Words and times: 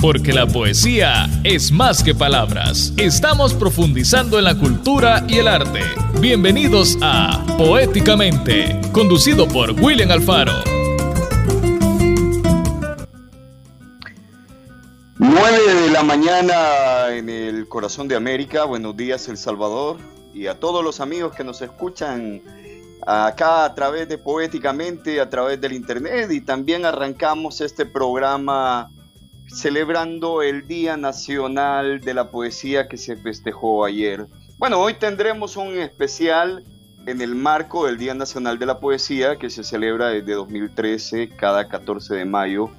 Porque 0.00 0.32
la 0.32 0.46
poesía 0.46 1.28
es 1.42 1.72
más 1.72 2.04
que 2.04 2.14
palabras. 2.14 2.92
Estamos 2.96 3.52
profundizando 3.52 4.38
en 4.38 4.44
la 4.44 4.56
cultura 4.56 5.24
y 5.26 5.38
el 5.38 5.48
arte. 5.48 5.80
Bienvenidos 6.20 6.96
a 7.02 7.44
Poéticamente, 7.58 8.80
conducido 8.92 9.48
por 9.48 9.72
William 9.72 10.12
Alfaro. 10.12 10.52
9 15.16 15.74
de 15.82 15.90
la 15.90 16.04
mañana 16.04 17.08
en 17.08 17.28
el 17.28 17.66
corazón 17.66 18.06
de 18.06 18.14
América. 18.14 18.66
Buenos 18.66 18.96
días, 18.96 19.26
El 19.26 19.36
Salvador. 19.36 19.96
Y 20.32 20.46
a 20.46 20.60
todos 20.60 20.84
los 20.84 21.00
amigos 21.00 21.34
que 21.34 21.42
nos 21.42 21.60
escuchan 21.60 22.40
acá 23.04 23.64
a 23.64 23.74
través 23.74 24.08
de 24.08 24.16
Poéticamente, 24.16 25.20
a 25.20 25.28
través 25.28 25.60
del 25.60 25.72
Internet. 25.72 26.30
Y 26.30 26.40
también 26.40 26.84
arrancamos 26.84 27.60
este 27.60 27.84
programa 27.84 28.92
celebrando 29.48 30.42
el 30.42 30.66
Día 30.66 30.96
Nacional 30.96 32.00
de 32.00 32.14
la 32.14 32.30
Poesía 32.30 32.88
que 32.88 32.96
se 32.96 33.16
festejó 33.16 33.84
ayer. 33.84 34.26
Bueno, 34.58 34.80
hoy 34.80 34.94
tendremos 34.94 35.56
un 35.56 35.78
especial 35.78 36.64
en 37.06 37.20
el 37.20 37.34
marco 37.34 37.86
del 37.86 37.98
Día 37.98 38.14
Nacional 38.14 38.58
de 38.58 38.66
la 38.66 38.80
Poesía 38.80 39.36
que 39.36 39.50
se 39.50 39.64
celebra 39.64 40.08
desde 40.08 40.34
2013 40.34 41.30
cada 41.30 41.68
14 41.68 42.14
de 42.14 42.24
mayo 42.24 42.70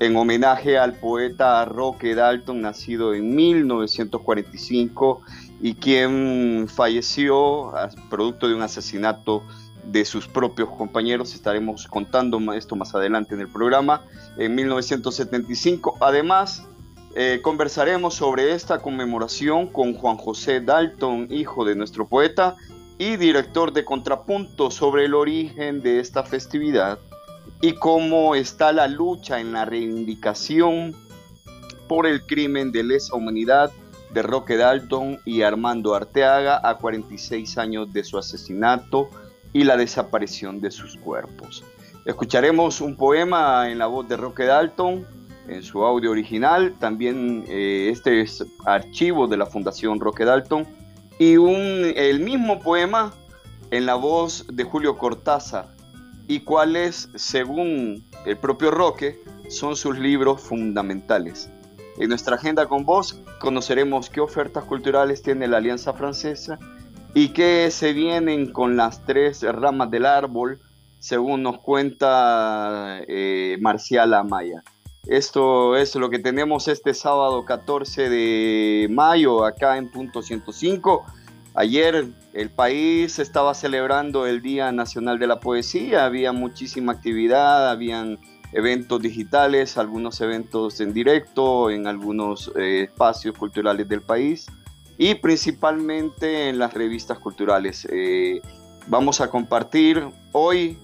en 0.00 0.16
homenaje 0.16 0.78
al 0.78 0.94
poeta 0.94 1.64
Roque 1.64 2.14
Dalton, 2.14 2.60
nacido 2.60 3.14
en 3.14 3.34
1945 3.34 5.22
y 5.60 5.74
quien 5.74 6.66
falleció 6.68 7.72
producto 8.08 8.46
de 8.48 8.54
un 8.54 8.62
asesinato 8.62 9.42
de 9.90 10.04
sus 10.04 10.28
propios 10.28 10.68
compañeros. 10.70 11.34
Estaremos 11.34 11.86
contando 11.86 12.38
esto 12.52 12.76
más 12.76 12.94
adelante 12.94 13.34
en 13.34 13.40
el 13.40 13.48
programa. 13.48 14.02
En 14.36 14.54
1975, 14.54 15.96
además, 16.00 16.66
eh, 17.14 17.40
conversaremos 17.42 18.14
sobre 18.14 18.52
esta 18.52 18.80
conmemoración 18.80 19.66
con 19.66 19.94
Juan 19.94 20.16
José 20.16 20.60
Dalton, 20.60 21.28
hijo 21.30 21.64
de 21.64 21.74
nuestro 21.74 22.06
poeta 22.06 22.56
y 22.98 23.16
director 23.16 23.72
de 23.72 23.84
Contrapunto, 23.84 24.70
sobre 24.70 25.06
el 25.06 25.14
origen 25.14 25.82
de 25.82 26.00
esta 26.00 26.22
festividad 26.22 26.98
y 27.60 27.72
cómo 27.74 28.34
está 28.34 28.72
la 28.72 28.86
lucha 28.86 29.40
en 29.40 29.52
la 29.52 29.64
reivindicación 29.64 30.94
por 31.88 32.06
el 32.06 32.24
crimen 32.26 32.70
de 32.70 32.84
lesa 32.84 33.16
humanidad 33.16 33.72
de 34.12 34.22
Roque 34.22 34.56
Dalton 34.56 35.18
y 35.24 35.42
Armando 35.42 35.94
Arteaga 35.94 36.60
a 36.62 36.76
46 36.76 37.58
años 37.58 37.92
de 37.92 38.04
su 38.04 38.18
asesinato 38.18 39.08
y 39.52 39.64
la 39.64 39.76
desaparición 39.76 40.60
de 40.60 40.70
sus 40.70 40.96
cuerpos. 40.96 41.64
Escucharemos 42.04 42.80
un 42.80 42.96
poema 42.96 43.70
en 43.70 43.78
la 43.78 43.86
voz 43.86 44.08
de 44.08 44.16
Roque 44.16 44.44
Dalton, 44.44 45.06
en 45.48 45.62
su 45.62 45.84
audio 45.84 46.10
original, 46.10 46.74
también 46.78 47.44
eh, 47.48 47.88
este 47.90 48.20
es 48.20 48.44
archivo 48.64 49.26
de 49.26 49.36
la 49.36 49.46
Fundación 49.46 49.98
Roque 49.98 50.24
Dalton, 50.24 50.66
y 51.18 51.36
un, 51.36 51.92
el 51.96 52.20
mismo 52.20 52.60
poema 52.60 53.14
en 53.70 53.86
la 53.86 53.94
voz 53.94 54.46
de 54.52 54.64
Julio 54.64 54.96
Cortázar, 54.96 55.68
y 56.26 56.40
cuáles, 56.40 57.08
según 57.14 58.04
el 58.26 58.36
propio 58.36 58.70
Roque, 58.70 59.18
son 59.48 59.76
sus 59.76 59.98
libros 59.98 60.42
fundamentales. 60.42 61.50
En 61.98 62.10
nuestra 62.10 62.36
agenda 62.36 62.66
con 62.66 62.84
vos 62.84 63.20
conoceremos 63.40 64.10
qué 64.10 64.20
ofertas 64.20 64.64
culturales 64.64 65.22
tiene 65.22 65.48
la 65.48 65.56
Alianza 65.56 65.94
Francesa 65.94 66.58
y 67.14 67.30
que 67.30 67.70
se 67.70 67.92
vienen 67.92 68.52
con 68.52 68.76
las 68.76 69.04
tres 69.04 69.42
ramas 69.42 69.90
del 69.90 70.06
árbol, 70.06 70.60
según 70.98 71.42
nos 71.42 71.58
cuenta 71.58 73.00
eh, 73.06 73.56
Marcial 73.60 74.14
Amaya. 74.14 74.62
Esto 75.06 75.76
es 75.76 75.94
lo 75.94 76.10
que 76.10 76.18
tenemos 76.18 76.68
este 76.68 76.92
sábado 76.92 77.44
14 77.44 78.10
de 78.10 78.88
mayo 78.90 79.44
acá 79.44 79.78
en 79.78 79.90
punto 79.90 80.20
105. 80.22 81.04
Ayer 81.54 82.08
el 82.34 82.50
país 82.50 83.18
estaba 83.18 83.54
celebrando 83.54 84.26
el 84.26 84.42
Día 84.42 84.70
Nacional 84.70 85.18
de 85.18 85.26
la 85.26 85.40
Poesía, 85.40 86.04
había 86.04 86.32
muchísima 86.32 86.92
actividad, 86.92 87.70
habían 87.70 88.18
eventos 88.52 89.00
digitales, 89.00 89.78
algunos 89.78 90.20
eventos 90.20 90.80
en 90.80 90.92
directo 90.92 91.70
en 91.70 91.86
algunos 91.86 92.52
eh, 92.56 92.82
espacios 92.82 93.36
culturales 93.36 93.88
del 93.88 94.02
país 94.02 94.46
y 94.98 95.14
principalmente 95.14 96.48
en 96.48 96.58
las 96.58 96.74
revistas 96.74 97.20
culturales. 97.20 97.86
Eh, 97.90 98.42
vamos 98.88 99.20
a 99.20 99.30
compartir 99.30 100.04
hoy 100.32 100.76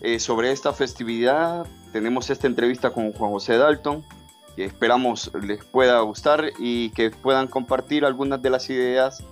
eh, 0.00 0.20
sobre 0.20 0.52
esta 0.52 0.72
festividad. 0.72 1.66
Tenemos 1.92 2.30
esta 2.30 2.46
entrevista 2.46 2.90
con 2.90 3.12
Juan 3.12 3.32
José 3.32 3.58
Dalton, 3.58 4.04
que 4.54 4.64
esperamos 4.64 5.32
les 5.42 5.64
pueda 5.64 6.00
gustar 6.00 6.52
y 6.60 6.90
que 6.90 7.10
puedan 7.10 7.48
compartir 7.48 8.04
algunas 8.04 8.40
de 8.40 8.50
las 8.50 8.70
ideas 8.70 9.22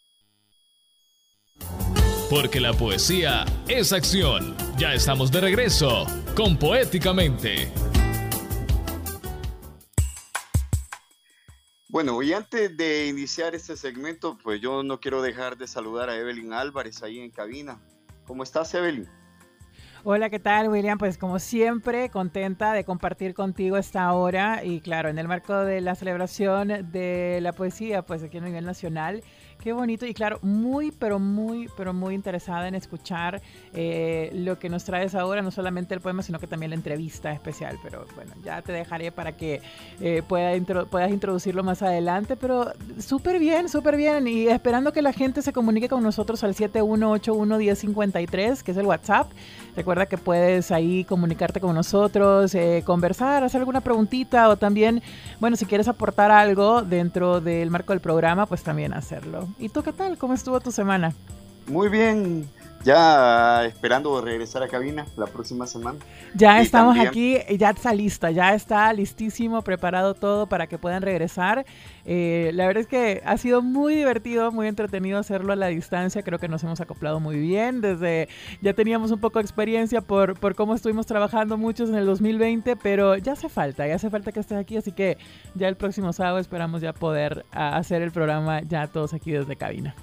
Porque 2.29 2.59
la 2.59 2.73
poesía 2.73 3.43
es 3.67 3.91
acción. 3.91 4.55
Ya 4.77 4.93
estamos 4.93 5.31
de 5.31 5.41
regreso 5.41 6.05
con 6.35 6.59
Poéticamente. 6.59 7.71
Bueno, 11.87 12.21
y 12.21 12.33
antes 12.33 12.77
de 12.77 13.07
iniciar 13.07 13.55
este 13.55 13.75
segmento, 13.75 14.37
pues 14.43 14.61
yo 14.61 14.83
no 14.83 14.99
quiero 14.99 15.23
dejar 15.23 15.57
de 15.57 15.65
saludar 15.65 16.11
a 16.11 16.17
Evelyn 16.17 16.53
Álvarez 16.53 17.01
ahí 17.01 17.19
en 17.19 17.31
cabina. 17.31 17.81
¿Cómo 18.27 18.43
estás, 18.43 18.71
Evelyn? 18.75 19.16
Hola, 20.03 20.29
¿qué 20.29 20.39
tal, 20.39 20.69
William? 20.69 20.99
Pues 20.99 21.17
como 21.17 21.39
siempre, 21.39 22.09
contenta 22.09 22.71
de 22.73 22.83
compartir 22.83 23.33
contigo 23.33 23.77
esta 23.77 24.13
hora 24.13 24.63
y 24.63 24.79
claro, 24.79 25.09
en 25.09 25.17
el 25.17 25.27
marco 25.27 25.55
de 25.55 25.81
la 25.81 25.95
celebración 25.95 26.91
de 26.91 27.39
la 27.41 27.51
poesía, 27.51 28.03
pues 28.03 28.21
aquí 28.21 28.37
a 28.37 28.41
nivel 28.41 28.63
nacional 28.63 29.23
Qué 29.61 29.71
bonito 29.73 30.05
y 30.05 30.13
claro, 30.13 30.39
muy, 30.43 30.91
pero 30.91 31.19
muy, 31.19 31.67
pero 31.75 31.93
muy 31.93 32.13
interesada 32.13 32.67
en 32.67 32.75
escuchar 32.75 33.41
eh, 33.73 34.29
lo 34.33 34.59
que 34.59 34.69
nos 34.69 34.83
traes 34.83 35.15
ahora, 35.15 35.41
no 35.41 35.49
solamente 35.49 35.95
el 35.95 36.01
poema, 36.01 36.21
sino 36.21 36.37
que 36.39 36.45
también 36.45 36.69
la 36.69 36.75
entrevista 36.75 37.31
especial. 37.31 37.79
Pero 37.81 38.05
bueno, 38.15 38.33
ya 38.43 38.61
te 38.61 38.71
dejaré 38.71 39.11
para 39.11 39.31
que 39.31 39.61
eh, 39.99 40.21
pueda 40.27 40.51
puedas 40.85 41.11
introducirlo 41.11 41.63
más 41.63 41.81
adelante. 41.81 42.35
Pero 42.35 42.71
súper 42.99 43.39
bien, 43.39 43.67
súper 43.67 43.97
bien. 43.97 44.27
Y 44.27 44.47
esperando 44.47 44.93
que 44.93 45.01
la 45.01 45.11
gente 45.11 45.41
se 45.41 45.53
comunique 45.53 45.89
con 45.89 46.03
nosotros 46.03 46.43
al 46.43 46.53
71811053, 46.53 48.61
que 48.61 48.71
es 48.71 48.77
el 48.77 48.85
WhatsApp. 48.85 49.27
Recuerda 49.77 50.07
que 50.07 50.17
puedes 50.17 50.71
ahí 50.71 51.03
comunicarte 51.03 51.59
con 51.59 51.75
nosotros, 51.75 52.55
eh, 52.55 52.81
conversar, 52.83 53.43
hacer 53.43 53.59
alguna 53.59 53.79
preguntita 53.79 54.49
o 54.49 54.57
también, 54.57 55.03
bueno, 55.39 55.55
si 55.55 55.67
quieres 55.67 55.87
aportar 55.87 56.31
algo 56.31 56.81
dentro 56.81 57.41
del 57.41 57.69
marco 57.69 57.93
del 57.93 57.99
programa, 57.99 58.47
pues 58.47 58.63
también 58.63 58.91
hacerlo. 58.91 59.47
¿Y 59.59 59.69
tú 59.69 59.83
qué 59.83 59.93
tal? 59.93 60.17
¿Cómo 60.17 60.33
estuvo 60.33 60.59
tu 60.61 60.71
semana? 60.71 61.13
Muy 61.67 61.89
bien, 61.89 62.49
ya 62.87 63.65
esperando 63.65 64.21
regresar 64.21 64.63
a 64.63 64.69
cabina 64.69 65.05
la 65.17 65.25
próxima 65.25 65.67
semana. 65.67 65.99
Ya 66.33 66.61
estamos 66.61 66.97
aquí, 66.97 67.37
ya 67.57 67.71
está 67.71 67.93
lista, 67.93 68.31
ya 68.31 68.53
está 68.53 68.93
listísimo, 68.93 69.61
preparado 69.61 70.13
todo 70.13 70.47
para 70.47 70.67
que 70.67 70.77
puedan 70.77 71.01
regresar. 71.01 71.65
Eh, 72.05 72.51
la 72.53 72.65
verdad 72.65 72.81
es 72.83 72.87
que 72.87 73.21
ha 73.25 73.37
sido 73.37 73.61
muy 73.61 73.93
divertido, 73.93 74.53
muy 74.53 74.67
entretenido 74.67 75.19
hacerlo 75.19 75.51
a 75.51 75.57
la 75.57 75.67
distancia. 75.67 76.23
Creo 76.23 76.39
que 76.39 76.47
nos 76.47 76.63
hemos 76.63 76.79
acoplado 76.79 77.19
muy 77.19 77.37
bien. 77.37 77.81
Desde 77.81 78.29
ya 78.61 78.73
teníamos 78.73 79.11
un 79.11 79.19
poco 79.19 79.39
de 79.39 79.43
experiencia 79.43 79.99
por, 79.99 80.39
por 80.39 80.55
cómo 80.55 80.73
estuvimos 80.73 81.05
trabajando 81.05 81.57
muchos 81.57 81.89
en 81.89 81.95
el 81.95 82.05
2020, 82.05 82.77
pero 82.77 83.17
ya 83.17 83.33
hace 83.33 83.49
falta, 83.49 83.85
ya 83.85 83.95
hace 83.95 84.09
falta 84.09 84.31
que 84.31 84.39
estés 84.39 84.57
aquí. 84.57 84.77
Así 84.77 84.93
que 84.93 85.17
ya 85.55 85.67
el 85.67 85.75
próximo 85.75 86.13
sábado 86.13 86.39
esperamos 86.39 86.81
ya 86.81 86.93
poder 86.93 87.45
hacer 87.51 88.01
el 88.01 88.11
programa 88.11 88.61
ya 88.61 88.87
todos 88.87 89.13
aquí 89.13 89.31
desde 89.31 89.57
cabina. 89.57 89.93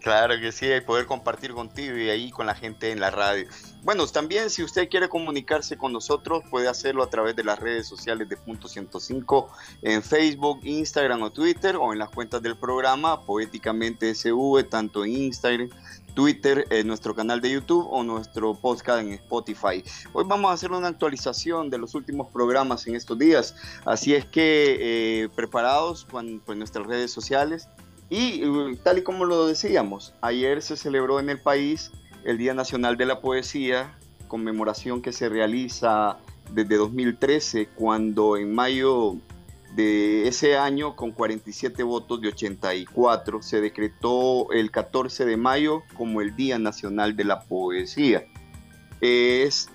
Claro 0.00 0.38
que 0.40 0.52
sí, 0.52 0.66
y 0.72 0.80
poder 0.80 1.06
compartir 1.06 1.52
contigo 1.52 1.96
y 1.96 2.08
ahí 2.08 2.30
con 2.30 2.46
la 2.46 2.54
gente 2.54 2.92
en 2.92 3.00
la 3.00 3.10
radio. 3.10 3.48
Bueno, 3.82 4.06
también 4.06 4.48
si 4.48 4.62
usted 4.62 4.88
quiere 4.88 5.08
comunicarse 5.08 5.76
con 5.76 5.92
nosotros, 5.92 6.44
puede 6.50 6.68
hacerlo 6.68 7.02
a 7.02 7.10
través 7.10 7.34
de 7.34 7.42
las 7.42 7.58
redes 7.58 7.88
sociales 7.88 8.28
de 8.28 8.36
Punto 8.36 8.68
105 8.68 9.50
en 9.82 10.02
Facebook, 10.02 10.60
Instagram 10.62 11.22
o 11.22 11.30
Twitter 11.30 11.76
o 11.76 11.92
en 11.92 11.98
las 11.98 12.10
cuentas 12.10 12.40
del 12.42 12.56
programa 12.56 13.22
Poéticamente 13.22 14.14
SV, 14.14 14.64
tanto 14.70 15.04
en 15.04 15.12
Instagram, 15.14 15.68
Twitter, 16.14 16.66
en 16.70 16.86
nuestro 16.86 17.14
canal 17.14 17.40
de 17.40 17.50
YouTube 17.50 17.86
o 17.90 18.02
nuestro 18.04 18.54
podcast 18.54 19.00
en 19.00 19.14
Spotify. 19.14 19.82
Hoy 20.12 20.24
vamos 20.26 20.50
a 20.50 20.54
hacer 20.54 20.70
una 20.70 20.88
actualización 20.88 21.70
de 21.70 21.78
los 21.78 21.94
últimos 21.96 22.28
programas 22.32 22.86
en 22.86 22.94
estos 22.94 23.18
días, 23.18 23.56
así 23.84 24.14
es 24.14 24.24
que 24.26 24.76
eh, 25.24 25.28
preparados 25.34 26.04
con 26.04 26.40
nuestras 26.56 26.86
redes 26.86 27.10
sociales 27.10 27.68
y 28.10 28.76
tal 28.76 28.98
y 28.98 29.02
como 29.02 29.24
lo 29.24 29.46
decíamos, 29.46 30.14
ayer 30.20 30.62
se 30.62 30.76
celebró 30.76 31.20
en 31.20 31.28
el 31.30 31.38
país 31.38 31.90
el 32.24 32.38
Día 32.38 32.54
Nacional 32.54 32.96
de 32.96 33.06
la 33.06 33.20
Poesía, 33.20 33.94
conmemoración 34.28 35.02
que 35.02 35.12
se 35.12 35.28
realiza 35.28 36.18
desde 36.52 36.76
2013, 36.76 37.68
cuando 37.74 38.36
en 38.36 38.54
mayo 38.54 39.16
de 39.74 40.26
ese 40.26 40.56
año, 40.56 40.96
con 40.96 41.12
47 41.12 41.82
votos 41.82 42.20
de 42.20 42.28
84, 42.28 43.42
se 43.42 43.60
decretó 43.60 44.50
el 44.52 44.70
14 44.70 45.26
de 45.26 45.36
mayo 45.36 45.82
como 45.94 46.20
el 46.20 46.34
Día 46.34 46.58
Nacional 46.58 47.14
de 47.16 47.24
la 47.24 47.42
Poesía. 47.42 48.24
Esto 49.00 49.74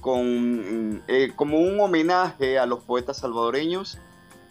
con, 0.00 1.02
eh, 1.08 1.32
como 1.34 1.58
un 1.58 1.80
homenaje 1.80 2.58
a 2.58 2.66
los 2.66 2.84
poetas 2.84 3.16
salvadoreños 3.18 3.98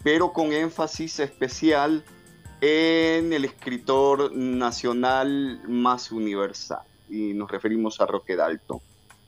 pero 0.02 0.32
con 0.32 0.52
énfasis 0.52 1.20
especial 1.20 2.04
en 2.60 3.32
el 3.32 3.44
escritor 3.44 4.32
nacional 4.34 5.60
más 5.68 6.10
universal, 6.10 6.82
y 7.08 7.34
nos 7.34 7.50
referimos 7.50 8.00
a 8.00 8.06
Roque 8.06 8.36
Dalton. 8.36 8.80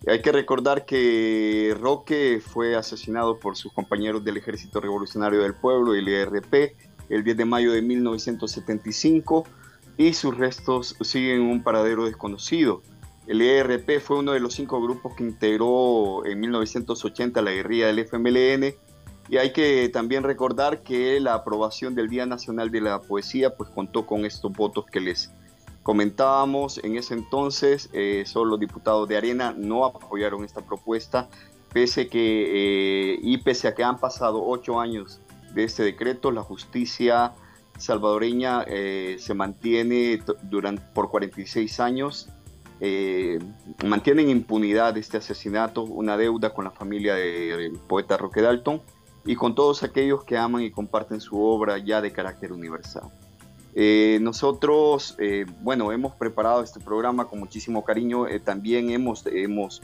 Hay 0.06 0.22
que 0.22 0.32
recordar 0.32 0.86
que 0.86 1.76
Roque 1.78 2.40
fue 2.44 2.74
asesinado 2.74 3.38
por 3.38 3.56
sus 3.56 3.72
compañeros 3.72 4.24
del 4.24 4.38
Ejército 4.38 4.80
Revolucionario 4.80 5.42
del 5.42 5.54
Pueblo, 5.54 5.94
el 5.94 6.08
ERP, 6.08 6.74
el 7.10 7.22
10 7.22 7.36
de 7.36 7.44
mayo 7.44 7.72
de 7.72 7.82
1975 7.82 9.44
y 9.98 10.14
sus 10.14 10.36
restos 10.38 10.96
siguen 11.02 11.42
en 11.42 11.50
un 11.50 11.62
paradero 11.62 12.06
desconocido. 12.06 12.82
El 13.26 13.42
ERP 13.42 14.00
fue 14.00 14.18
uno 14.18 14.32
de 14.32 14.40
los 14.40 14.54
cinco 14.54 14.80
grupos 14.80 15.14
que 15.14 15.24
integró 15.24 16.24
en 16.24 16.40
1980 16.40 17.42
la 17.42 17.50
guerrilla 17.50 17.88
del 17.88 17.98
FMLN 17.98 18.74
y 19.30 19.38
hay 19.38 19.52
que 19.52 19.88
también 19.90 20.24
recordar 20.24 20.82
que 20.82 21.20
la 21.20 21.34
aprobación 21.34 21.94
del 21.94 22.08
Día 22.08 22.26
Nacional 22.26 22.72
de 22.72 22.80
la 22.80 23.00
Poesía 23.00 23.54
pues 23.54 23.70
contó 23.70 24.04
con 24.04 24.24
estos 24.24 24.52
votos 24.52 24.86
que 24.86 24.98
les 24.98 25.30
comentábamos. 25.84 26.78
En 26.82 26.96
ese 26.96 27.14
entonces 27.14 27.90
eh, 27.92 28.24
solo 28.26 28.50
los 28.50 28.60
diputados 28.60 29.08
de 29.08 29.16
Arena 29.16 29.54
no 29.56 29.84
apoyaron 29.84 30.44
esta 30.44 30.62
propuesta, 30.62 31.28
pese 31.72 32.08
que 32.08 33.12
eh, 33.14 33.20
y 33.22 33.38
pese 33.38 33.68
a 33.68 33.74
que 33.76 33.84
han 33.84 34.00
pasado 34.00 34.44
ocho 34.44 34.80
años 34.80 35.20
de 35.54 35.62
este 35.62 35.84
decreto, 35.84 36.32
la 36.32 36.42
justicia 36.42 37.32
salvadoreña 37.78 38.64
eh, 38.66 39.14
se 39.20 39.34
mantiene 39.34 40.20
durante, 40.42 40.82
por 40.92 41.08
46 41.08 41.78
años. 41.78 42.28
mantiene 43.84 44.22
en 44.22 44.30
impunidad 44.30 44.98
este 44.98 45.18
asesinato, 45.18 45.84
una 45.84 46.16
deuda 46.16 46.52
con 46.52 46.64
la 46.64 46.72
familia 46.72 47.14
del 47.14 47.78
poeta 47.86 48.16
Roque 48.16 48.42
Dalton 48.42 48.82
y 49.24 49.36
con 49.36 49.54
todos 49.54 49.82
aquellos 49.82 50.24
que 50.24 50.36
aman 50.36 50.62
y 50.62 50.70
comparten 50.70 51.20
su 51.20 51.40
obra 51.42 51.78
ya 51.78 52.00
de 52.00 52.12
carácter 52.12 52.52
universal. 52.52 53.10
Eh, 53.74 54.18
nosotros, 54.20 55.14
eh, 55.18 55.46
bueno, 55.60 55.92
hemos 55.92 56.14
preparado 56.14 56.62
este 56.62 56.80
programa 56.80 57.26
con 57.26 57.38
muchísimo 57.38 57.84
cariño, 57.84 58.26
eh, 58.26 58.40
también 58.40 58.90
hemos, 58.90 59.24
hemos, 59.26 59.82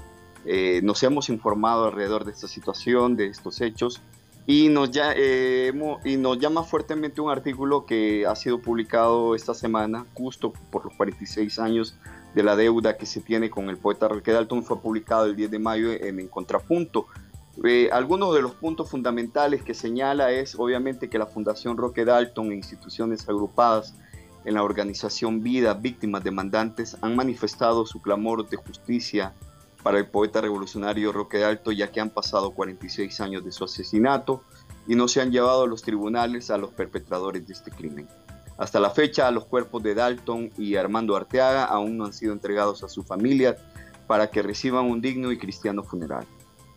nos 0.82 1.02
hemos 1.02 1.28
informado 1.28 1.86
alrededor 1.86 2.24
de 2.24 2.32
esta 2.32 2.46
situación, 2.46 3.16
de 3.16 3.26
estos 3.26 3.60
hechos, 3.60 4.00
y 4.46 4.68
nos, 4.68 4.92
ya, 4.92 5.12
y 5.16 6.16
nos 6.16 6.38
llama 6.38 6.62
fuertemente 6.62 7.20
un 7.20 7.30
artículo 7.30 7.84
que 7.84 8.26
ha 8.26 8.36
sido 8.36 8.60
publicado 8.60 9.34
esta 9.34 9.54
semana, 9.54 10.06
justo 10.14 10.52
por 10.70 10.84
los 10.84 10.94
46 10.94 11.58
años 11.58 11.96
de 12.36 12.44
la 12.44 12.54
deuda 12.54 12.96
que 12.96 13.06
se 13.06 13.20
tiene 13.20 13.50
con 13.50 13.68
el 13.70 13.76
poeta 13.76 14.06
Roque 14.06 14.30
Dalton, 14.30 14.62
fue 14.62 14.80
publicado 14.80 15.24
el 15.24 15.34
10 15.34 15.50
de 15.50 15.58
mayo 15.58 15.90
en, 15.90 16.20
en 16.20 16.28
Contrapunto. 16.28 17.06
Eh, 17.64 17.88
algunos 17.90 18.34
de 18.34 18.42
los 18.42 18.54
puntos 18.54 18.90
fundamentales 18.90 19.62
que 19.62 19.72
señala 19.72 20.30
es 20.30 20.54
obviamente 20.58 21.08
que 21.08 21.18
la 21.18 21.26
Fundación 21.26 21.76
Roque 21.76 22.04
Dalton 22.04 22.52
e 22.52 22.56
instituciones 22.56 23.28
agrupadas 23.28 23.94
en 24.44 24.54
la 24.54 24.62
organización 24.62 25.42
Vida 25.42 25.74
Víctimas 25.74 26.22
Demandantes 26.22 26.96
han 27.00 27.16
manifestado 27.16 27.86
su 27.86 28.00
clamor 28.02 28.48
de 28.48 28.56
justicia 28.56 29.34
para 29.82 29.98
el 29.98 30.06
poeta 30.06 30.40
revolucionario 30.40 31.12
Roque 31.12 31.38
Dalton 31.38 31.74
ya 31.74 31.90
que 31.90 32.00
han 32.00 32.10
pasado 32.10 32.50
46 32.50 33.20
años 33.20 33.44
de 33.44 33.52
su 33.52 33.64
asesinato 33.64 34.42
y 34.86 34.94
no 34.94 35.08
se 35.08 35.20
han 35.20 35.32
llevado 35.32 35.64
a 35.64 35.66
los 35.66 35.82
tribunales 35.82 36.50
a 36.50 36.58
los 36.58 36.70
perpetradores 36.72 37.46
de 37.46 37.54
este 37.54 37.70
crimen. 37.70 38.06
Hasta 38.58 38.80
la 38.80 38.90
fecha, 38.90 39.30
los 39.30 39.44
cuerpos 39.44 39.82
de 39.82 39.94
Dalton 39.94 40.50
y 40.56 40.76
Armando 40.76 41.16
Arteaga 41.16 41.64
aún 41.64 41.96
no 41.96 42.04
han 42.06 42.12
sido 42.12 42.32
entregados 42.32 42.82
a 42.84 42.88
su 42.88 43.02
familia 43.02 43.56
para 44.06 44.30
que 44.30 44.42
reciban 44.42 44.86
un 44.86 45.00
digno 45.00 45.32
y 45.32 45.38
cristiano 45.38 45.82
funeral. 45.82 46.26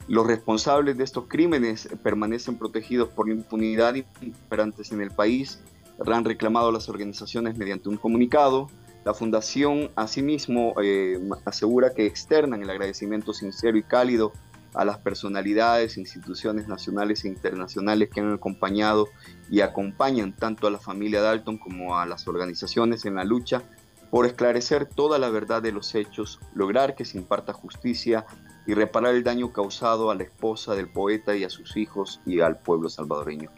Los 0.10 0.26
responsables 0.26 0.98
de 0.98 1.04
estos 1.04 1.26
crímenes 1.28 1.88
permanecen 2.02 2.58
protegidos 2.58 3.10
por 3.10 3.28
la 3.28 3.36
impunidad 3.36 3.94
imperantes 4.22 4.92
en 4.92 5.02
el 5.02 5.12
país. 5.12 5.62
Han 6.04 6.26
reclamado 6.26 6.72
las 6.72 6.90
organizaciones 6.90 7.56
mediante 7.56 7.90
un 7.90 7.98
comunicado. 7.98 8.72
La 9.06 9.14
Fundación, 9.14 9.92
asimismo, 9.96 10.74
eh, 10.82 11.20
asegura 11.46 11.94
que 11.94 12.08
externan 12.08 12.64
el 12.64 12.72
agradecimiento 12.72 13.34
sincero 13.34 13.78
y 13.78 13.84
cálido 13.84 14.34
a 14.74 14.84
las 14.84 14.98
personalidades, 14.98 15.96
instituciones 15.96 16.68
nacionales 16.68 17.24
e 17.24 17.28
internacionales 17.28 18.10
que 18.12 18.22
han 18.22 18.34
acompañado 18.34 19.10
y 19.52 19.62
acompañan 19.62 20.36
tanto 20.36 20.66
a 20.66 20.72
la 20.72 20.80
familia 20.80 21.22
Dalton 21.22 21.60
como 21.60 22.00
a 22.00 22.08
las 22.08 22.28
organizaciones 22.28 23.06
en 23.06 23.14
la 23.14 23.26
lucha 23.26 23.62
por 24.10 24.26
esclarecer 24.26 24.88
toda 24.88 25.20
la 25.20 25.30
verdad 25.30 25.62
de 25.62 25.72
los 25.72 25.94
hechos, 25.94 26.40
lograr 26.56 26.96
que 26.96 27.06
se 27.06 27.20
imparta 27.20 27.54
justicia 27.54 28.26
y 28.70 28.76
reparar 28.76 29.16
el 29.16 29.24
daño 29.24 29.52
causado 29.52 30.12
a 30.12 30.16
la 30.16 30.22
esposa 30.22 30.76
del 30.76 30.88
poeta 30.88 31.36
y 31.36 31.44
a 31.44 31.50
sus 31.50 31.76
hijos 31.76 32.22
y 32.24 32.42
al 32.42 32.60
pueblo 32.60 32.88
salvadoreño. 32.88 33.50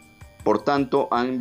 Por 0.42 0.64
tanto, 0.64 1.08
han, 1.10 1.38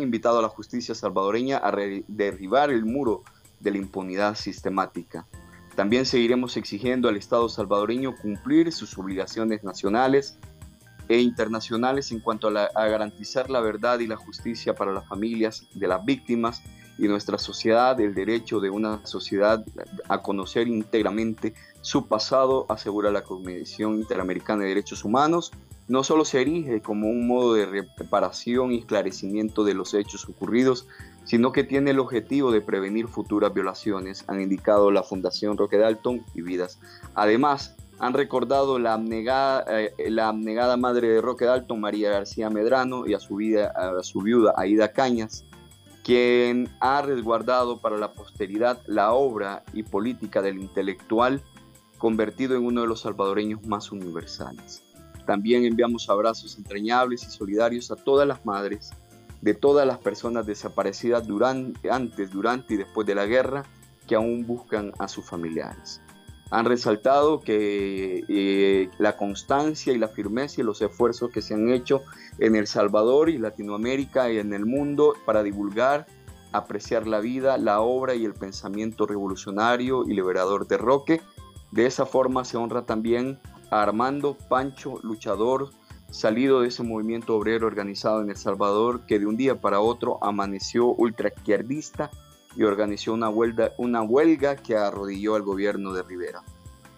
invitado 0.00 0.38
a 0.38 0.42
la 0.42 0.48
justicia 0.48 0.94
salvadoreña 0.94 1.58
a 1.58 1.70
derribar 2.08 2.70
el 2.70 2.86
muro 2.86 3.22
de 3.60 3.72
la 3.72 3.76
impunidad 3.76 4.36
sistemática. 4.36 5.26
También 5.76 6.06
seguiremos 6.06 6.56
exigiendo 6.56 7.10
al 7.10 7.18
Estado 7.18 7.46
salvadoreño 7.50 8.16
cumplir 8.16 8.72
sus 8.72 8.96
obligaciones 8.96 9.62
nacionales 9.62 10.38
e 11.06 11.20
internacionales 11.20 12.10
en 12.10 12.20
cuanto 12.20 12.48
a, 12.48 12.70
a 12.74 12.88
garantizar 12.88 13.50
la 13.50 13.60
verdad 13.60 13.98
y 13.98 14.06
la 14.06 14.16
justicia 14.16 14.74
para 14.74 14.94
las 14.94 15.06
familias 15.06 15.66
de 15.74 15.88
las 15.88 16.02
víctimas 16.06 16.62
y 16.96 17.06
nuestra 17.06 17.36
sociedad, 17.36 18.00
el 18.00 18.14
derecho 18.14 18.60
de 18.60 18.70
una 18.70 19.04
sociedad 19.04 19.62
a 20.08 20.22
conocer 20.22 20.68
íntegramente 20.68 21.52
su 21.84 22.08
pasado, 22.08 22.64
asegura 22.70 23.10
la 23.10 23.24
Comisión 23.24 23.96
Interamericana 23.96 24.62
de 24.62 24.70
Derechos 24.70 25.04
Humanos, 25.04 25.52
no 25.86 26.02
solo 26.02 26.24
se 26.24 26.40
erige 26.40 26.80
como 26.80 27.08
un 27.08 27.26
modo 27.28 27.52
de 27.52 27.66
reparación 27.98 28.72
y 28.72 28.78
esclarecimiento 28.78 29.64
de 29.64 29.74
los 29.74 29.92
hechos 29.92 30.26
ocurridos, 30.26 30.88
sino 31.24 31.52
que 31.52 31.62
tiene 31.62 31.90
el 31.90 31.98
objetivo 31.98 32.52
de 32.52 32.62
prevenir 32.62 33.06
futuras 33.06 33.52
violaciones, 33.52 34.24
han 34.28 34.40
indicado 34.40 34.90
la 34.90 35.02
Fundación 35.02 35.58
Roque 35.58 35.76
Dalton 35.76 36.24
y 36.34 36.40
Vidas. 36.40 36.78
Además, 37.14 37.76
han 37.98 38.14
recordado 38.14 38.78
la 38.78 38.94
abnegada, 38.94 39.66
eh, 39.68 39.92
madre 40.78 41.08
de 41.08 41.20
Roque 41.20 41.44
Dalton, 41.44 41.82
María 41.82 42.10
García 42.10 42.48
Medrano, 42.48 43.06
y 43.06 43.12
a 43.12 43.20
su, 43.20 43.38
a 43.74 44.02
su 44.02 44.22
viuda, 44.22 44.54
Aida 44.56 44.90
Cañas, 44.94 45.44
quien 46.02 46.70
ha 46.80 47.02
resguardado 47.02 47.82
para 47.82 47.98
la 47.98 48.14
posteridad 48.14 48.80
la 48.86 49.12
obra 49.12 49.64
y 49.74 49.82
política 49.82 50.40
del 50.40 50.58
intelectual 50.58 51.42
convertido 52.04 52.54
en 52.54 52.66
uno 52.66 52.82
de 52.82 52.86
los 52.86 53.00
salvadoreños 53.00 53.66
más 53.66 53.90
universales. 53.90 54.82
También 55.24 55.64
enviamos 55.64 56.10
abrazos 56.10 56.58
entrañables 56.58 57.22
y 57.22 57.30
solidarios 57.30 57.90
a 57.90 57.96
todas 57.96 58.28
las 58.28 58.44
madres 58.44 58.90
de 59.40 59.54
todas 59.54 59.86
las 59.86 59.96
personas 59.96 60.44
desaparecidas 60.44 61.26
durante, 61.26 61.90
antes, 61.90 62.30
durante 62.30 62.74
y 62.74 62.76
después 62.76 63.06
de 63.06 63.14
la 63.14 63.24
guerra 63.24 63.64
que 64.06 64.16
aún 64.16 64.46
buscan 64.46 64.92
a 64.98 65.08
sus 65.08 65.24
familiares. 65.24 66.02
Han 66.50 66.66
resaltado 66.66 67.40
que 67.40 68.22
eh, 68.28 68.90
la 68.98 69.16
constancia 69.16 69.94
y 69.94 69.96
la 69.96 70.08
firmeza 70.08 70.60
y 70.60 70.64
los 70.64 70.82
esfuerzos 70.82 71.30
que 71.30 71.40
se 71.40 71.54
han 71.54 71.70
hecho 71.70 72.02
en 72.38 72.54
El 72.54 72.66
Salvador 72.66 73.30
y 73.30 73.38
Latinoamérica 73.38 74.30
y 74.30 74.36
en 74.36 74.52
el 74.52 74.66
mundo 74.66 75.14
para 75.24 75.42
divulgar, 75.42 76.04
apreciar 76.52 77.06
la 77.06 77.20
vida, 77.20 77.56
la 77.56 77.80
obra 77.80 78.14
y 78.14 78.26
el 78.26 78.34
pensamiento 78.34 79.06
revolucionario 79.06 80.04
y 80.06 80.12
liberador 80.12 80.68
de 80.68 80.76
Roque. 80.76 81.22
De 81.74 81.86
esa 81.86 82.06
forma 82.06 82.44
se 82.44 82.56
honra 82.56 82.86
también 82.86 83.40
a 83.68 83.82
Armando 83.82 84.38
Pancho, 84.48 85.00
luchador 85.02 85.70
salido 86.08 86.60
de 86.60 86.68
ese 86.68 86.84
movimiento 86.84 87.34
obrero 87.34 87.66
organizado 87.66 88.22
en 88.22 88.30
El 88.30 88.36
Salvador 88.36 89.00
que 89.06 89.18
de 89.18 89.26
un 89.26 89.36
día 89.36 89.60
para 89.60 89.80
otro 89.80 90.22
amaneció 90.22 90.86
ultraizquierdista 90.86 92.12
y 92.54 92.62
organizó 92.62 93.12
una 93.12 93.28
huelga, 93.28 94.54
que 94.54 94.76
arrodilló 94.76 95.34
al 95.34 95.42
gobierno 95.42 95.92
de 95.92 96.04
Rivera. 96.04 96.44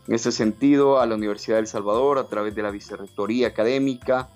En 0.08 0.14
ese 0.14 0.30
sentido, 0.30 1.00
a 1.00 1.06
la 1.06 1.14
Universidad 1.14 1.56
de 1.56 1.60
El 1.60 1.68
Salvador, 1.68 2.18
a 2.18 2.26
través 2.26 2.54
de 2.54 2.62
la 2.62 2.70
Vicerrectoría 2.70 3.48
Académica, 3.48 4.28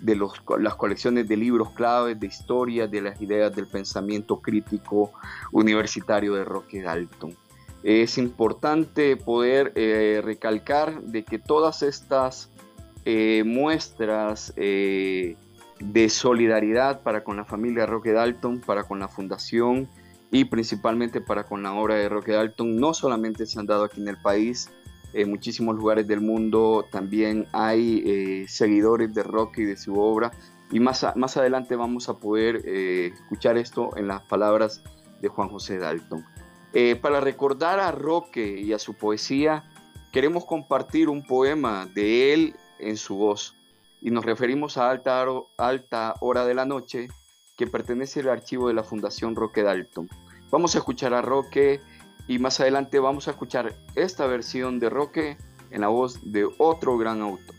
de 0.00 0.16
las 0.16 0.74
colecciones 0.74 1.28
de 1.28 1.36
libros 1.36 1.70
claves 1.70 2.18
de 2.18 2.26
historia, 2.26 2.88
de 2.88 3.00
las 3.00 3.22
ideas 3.22 3.54
del 3.54 3.68
pensamiento 3.68 4.40
crítico 4.40 5.12
universitario 5.52 6.34
de 6.34 6.44
Roque 6.44 6.82
Dalton. 6.82 7.43
Es 7.84 8.18
importante 8.18 9.16
poder 9.16 9.72
eh, 9.76 10.20
recalcar 10.24 11.02
de 11.02 11.22
que 11.24 11.38
todas 11.38 11.82
estas 11.82 12.50
eh, 13.04 13.44
muestras 13.46 14.52
eh, 14.56 15.36
de 15.78 16.08
solidaridad 16.08 17.02
para 17.02 17.22
con 17.22 17.36
la 17.36 17.44
familia 17.44 17.86
Roque 17.86 18.12
Dalton, 18.12 18.60
para 18.60 18.84
con 18.84 18.98
la 18.98 19.08
fundación, 19.08 19.88
y 20.30 20.46
principalmente 20.46 21.20
para 21.20 21.44
con 21.44 21.62
la 21.62 21.74
obra 21.74 21.94
de 21.94 22.08
Roque 22.08 22.32
Dalton. 22.32 22.76
No 22.76 22.92
solamente 22.92 23.46
se 23.46 23.60
han 23.60 23.66
dado 23.66 23.84
aquí 23.84 24.00
en 24.00 24.08
el 24.08 24.16
país, 24.16 24.68
en 25.14 25.30
muchísimos 25.30 25.76
lugares 25.76 26.08
del 26.08 26.20
mundo 26.20 26.86
también 26.90 27.46
hay 27.52 28.02
eh, 28.04 28.46
seguidores 28.48 29.14
de 29.14 29.22
Roque 29.22 29.62
y 29.62 29.64
de 29.64 29.76
su 29.76 29.98
obra. 29.98 30.32
Y 30.72 30.80
más, 30.80 31.06
más 31.14 31.36
adelante 31.36 31.76
vamos 31.76 32.08
a 32.08 32.14
poder 32.14 32.62
eh, 32.64 33.12
escuchar 33.14 33.56
esto 33.56 33.96
en 33.96 34.08
las 34.08 34.22
palabras 34.22 34.82
de 35.20 35.28
Juan 35.28 35.48
José 35.48 35.78
Dalton. 35.78 36.24
Eh, 36.76 36.96
para 36.96 37.20
recordar 37.20 37.78
a 37.78 37.92
Roque 37.92 38.60
y 38.60 38.72
a 38.72 38.80
su 38.80 38.94
poesía, 38.94 39.62
queremos 40.10 40.44
compartir 40.44 41.08
un 41.08 41.24
poema 41.24 41.86
de 41.86 42.34
él 42.34 42.56
en 42.80 42.96
su 42.96 43.14
voz. 43.14 43.56
Y 44.00 44.10
nos 44.10 44.24
referimos 44.24 44.76
a 44.76 44.90
Alta, 44.90 46.14
Hora 46.20 46.44
de 46.44 46.54
la 46.54 46.64
Noche, 46.64 47.06
que 47.56 47.68
pertenece 47.68 48.20
al 48.20 48.28
archivo 48.30 48.66
de 48.66 48.74
la 48.74 48.82
Fundación 48.82 49.36
Roque 49.36 49.62
Dalton. 49.62 50.08
Vamos 50.50 50.74
a 50.74 50.78
escuchar 50.78 51.14
a 51.14 51.22
Roque 51.22 51.80
y 52.26 52.40
más 52.40 52.58
adelante 52.58 52.98
vamos 52.98 53.28
a 53.28 53.30
escuchar 53.30 53.72
esta 53.94 54.26
versión 54.26 54.80
de 54.80 54.90
Roque 54.90 55.36
en 55.70 55.80
la 55.80 55.88
voz 55.88 56.18
de 56.24 56.44
otro 56.58 56.98
gran 56.98 57.22
autor. 57.22 57.54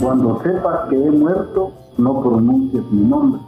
Cuando 0.00 0.42
sepas 0.42 0.88
que 0.88 0.96
he 0.96 1.10
muerto, 1.10 1.83
no 1.96 2.20
pronuncies 2.20 2.84
mi 2.90 3.04
nombre, 3.04 3.40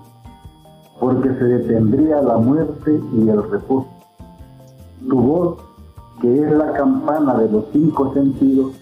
porque 1.01 1.29
se 1.29 1.45
detendría 1.45 2.23
la 2.23 2.39
muerte 2.39 3.01
y 3.15 3.29
el 3.29 3.43
reposo. 3.51 3.89
Tu 5.09 5.21
voz, 5.21 5.59
que 6.21 6.43
es 6.43 6.53
la 6.53 6.73
campana 6.73 7.35
de 7.35 7.51
los 7.51 7.65
cinco 7.73 8.13
sentidos, 8.15 8.73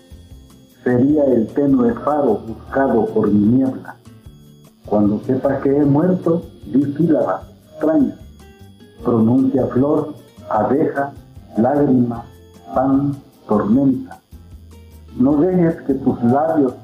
sería 0.82 1.24
el 1.24 1.46
tenue 1.48 1.92
faro 1.94 2.40
buscado 2.46 3.06
por 3.06 3.30
mi 3.30 3.58
niebla 3.58 3.96
cuando 4.86 5.18
sepas 5.20 5.62
que 5.62 5.76
he 5.76 5.84
muerto, 5.84 6.42
di 6.66 6.84
sílabas 6.94 7.42
extrañas. 7.72 8.18
Pronuncia 9.02 9.66
flor, 9.68 10.14
abeja, 10.50 11.12
lágrima, 11.56 12.24
pan, 12.74 13.16
tormenta. 13.48 14.20
No 15.16 15.36
dejes 15.36 15.82
que 15.82 15.94
tus 15.94 16.22
labios 16.24 16.74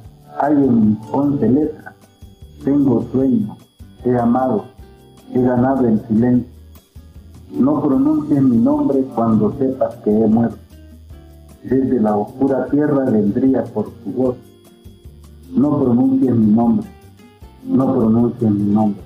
hallen 0.41 0.99
letras. 1.41 1.80
Tengo 2.65 3.07
sueño, 3.13 3.57
he 4.05 4.17
amado, 4.17 4.67
he 5.33 5.41
ganado 5.41 5.87
en 5.87 6.07
silencio. 6.07 6.51
No 7.51 7.83
pronuncies 7.83 8.43
mi 8.43 8.57
nombre 8.57 9.03
cuando 9.15 9.57
sepas 9.59 9.97
que 9.97 10.11
he 10.11 10.27
muerto. 10.27 10.59
Desde 11.63 12.01
la 12.01 12.17
oscura 12.17 12.67
tierra 12.67 13.05
vendría 13.11 13.65
por 13.65 13.91
tu 13.91 14.11
voz. 14.13 14.37
No 15.53 15.79
pronuncies 15.79 16.35
mi 16.35 16.53
nombre 16.53 16.87
no 17.65 17.95
pronuncies 17.95 18.51
mi 18.51 18.73
nombre. 18.73 19.03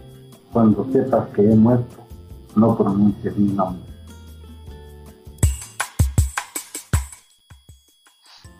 Cuando 0.52 0.86
sepas 0.92 1.28
que 1.30 1.42
he 1.42 1.56
muerto, 1.56 2.06
no 2.54 2.76
pronuncies 2.76 3.36
mi 3.36 3.52
nombre. 3.52 3.82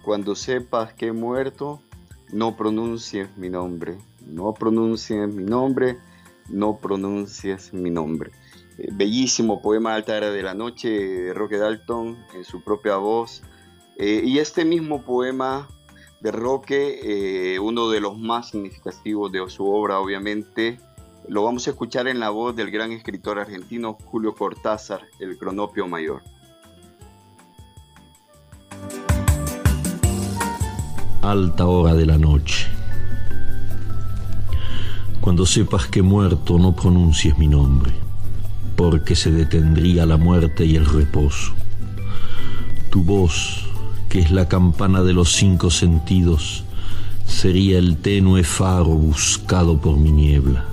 Cuando 0.04 0.34
sepas 0.34 0.92
que 0.94 1.08
he 1.08 1.12
muerto, 1.12 1.80
no 2.32 2.56
pronuncies 2.56 3.36
mi 3.36 3.48
nombre. 3.48 3.98
No 4.26 4.54
pronuncies 4.54 5.32
mi 5.32 5.44
nombre, 5.44 5.98
no 6.48 6.78
pronuncies 6.78 7.72
mi 7.72 7.90
nombre. 7.90 8.30
Eh, 8.78 8.88
bellísimo 8.92 9.62
poema 9.62 9.94
Alta 9.94 10.18
de 10.18 10.42
la 10.42 10.54
Noche 10.54 10.88
de 10.88 11.34
Roque 11.34 11.58
Dalton 11.58 12.16
en 12.34 12.44
su 12.44 12.62
propia 12.62 12.96
voz. 12.96 13.42
Eh, 13.96 14.22
y 14.24 14.38
este 14.38 14.64
mismo 14.64 15.02
poema 15.02 15.68
de 16.20 16.32
Roque, 16.32 17.00
eh, 17.54 17.58
uno 17.58 17.90
de 17.90 18.00
los 18.00 18.18
más 18.18 18.50
significativos 18.50 19.30
de 19.30 19.48
su 19.48 19.66
obra, 19.66 20.00
obviamente. 20.00 20.80
Lo 21.28 21.42
vamos 21.44 21.66
a 21.66 21.70
escuchar 21.70 22.08
en 22.08 22.20
la 22.20 22.30
voz 22.30 22.56
del 22.56 22.70
gran 22.70 22.92
escritor 22.92 23.38
argentino 23.38 23.96
Julio 24.04 24.34
Cortázar, 24.34 25.02
el 25.20 25.38
cronopio 25.38 25.86
mayor. 25.86 26.22
Alta 31.22 31.66
hora 31.66 31.94
de 31.94 32.04
la 32.04 32.18
noche. 32.18 32.73
Cuando 35.24 35.46
sepas 35.46 35.86
que 35.86 36.02
muerto 36.02 36.58
no 36.58 36.76
pronuncies 36.76 37.38
mi 37.38 37.48
nombre, 37.48 37.94
porque 38.76 39.16
se 39.16 39.30
detendría 39.30 40.04
la 40.04 40.18
muerte 40.18 40.66
y 40.66 40.76
el 40.76 40.84
reposo. 40.84 41.54
Tu 42.90 43.02
voz 43.02 43.64
que 44.10 44.18
es 44.18 44.30
la 44.30 44.48
campana 44.48 45.02
de 45.02 45.14
los 45.14 45.32
cinco 45.32 45.70
sentidos, 45.70 46.64
sería 47.24 47.78
el 47.78 47.96
tenue 47.96 48.44
faro 48.44 48.90
buscado 48.90 49.80
por 49.80 49.96
mi 49.96 50.12
niebla. 50.12 50.66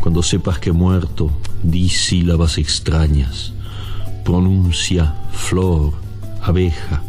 Cuando 0.00 0.22
sepas 0.22 0.60
que 0.60 0.70
muerto, 0.70 1.32
di 1.64 1.88
sílabas 1.88 2.56
extrañas, 2.56 3.52
pronuncia 4.24 5.12
flor, 5.32 5.94
abeja, 6.40 7.02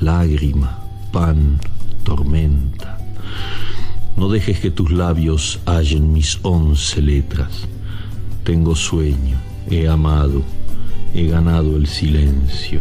lágrima, 0.00 0.78
pan, 1.12 1.60
tormenta. 2.02 2.96
No 4.16 4.28
dejes 4.28 4.60
que 4.60 4.70
tus 4.70 4.90
labios 4.90 5.60
hallen 5.66 6.12
mis 6.12 6.38
once 6.42 7.00
letras. 7.00 7.66
Tengo 8.44 8.76
sueño, 8.76 9.36
he 9.70 9.88
amado, 9.88 10.42
he 11.14 11.26
ganado 11.26 11.76
el 11.76 11.86
silencio. 11.86 12.80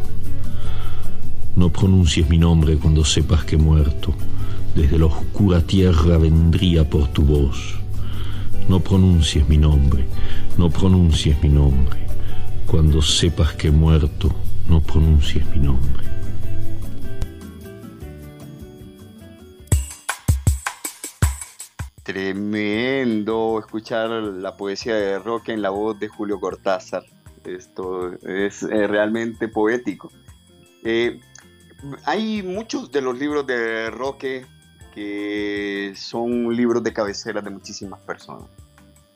No 1.56 1.70
pronuncies 1.70 2.30
mi 2.30 2.38
nombre 2.38 2.78
cuando 2.78 3.04
sepas 3.06 3.44
que 3.44 3.56
he 3.56 3.60
muerto. 3.60 4.14
Desde 4.76 4.98
la 4.98 5.06
oscura 5.06 5.62
tierra 5.62 6.18
vendría 6.18 6.90
por 6.90 7.08
tu 7.10 7.24
voz. 7.24 7.76
No 8.70 8.80
pronuncies 8.80 9.48
mi 9.50 9.58
nombre, 9.58 10.06
no 10.58 10.70
pronuncies 10.70 11.42
mi 11.42 11.50
nombre. 11.50 12.00
Cuando 12.68 13.02
sepas 13.02 13.54
que 13.54 13.68
he 13.68 13.72
muerto, 13.72 14.34
no 14.70 14.82
pronuncies 14.82 15.46
mi 15.50 15.60
nombre. 15.60 16.11
Tremendo 22.04 23.60
escuchar 23.60 24.10
la 24.10 24.58
poesía 24.58 24.96
de 24.96 25.20
Roque 25.20 25.54
en 25.54 25.62
la 25.62 25.70
voz 25.70 26.00
de 26.00 26.08
Julio 26.08 26.40
Cortázar. 26.40 27.04
Esto 27.46 28.14
es 28.24 28.64
eh, 28.64 28.88
realmente 28.88 29.48
poético. 29.48 30.12
Eh, 30.84 31.20
hay 32.06 32.44
muchos 32.44 32.92
de 32.92 33.02
los 33.02 33.18
libros 33.18 33.46
de 33.48 33.90
Roque 33.90 34.46
que 34.94 35.94
son 35.96 36.56
libros 36.56 36.84
de 36.84 36.94
cabecera 36.94 37.42
de 37.42 37.50
muchísimas 37.50 38.02
personas. 38.02 38.50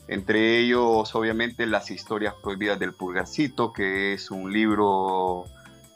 Entre 0.08 0.60
ellos, 0.60 1.14
obviamente, 1.16 1.66
Las 1.66 1.90
historias 1.90 2.36
prohibidas 2.42 2.80
del 2.80 2.94
pulgarcito, 2.94 3.74
que 3.74 4.14
es 4.14 4.30
un 4.30 4.54
libro 4.54 5.46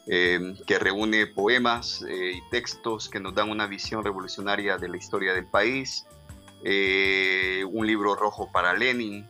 eh, 0.07 0.55
que 0.65 0.79
reúne 0.79 1.27
poemas 1.27 2.03
eh, 2.07 2.31
y 2.33 2.49
textos 2.49 3.09
que 3.09 3.19
nos 3.19 3.35
dan 3.35 3.51
una 3.51 3.67
visión 3.67 4.03
revolucionaria 4.03 4.77
de 4.77 4.89
la 4.89 4.97
historia 4.97 5.33
del 5.33 5.45
país. 5.45 6.07
Eh, 6.63 7.63
un 7.71 7.87
libro 7.87 8.15
rojo 8.15 8.49
para 8.51 8.73
Lenin, 8.73 9.25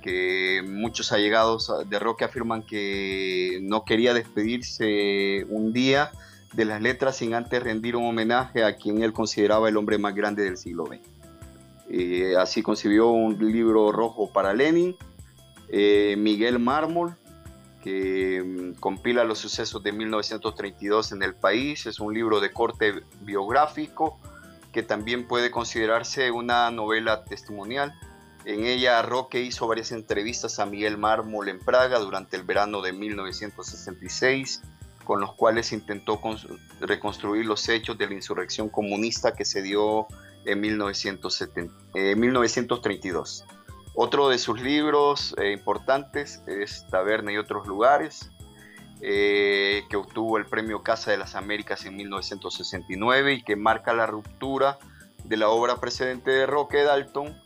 que 0.00 0.62
muchos 0.66 1.12
allegados 1.12 1.72
de 1.88 1.98
Roque 1.98 2.24
afirman 2.24 2.62
que 2.62 3.58
no 3.62 3.84
quería 3.84 4.14
despedirse 4.14 5.44
un 5.48 5.72
día 5.72 6.10
de 6.52 6.64
las 6.64 6.82
letras 6.82 7.16
sin 7.16 7.34
antes 7.34 7.62
rendir 7.62 7.96
un 7.96 8.04
homenaje 8.04 8.64
a 8.64 8.76
quien 8.76 9.02
él 9.02 9.12
consideraba 9.12 9.68
el 9.68 9.76
hombre 9.76 9.98
más 9.98 10.14
grande 10.14 10.42
del 10.44 10.56
siglo 10.56 10.86
XX. 10.86 11.00
Eh, 11.88 12.34
así 12.36 12.62
concibió 12.62 13.10
un 13.10 13.38
libro 13.38 13.92
rojo 13.92 14.32
para 14.32 14.52
Lenin, 14.54 14.96
eh, 15.68 16.16
Miguel 16.18 16.58
Mármol, 16.58 17.16
que 17.82 18.42
mm, 18.42 18.80
compila 18.80 19.24
los 19.24 19.38
sucesos 19.38 19.82
de 19.82 19.92
1932 19.92 21.12
en 21.12 21.22
el 21.22 21.34
país, 21.34 21.86
es 21.86 22.00
un 22.00 22.14
libro 22.14 22.40
de 22.40 22.52
corte 22.52 23.02
biográfico 23.22 24.18
que 24.72 24.82
también 24.82 25.28
puede 25.28 25.50
considerarse 25.50 26.30
una 26.30 26.70
novela 26.70 27.24
testimonial. 27.24 27.94
En 28.44 28.64
ella 28.64 29.00
Roque 29.02 29.40
hizo 29.40 29.68
varias 29.68 29.92
entrevistas 29.92 30.58
a 30.58 30.66
Miguel 30.66 30.98
Mármol 30.98 31.48
en 31.48 31.60
Praga 31.60 31.98
durante 31.98 32.36
el 32.36 32.42
verano 32.42 32.82
de 32.82 32.92
1966, 32.92 34.60
con 35.04 35.20
los 35.20 35.32
cuales 35.34 35.72
intentó 35.72 36.20
reconstruir 36.80 37.46
los 37.46 37.68
hechos 37.68 37.96
de 37.98 38.08
la 38.08 38.14
insurrección 38.14 38.68
comunista 38.68 39.34
que 39.34 39.44
se 39.44 39.62
dio 39.62 40.08
en 40.44 40.60
1932. 40.60 43.44
Otro 43.94 44.30
de 44.30 44.38
sus 44.38 44.60
libros 44.60 45.34
eh, 45.38 45.52
importantes 45.52 46.42
es 46.46 46.86
Taberna 46.88 47.30
y 47.30 47.36
otros 47.36 47.66
lugares, 47.66 48.31
eh, 49.04 49.82
que 49.90 49.96
obtuvo 49.96 50.38
el 50.38 50.46
premio 50.46 50.84
Casa 50.84 51.10
de 51.10 51.16
las 51.16 51.34
Américas 51.34 51.84
en 51.86 51.96
1969 51.96 53.32
y 53.32 53.42
que 53.42 53.56
marca 53.56 53.92
la 53.92 54.06
ruptura 54.06 54.78
de 55.24 55.36
la 55.36 55.48
obra 55.48 55.80
precedente 55.80 56.30
de 56.30 56.46
Roque 56.46 56.84
Dalton 56.84 57.36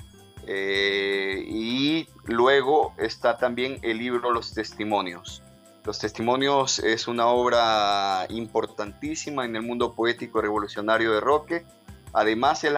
eh, 0.46 1.42
y 1.48 2.08
luego 2.24 2.92
está 2.98 3.38
también 3.38 3.78
el 3.80 3.96
libro 3.96 4.32
Los 4.32 4.52
Testimonios. 4.52 5.42
Los 5.86 5.98
Testimonios 5.98 6.78
es 6.80 7.08
una 7.08 7.28
obra 7.28 8.26
importantísima 8.28 9.46
en 9.46 9.56
el 9.56 9.62
mundo 9.62 9.94
poético 9.94 10.42
revolucionario 10.42 11.14
de 11.14 11.20
Roque. 11.20 11.64
Además 12.12 12.64
es 12.64 12.70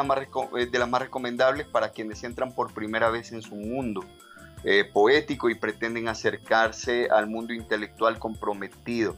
de 0.71 0.79
las 0.79 0.89
más 0.89 1.03
recomendables 1.03 1.67
para 1.67 1.91
quienes 1.91 2.23
entran 2.23 2.55
por 2.55 2.73
primera 2.73 3.11
vez 3.11 3.33
en 3.33 3.43
su 3.43 3.57
mundo 3.57 4.05
eh, 4.65 4.85
poético 4.85 5.49
y 5.50 5.55
pretenden 5.55 6.09
acercarse 6.09 7.09
al 7.11 7.29
mundo 7.29 7.53
intelectual 7.53 8.19
comprometido. 8.19 9.17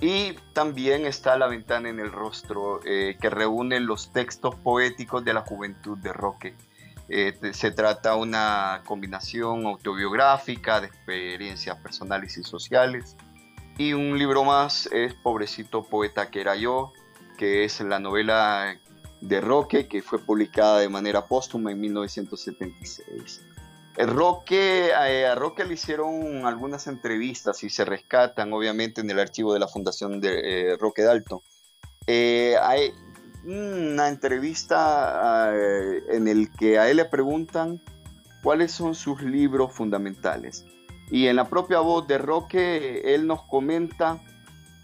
Y 0.00 0.32
también 0.54 1.04
está 1.04 1.36
La 1.36 1.46
ventana 1.46 1.90
en 1.90 2.00
el 2.00 2.10
rostro, 2.10 2.80
eh, 2.84 3.16
que 3.20 3.28
reúne 3.28 3.80
los 3.80 4.12
textos 4.12 4.54
poéticos 4.54 5.24
de 5.24 5.34
la 5.34 5.42
juventud 5.42 5.98
de 5.98 6.12
Roque. 6.12 6.54
Eh, 7.08 7.36
se 7.52 7.70
trata 7.70 8.14
una 8.14 8.82
combinación 8.86 9.66
autobiográfica 9.66 10.80
de 10.80 10.86
experiencias 10.86 11.76
personales 11.78 12.38
y 12.38 12.42
sociales. 12.42 13.16
Y 13.76 13.92
un 13.92 14.18
libro 14.18 14.44
más 14.44 14.88
es 14.92 15.14
Pobrecito 15.14 15.82
Poeta 15.82 16.30
que 16.30 16.40
era 16.40 16.56
yo, 16.56 16.92
que 17.36 17.64
es 17.64 17.80
la 17.80 17.98
novela 17.98 18.76
de 19.20 19.40
Roque, 19.40 19.86
que 19.86 20.02
fue 20.02 20.18
publicada 20.18 20.78
de 20.78 20.88
manera 20.88 21.26
póstuma 21.26 21.72
en 21.72 21.80
1976. 21.80 23.42
El 23.96 24.08
Roque, 24.08 24.88
eh, 24.88 25.26
a 25.26 25.34
Roque 25.34 25.64
le 25.64 25.74
hicieron 25.74 26.46
algunas 26.46 26.86
entrevistas 26.86 27.62
y 27.64 27.70
se 27.70 27.84
rescatan 27.84 28.52
obviamente 28.52 29.00
en 29.00 29.10
el 29.10 29.18
archivo 29.18 29.52
de 29.52 29.60
la 29.60 29.68
Fundación 29.68 30.20
de 30.20 30.72
eh, 30.72 30.76
Roque 30.76 31.02
Dalton. 31.02 31.40
hay, 32.06 32.92
una 33.44 34.08
entrevista 34.08 35.50
eh, 35.54 36.02
en 36.10 36.28
el 36.28 36.50
que 36.50 36.78
a 36.78 36.90
él 36.90 36.98
le 36.98 37.04
preguntan 37.06 37.80
cuáles 38.42 38.72
son 38.72 38.94
sus 38.94 39.22
libros 39.22 39.72
fundamentales. 39.72 40.64
Y 41.10 41.26
en 41.26 41.36
la 41.36 41.48
propia 41.48 41.80
voz 41.80 42.06
de 42.06 42.18
Roque, 42.18 43.14
él 43.14 43.26
nos 43.26 43.42
comenta 43.42 44.20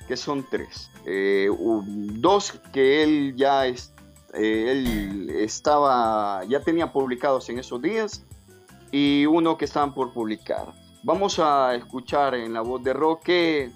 que 0.08 0.16
son 0.16 0.46
tres. 0.48 0.90
Eh, 1.04 1.48
dos 1.56 2.60
que 2.72 3.02
él 3.02 3.34
ya 3.36 3.66
eh, 3.66 5.36
estaba, 5.38 6.42
ya 6.44 6.60
tenía 6.60 6.92
publicados 6.92 7.48
en 7.48 7.58
esos 7.58 7.80
días 7.80 8.24
y 8.90 9.26
uno 9.26 9.56
que 9.56 9.64
estaban 9.64 9.94
por 9.94 10.12
publicar. 10.12 10.72
Vamos 11.02 11.38
a 11.38 11.74
escuchar 11.74 12.34
en 12.34 12.52
la 12.52 12.62
voz 12.62 12.82
de 12.82 12.92
Roque 12.92 13.70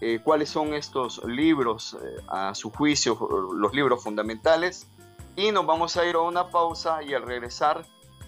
eh, 0.00 0.20
cuáles 0.22 0.48
son 0.48 0.74
estos 0.74 1.22
libros, 1.24 1.96
eh, 2.02 2.22
a 2.28 2.54
su 2.54 2.70
juicio, 2.70 3.16
los 3.54 3.72
libros 3.72 4.02
fundamentales. 4.02 4.88
Y 5.36 5.50
nos 5.52 5.64
vamos 5.64 5.96
a 5.96 6.04
ir 6.04 6.16
a 6.16 6.20
una 6.20 6.48
pausa 6.48 7.02
y 7.02 7.14
al 7.14 7.22
regresar 7.22 7.84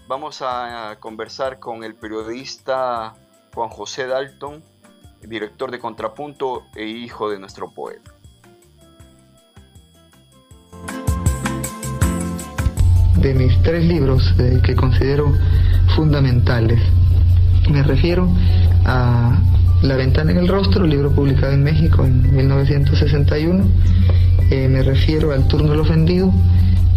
vamos 0.07 0.41
a 0.41 0.97
conversar 0.99 1.59
con 1.59 1.83
el 1.83 1.95
periodista 1.95 3.13
Juan 3.53 3.69
José 3.69 4.07
Dalton, 4.07 4.63
director 5.21 5.71
de 5.71 5.79
Contrapunto 5.79 6.63
e 6.75 6.85
hijo 6.85 7.29
de 7.29 7.39
nuestro 7.39 7.71
poeta. 7.71 8.11
De 13.17 13.33
mis 13.33 13.61
tres 13.63 13.83
libros 13.85 14.33
eh, 14.39 14.61
que 14.63 14.75
considero 14.75 15.31
fundamentales, 15.95 16.79
me 17.71 17.81
refiero 17.83 18.29
a 18.85 19.39
la 19.81 19.95
ventana 19.95 20.31
en 20.31 20.37
el 20.37 20.47
rostro, 20.47 20.85
libro 20.85 21.11
publicado 21.11 21.53
en 21.53 21.63
México 21.63 22.05
en 22.05 22.35
1961. 22.35 23.65
Eh, 24.51 24.67
me 24.67 24.83
refiero 24.83 25.31
al 25.31 25.47
Turno 25.47 25.71
del 25.71 25.79
Ofendido, 25.79 26.31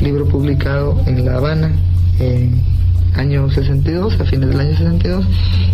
libro 0.00 0.26
publicado 0.26 1.00
en 1.06 1.24
La 1.24 1.36
Habana 1.36 1.70
en 2.18 2.77
año 3.14 3.50
62, 3.50 4.20
a 4.20 4.24
fines 4.24 4.48
del 4.48 4.60
año 4.60 4.76
62. 4.76 5.26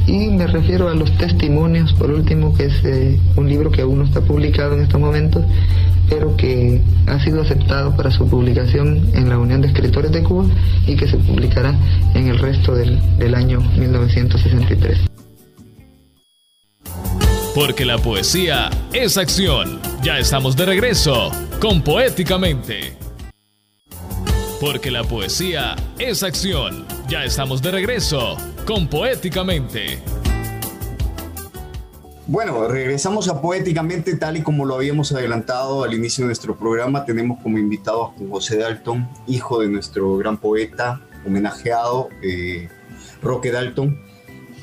Y 0.06 0.28
me 0.28 0.46
refiero 0.46 0.88
a 0.88 0.94
los 0.94 1.16
testimonios, 1.16 1.92
por 1.94 2.10
último, 2.10 2.54
que 2.54 2.66
es 2.66 2.84
eh, 2.84 3.18
un 3.36 3.48
libro 3.48 3.70
que 3.70 3.82
aún 3.82 3.98
no 3.98 4.04
está 4.04 4.20
publicado 4.20 4.74
en 4.74 4.82
estos 4.82 5.00
momentos, 5.00 5.44
pero 6.08 6.36
que 6.36 6.80
ha 7.06 7.18
sido 7.20 7.42
aceptado 7.42 7.96
para 7.96 8.10
su 8.10 8.28
publicación 8.28 9.08
en 9.14 9.28
la 9.28 9.38
Unión 9.38 9.60
de 9.60 9.68
Escritores 9.68 10.12
de 10.12 10.22
Cuba 10.22 10.46
y 10.86 10.96
que 10.96 11.08
se 11.08 11.16
publicará 11.16 11.74
en 12.14 12.28
el 12.28 12.38
resto 12.38 12.74
del, 12.74 13.00
del 13.18 13.34
año 13.34 13.60
1963. 13.78 14.98
Porque 17.54 17.84
la 17.84 17.98
poesía 17.98 18.68
es 18.92 19.16
acción. 19.16 19.80
Ya 20.02 20.18
estamos 20.18 20.56
de 20.56 20.66
regreso 20.66 21.30
con 21.60 21.82
Poéticamente. 21.82 22.96
Porque 24.60 24.90
la 24.90 25.04
poesía 25.04 25.76
es 25.98 26.24
acción. 26.24 26.84
Ya 27.08 27.22
estamos 27.22 27.60
de 27.60 27.70
regreso 27.70 28.36
con 28.66 28.88
Poéticamente. 28.88 29.98
Bueno, 32.26 32.66
regresamos 32.66 33.28
a 33.28 33.42
Poéticamente 33.42 34.16
tal 34.16 34.38
y 34.38 34.42
como 34.42 34.64
lo 34.64 34.76
habíamos 34.76 35.12
adelantado 35.12 35.84
al 35.84 35.92
inicio 35.92 36.24
de 36.24 36.28
nuestro 36.28 36.56
programa. 36.56 37.04
Tenemos 37.04 37.42
como 37.42 37.58
invitado 37.58 38.04
a 38.04 38.14
José 38.30 38.56
Dalton, 38.56 39.06
hijo 39.26 39.60
de 39.60 39.68
nuestro 39.68 40.16
gran 40.16 40.38
poeta, 40.38 41.02
homenajeado, 41.26 42.08
eh, 42.22 42.70
Roque 43.20 43.50
Dalton 43.50 43.98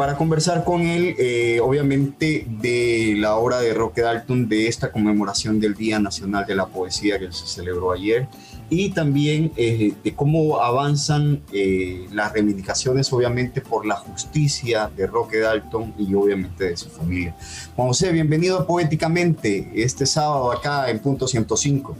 para 0.02 0.18
conversar 0.18 0.64
con 0.64 0.82
él, 0.82 1.16
eh, 1.20 1.60
obviamente, 1.62 2.48
de 2.48 3.14
la 3.18 3.36
obra 3.36 3.60
de 3.60 3.72
Roque 3.72 4.02
Dalton, 4.02 4.50
de 4.50 4.68
esta 4.68 4.92
conmemoración 4.92 5.60
del 5.60 5.76
Día 5.76 6.00
Nacional 6.00 6.46
de 6.48 6.56
la 6.56 6.66
Poesía 6.66 7.20
que 7.20 7.32
se 7.32 7.46
celebró 7.46 7.92
ayer, 7.92 8.28
y 8.72 8.92
también 8.92 9.52
eh, 9.58 9.94
de 10.02 10.16
cómo 10.16 10.62
avanzan 10.62 11.42
eh, 11.52 12.08
las 12.14 12.32
reivindicaciones, 12.32 13.12
obviamente, 13.12 13.60
por 13.60 13.86
la 13.86 13.98
justicia 13.98 14.90
de 14.96 15.08
Roque 15.08 15.40
Dalton 15.40 15.94
y 16.00 16.16
obviamente 16.16 16.70
de 16.70 16.78
su 16.78 16.90
familia. 16.90 17.36
Juan 17.76 17.90
José, 17.90 18.14
bienvenido 18.14 18.66
Poéticamente 18.66 19.70
este 19.76 20.06
sábado 20.06 20.54
acá 20.54 20.90
en 20.90 21.00
Punto 21.00 21.28
105. 21.28 21.98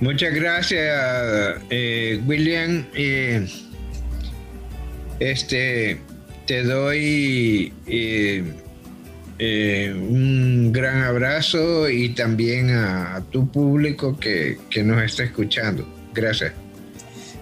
Muchas 0.00 0.34
gracias, 0.34 1.60
William. 2.26 2.86
este, 5.20 6.00
te 6.46 6.62
doy 6.62 7.74
eh, 9.38 9.86
eh, 9.88 9.92
un 9.92 10.72
gran 10.72 11.02
abrazo 11.02 11.88
y 11.88 12.10
también 12.10 12.70
a, 12.70 13.22
tu 13.30 13.48
público 13.48 14.16
que, 14.18 14.58
nos 14.82 15.02
está 15.02 15.24
escuchando. 15.24 15.86
Gracias. 16.14 16.52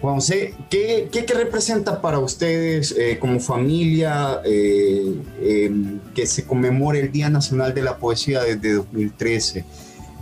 Juan 0.00 0.16
José, 0.16 0.54
¿qué, 0.70 1.08
representa 1.34 2.02
para 2.02 2.18
ustedes 2.18 2.94
eh, 2.98 3.18
como 3.18 3.40
familia 3.40 4.40
em, 4.44 5.98
que 6.14 6.26
se 6.26 6.44
conmemore 6.44 7.00
el 7.00 7.12
Día 7.12 7.30
Nacional 7.30 7.72
de 7.72 7.82
la 7.82 7.96
Poesía 7.96 8.42
desde 8.42 8.74
2013? 8.74 9.64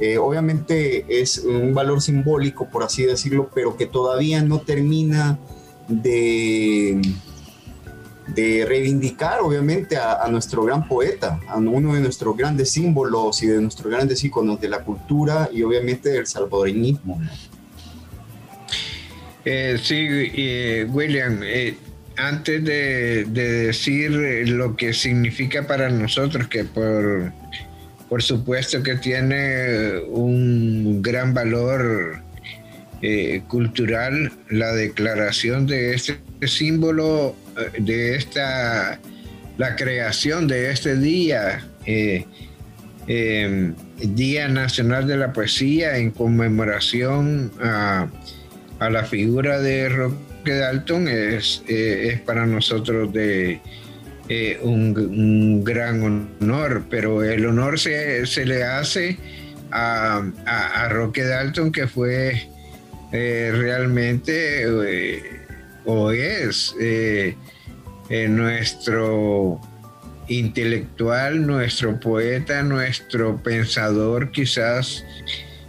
Eh, 0.02 0.18
obviamente 0.18 1.04
es 1.08 1.38
un 1.38 1.74
valor 1.74 2.00
simbólico, 2.00 2.68
por 2.68 2.82
así 2.82 3.04
decirlo, 3.04 3.50
pero 3.54 3.76
que 3.76 3.86
todavía 3.86 4.42
no 4.42 4.60
termina 4.60 5.38
de, 5.86 7.00
de 8.34 8.64
reivindicar, 8.66 9.40
obviamente, 9.40 9.96
a, 9.96 10.26
nuestro 10.28 10.64
gran 10.64 10.86
poeta, 10.86 11.40
a 11.48 11.56
uno 11.56 11.94
de 11.94 12.00
nuestros 12.00 12.36
grandes 12.36 12.70
símbolos 12.70 13.42
y 13.42 13.46
de 13.46 13.60
nuestros 13.60 13.92
grandes 13.92 14.22
íconos 14.24 14.60
de 14.60 14.68
la 14.68 14.80
cultura 14.80 15.48
y 15.52 15.62
obviamente 15.62 16.10
del 16.10 16.26
salvadoreñismo. 16.26 17.20
Eh, 19.44 19.78
sí, 19.82 19.96
eh, 19.98 20.86
William, 20.88 21.40
antes 22.16 22.64
de, 22.64 23.24
decir 23.24 24.10
lo 24.48 24.76
que 24.76 24.92
significa 24.92 25.66
para 25.66 25.88
nosotros, 25.90 26.46
que 26.48 26.64
por, 26.64 27.32
por 28.08 28.22
supuesto 28.22 28.82
que 28.82 28.96
tiene 28.96 29.98
un 30.08 31.02
gran 31.02 31.34
valor 31.34 32.22
eh, 33.04 33.42
cultural, 33.48 34.30
la 34.48 34.72
declaración 34.74 35.66
de 35.66 35.94
este 35.94 36.20
símbolo, 36.46 37.30
eh, 37.30 37.41
de 37.78 38.16
esta, 38.16 38.98
la 39.58 39.76
creación 39.76 40.48
de 40.48 40.70
este 40.70 40.96
día, 40.96 41.66
eh, 41.86 42.24
Día 43.98 44.48
Nacional 44.48 45.06
de 45.06 45.16
la 45.16 45.32
Poesía, 45.32 45.96
en 45.96 46.10
conmemoración 46.10 47.52
a, 47.60 48.08
a 48.78 48.90
la 48.90 49.04
figura 49.04 49.60
de 49.60 50.10
que 50.44 50.54
Dalton 50.54 51.08
es, 51.08 51.62
eh, 51.68 52.10
es 52.12 52.20
para 52.20 52.46
nosotros 52.46 53.12
de 53.12 53.60
eh, 54.28 54.58
un, 54.62 55.62
gran 55.64 56.02
honor, 56.40 56.84
pero 56.90 57.22
el 57.22 57.46
honor 57.46 57.78
se, 57.78 58.24
le 58.44 58.64
hace 58.64 59.18
a, 59.70 60.22
a, 60.46 60.88
Roque 60.88 61.22
Dalton, 61.22 61.70
que 61.70 61.86
fue 61.86 62.48
eh, 63.12 63.52
realmente 63.54 64.66
o 65.84 66.10
es 66.10 66.74
nuestro 68.28 69.60
intelectual, 70.28 71.46
nuestro 71.46 71.98
poeta, 71.98 72.62
nuestro 72.62 73.42
pensador 73.42 74.30
quizás 74.30 75.04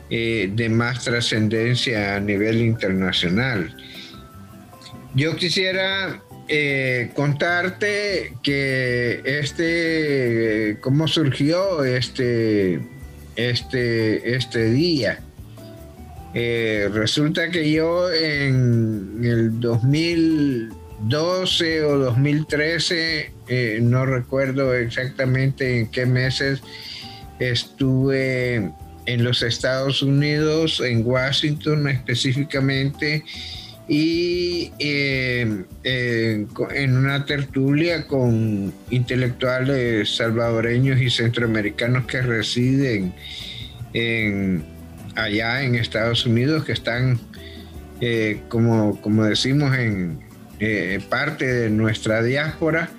de 0.10 0.69
más 0.69 1.04
trascendencia 1.04 2.15
a 2.15 2.19
nivel 2.19 2.62
internacional. 2.62 3.76
Yo 5.15 5.36
quisiera 5.36 6.21
eh, 6.47 7.12
contarte 7.15 8.34
que 8.43 9.21
este, 9.23 10.78
cómo 10.82 11.08
surgió 11.08 11.86
este, 11.86 12.82
este, 13.36 14.36
este 14.36 14.71
día. 14.71 15.19
Eh, 16.34 16.89
resulta 16.91 17.52
que 17.52 17.72
yo 17.72 18.12
en 18.12 19.19
el 19.24 19.60
2012 19.60 21.84
o 21.84 22.00
2013, 22.00 23.32
eh, 23.48 23.78
no 23.82 24.08
recuerdo 24.08 24.74
exactamente 24.74 25.80
en 25.80 25.91
qué 25.91 26.08
meses, 26.08 26.62
estuve 27.39 28.72
en 29.06 29.24
los 29.24 29.43
Estados 29.43 30.02
Unidos, 30.02 30.80
en 30.80 31.06
Washington 31.06 31.88
específicamente, 31.88 33.24
y 33.88 34.72
eh, 34.80 35.65
en 35.84 36.98
una 36.98 37.26
tertulia 37.26 38.08
con 38.08 38.74
intelectuales 38.89 40.15
salvadoreños 40.15 41.02
y 41.02 41.10
centroamericanos 41.10 42.06
que 42.06 42.22
residen 42.22 43.13
allá 45.15 45.63
en 45.63 45.76
Estados 45.76 46.26
Unidos, 46.26 46.65
que 46.65 46.71
están, 46.71 47.19
eh, 48.02 48.41
como, 48.49 48.99
como, 49.02 49.23
decimos, 49.26 49.76
en 49.78 50.21
parte 51.10 51.45
de 51.45 51.69
nuestra 51.69 52.23
diáspora, 52.23 52.89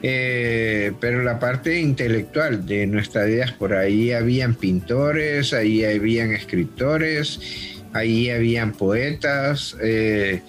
pero 0.00 1.22
la 1.24 1.40
parte 1.40 1.80
intelectual 1.80 2.64
de 2.64 2.86
nuestra 2.86 3.24
diáspora, 3.24 3.80
ahí 3.80 4.12
habían 4.12 4.54
pintores, 4.54 5.52
ahí 5.52 5.84
habían 5.84 6.30
escritores, 6.30 7.40
Ahí 7.92 8.30
habían 8.30 8.72
poetas, 8.72 9.76
eh, 9.82 10.40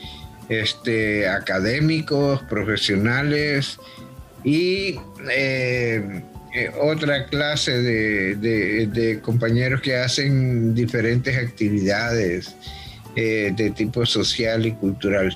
este, 0.48 1.28
académicos, 1.28 2.42
profesionales 2.44 3.80
y 4.44 4.96
eh, 5.30 6.24
eh, 6.54 6.72
otra 6.80 7.26
clase 7.28 7.82
de, 7.82 9.20
compañeros 9.22 9.82
que 9.82 9.96
hacen 9.96 10.74
diferentes 10.74 11.38
actividades 11.38 12.56
de 13.16 13.74
tipo 13.76 14.06
social 14.06 14.66
y 14.66 14.72
cultural. 14.72 15.36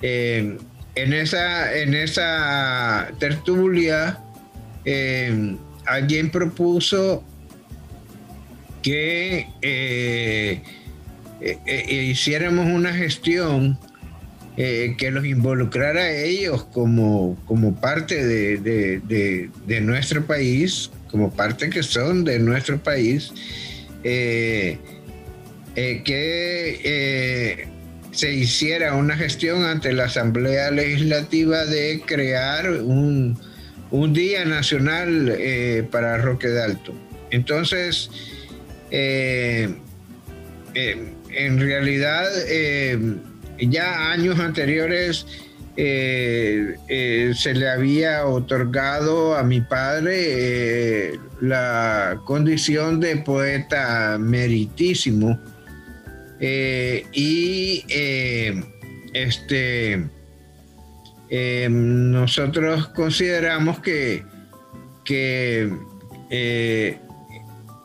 en, 0.00 0.58
esa, 0.94 1.76
en 1.76 1.94
esa 1.94 3.10
tertulia, 3.18 4.18
alguien 5.86 6.30
propuso 6.30 7.22
que 8.82 9.46
eh, 9.62 10.62
eh, 11.40 12.04
hiciéramos 12.04 12.66
una 12.66 12.92
gestión 12.92 13.78
eh, 14.56 14.94
que 14.98 15.10
los 15.10 15.24
involucrara 15.24 16.02
a 16.02 16.14
ellos 16.14 16.64
como, 16.64 17.38
como 17.46 17.74
parte 17.80 18.24
de, 18.24 19.80
nuestro 19.80 20.26
país, 20.26 20.90
como 21.10 21.32
parte 21.32 21.70
que 21.70 21.82
son 21.82 22.24
de 22.24 22.38
nuestro 22.38 22.82
país, 22.82 23.32
que 24.02 24.78
se 28.12 28.32
hiciera 28.34 28.94
una 28.94 29.16
gestión 29.16 29.64
ante 29.64 29.92
la 29.92 30.04
Asamblea 30.04 30.70
Legislativa 30.70 31.64
de 31.64 32.02
crear 32.04 32.70
un, 32.70 33.38
Día 34.12 34.44
Nacional 34.44 35.38
para 35.90 36.18
Roque 36.18 36.48
Dalton. 36.48 36.98
Entonces, 37.30 38.10
en 41.34 41.60
realidad 41.60 42.28
eh, 42.48 42.98
ya 43.68 44.10
años 44.10 44.38
anteriores 44.40 45.26
eh, 45.76 46.76
eh, 46.88 47.32
se 47.34 47.54
le 47.54 47.68
había 47.68 48.26
otorgado 48.26 49.36
a 49.36 49.42
mi 49.42 49.60
padre 49.60 51.18
la 51.40 52.20
condición 52.24 53.00
de 53.00 53.16
poeta 53.18 54.18
meritísimo. 54.18 55.38
Y 56.44 57.84
este 59.12 60.04
nosotros 61.70 62.88
consideramos 62.88 63.78
que, 63.78 64.24
que 65.04 65.72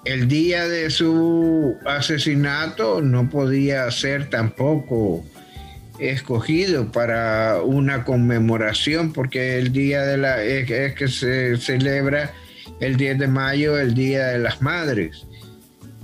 el 0.05 0.27
día 0.27 0.67
de 0.67 0.89
su 0.89 1.77
asesinato 1.85 3.01
no 3.01 3.29
podía 3.29 3.89
ser 3.91 4.29
tampoco 4.29 5.23
escogido 5.99 6.91
para 6.91 7.61
una 7.63 8.03
conmemoración 8.03 9.13
porque 9.13 9.57
el 9.57 9.71
día 9.71 10.03
de 10.03 10.17
la 10.17 10.43
es, 10.43 10.93
que 10.95 11.07
se 11.07 11.57
celebra 11.57 12.31
el 12.79 12.97
10 12.97 13.19
de 13.19 13.27
mayo 13.27 13.79
el 13.79 13.93
día 13.95 14.27
de 14.27 14.39
las 14.39 14.61
madres 14.61 15.25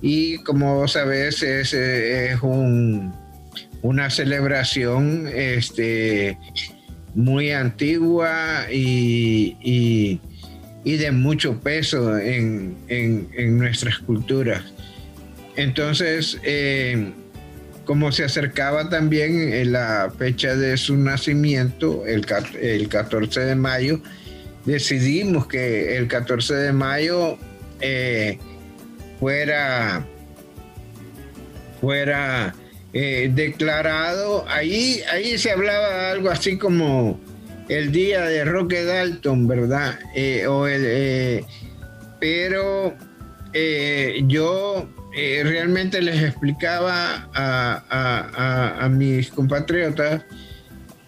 y 0.02 0.38
como 0.40 0.88
sabes 0.88 1.44
es, 1.44 1.74
es 1.74 2.40
una 3.82 4.10
celebración 4.10 5.28
este 5.34 6.38
muy 7.14 7.52
antigua 7.52 8.66
y 8.72 10.20
y 10.84 10.98
de 10.98 11.12
mucho 11.12 11.60
peso 11.60 12.18
en, 12.18 12.78
nuestras 13.58 14.00
culturas. 14.00 14.64
Entonces, 15.56 16.40
eh, 16.44 17.12
como 17.86 18.12
se 18.12 18.24
acercaba 18.24 18.90
también 18.90 19.72
la 19.72 20.12
fecha 20.18 20.56
de 20.56 20.78
su 20.78 20.96
nacimiento, 20.98 22.06
el, 22.06 22.26
14 22.26 23.40
de 23.42 23.56
mayo, 23.56 24.02
decidimos 24.66 25.48
que 25.48 25.98
el 25.98 26.08
14 26.08 26.56
de 26.56 26.74
mayo 26.74 27.38
eh, 27.82 28.38
fuera, 29.20 30.06
fuera 31.82 32.56
eh, 32.94 33.32
declarado, 33.34 34.46
ahí, 34.48 35.02
ahí 35.12 35.38
se 35.38 35.52
hablaba 35.52 36.12
algo 36.12 36.30
así 36.30 36.58
como 36.58 37.20
el 37.68 37.92
día 37.92 38.22
de 38.22 38.46
Roque 38.46 38.84
Dalton, 38.84 39.48
¿verdad? 39.48 40.00
Eh, 40.16 40.46
eh, 40.70 41.44
pero 42.20 42.96
eh, 45.16 45.42
realmente 45.44 46.02
les 46.02 46.22
explicaba 46.24 47.30
a, 47.34 48.90
mis 48.92 49.30
compatriotas 49.30 50.24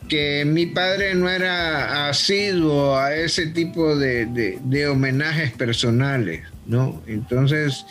que 0.07 0.45
mi 0.45 0.67
padre 0.67 1.15
no 1.15 1.29
era 1.29 2.09
asiduo 2.09 2.95
a 2.95 3.15
ese 3.15 3.47
tipo 3.47 3.95
de, 3.95 4.87
homenajes 4.89 5.51
personales, 5.53 6.41
¿no? 6.67 7.01
Entonces, 7.07 7.85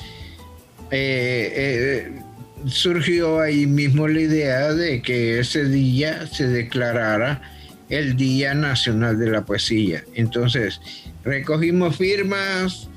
surgió 2.67 3.41
ahí 3.41 3.67
mismo 3.67 4.09
la 4.09 4.21
idea 4.21 4.73
de 4.73 5.03
que 5.03 5.41
ese 5.41 5.65
día 5.65 6.27
se 6.27 6.49
declarara 6.49 7.43
el 7.89 8.17
Día 8.17 8.55
Nacional 8.55 9.19
de 9.19 9.31
la 9.31 9.45
Poesía. 9.45 10.05
Entonces, 10.15 10.81
recogimos 11.25 11.97
firmas, 11.97 12.89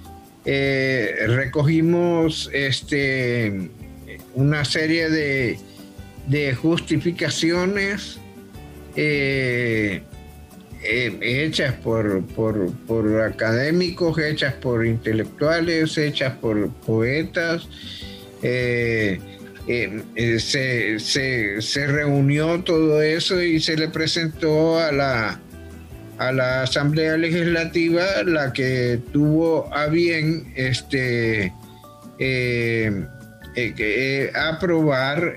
eh, 0.49 1.25
recogimos 1.27 2.49
este, 2.53 3.69
una 4.33 4.63
serie 4.63 5.09
de, 5.09 5.59
justificaciones 6.55 8.17
eh, 8.95 10.03
eh, 10.83 11.19
hechas 11.21 11.73
por, 11.73 12.25
por, 12.27 13.21
académicos, 13.21 14.17
hechas 14.19 14.53
por 14.53 14.85
intelectuales, 14.85 15.97
hechas 15.97 16.37
por 16.37 16.69
poetas. 16.75 17.67
se, 18.41 19.19
se, 21.59 21.87
reunió 21.87 22.63
todo 22.63 23.01
eso 23.01 23.41
y 23.41 23.59
se 23.59 23.75
le 23.75 23.89
presentó 23.89 24.79
a 24.79 24.93
la, 24.93 25.41
a 26.17 26.31
la 26.31 26.63
Asamblea 26.63 27.17
Legislativa 27.17 28.03
la 28.25 28.51
que 28.53 28.99
tuvo 29.11 29.73
a 29.73 29.87
bien 29.87 30.51
este, 30.55 31.53
eh, 32.19 33.05
eh, 33.55 33.73
eh, 33.77 34.31
aprobar 34.35 35.35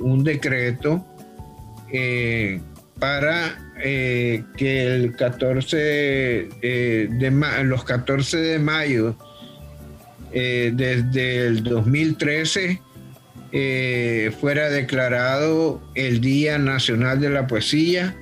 un 0.00 0.24
decreto 0.24 1.04
para 2.98 3.58
que 3.82 4.44
el 4.58 5.16
14 5.16 5.76
de 5.78 7.64
los 7.64 7.84
14 7.84 8.36
de 8.38 8.58
mayo 8.58 9.16
desde 10.32 11.46
el 11.46 11.62
2013 11.62 12.80
fuera 14.40 14.70
declarado 14.70 15.82
el 15.94 16.20
Día 16.20 16.58
Nacional 16.58 17.20
de 17.20 17.30
la 17.30 17.46
Poesía 17.46 18.14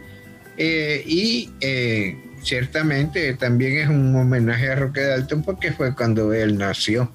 eh, 0.61 1.05
y 1.07 1.51
eh, 1.61 2.17
ciertamente 2.43 3.33
también 3.35 3.79
es 3.79 3.89
un 3.89 4.15
homenaje 4.17 4.69
a 4.69 4.75
Roque 4.75 5.03
Dalton 5.03 5.45
porque 5.45 5.73
fue 5.73 5.95
cuando 5.95 6.33
él 6.33 6.59
nació. 6.59 7.11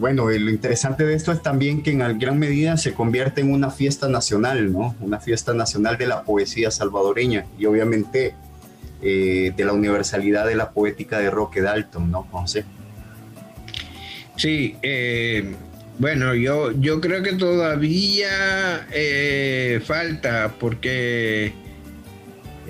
Bueno, 0.00 0.28
lo 0.28 0.50
interesante 0.50 1.04
de 1.04 1.14
esto 1.14 1.30
es 1.30 1.40
también 1.40 1.84
que 1.84 1.92
en 1.92 2.18
gran 2.18 2.36
medida 2.36 2.76
se 2.76 2.92
convierte 2.92 3.42
en 3.42 3.52
una 3.52 3.70
fiesta 3.70 4.08
nacional, 4.08 4.72
¿no? 4.72 4.96
Una 4.98 5.20
fiesta 5.20 5.54
nacional 5.54 5.96
de 5.96 6.08
la 6.08 6.24
poesía 6.24 6.72
salvadoreña 6.72 7.46
y 7.56 7.66
obviamente 7.66 8.34
eh, 9.00 9.52
de 9.56 9.64
la 9.64 9.72
universalidad 9.72 10.48
de 10.48 10.56
la 10.56 10.72
poética 10.72 11.20
de 11.20 11.30
Roque 11.30 11.62
Dalton, 11.62 12.10
¿no, 12.10 12.24
José? 12.24 12.64
Sí, 14.34 14.76
bueno, 16.00 16.34
yo, 16.34 16.72
yo 16.72 17.00
creo 17.00 17.22
que 17.22 17.34
todavía 17.34 18.86
falta 19.84 20.54
porque 20.58 21.52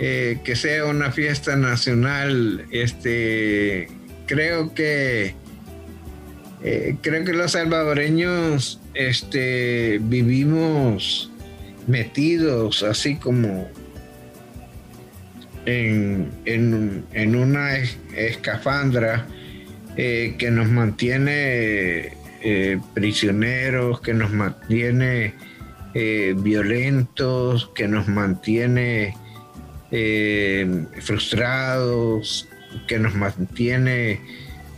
eh, 0.01 0.39
que 0.45 0.55
sea 0.55 0.85
una 0.85 1.11
fiesta 1.11 1.57
nacional. 1.57 2.67
Este, 2.71 3.89
creo 4.27 4.73
que 4.73 5.35
eh, 6.63 6.97
creo 7.03 7.25
que 7.25 7.33
los 7.33 7.53
salvadoreños 7.53 8.81
este, 8.95 9.99
vivimos 10.01 11.33
metidos 11.89 12.85
así 12.85 13.17
como 13.17 13.69
en, 15.67 16.31
una 17.35 17.77
escafandra 18.17 19.27
eh, 19.97 20.37
que 20.39 20.51
nos 20.53 20.69
mantiene 20.69 22.13
prisioneros, 22.95 24.01
que 24.01 24.15
nos 24.15 24.31
mantiene 24.31 25.35
violentos, 26.37 27.73
que 27.75 27.89
nos 27.89 28.07
mantiene 28.07 29.17
eh, 29.91 30.85
frustrados, 31.01 32.49
que 32.87 32.99
nos 32.99 33.15
mantiene 33.15 34.21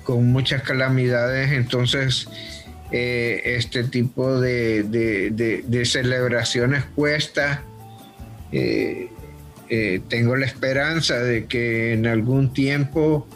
con 0.05 0.31
muchas 0.31 0.62
calamidades. 0.62 1.51
Entonces, 1.53 2.29
eh, 2.92 3.42
este 3.44 3.85
tipo 3.85 4.40
de, 4.40 5.83
celebraciones 5.85 6.85
cuesta. 6.94 7.64
Eh, 8.53 9.09
tengo 10.09 10.35
la 10.35 10.46
esperanza 10.46 11.18
de 11.18 11.46
que 11.46 11.92
en 11.92 12.09
algún 12.09 12.53
tiempo 12.53 13.29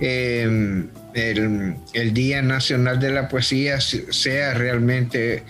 el, 0.00 0.88
el, 1.14 2.14
Día 2.14 2.40
Nacional 2.40 2.98
de 2.98 3.10
la 3.10 3.28
Poesía 3.28 3.78
sea 3.80 4.54
realmente 4.54 5.44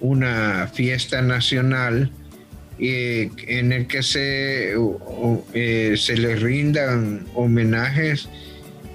una 0.00 0.68
fiesta 0.72 1.20
nacional 1.20 2.12
en 2.88 3.72
el 3.72 3.86
que 3.86 4.02
se, 4.02 4.74
eh, 5.54 5.94
se 5.96 6.16
les 6.16 6.42
rindan 6.42 7.26
homenajes, 7.34 8.28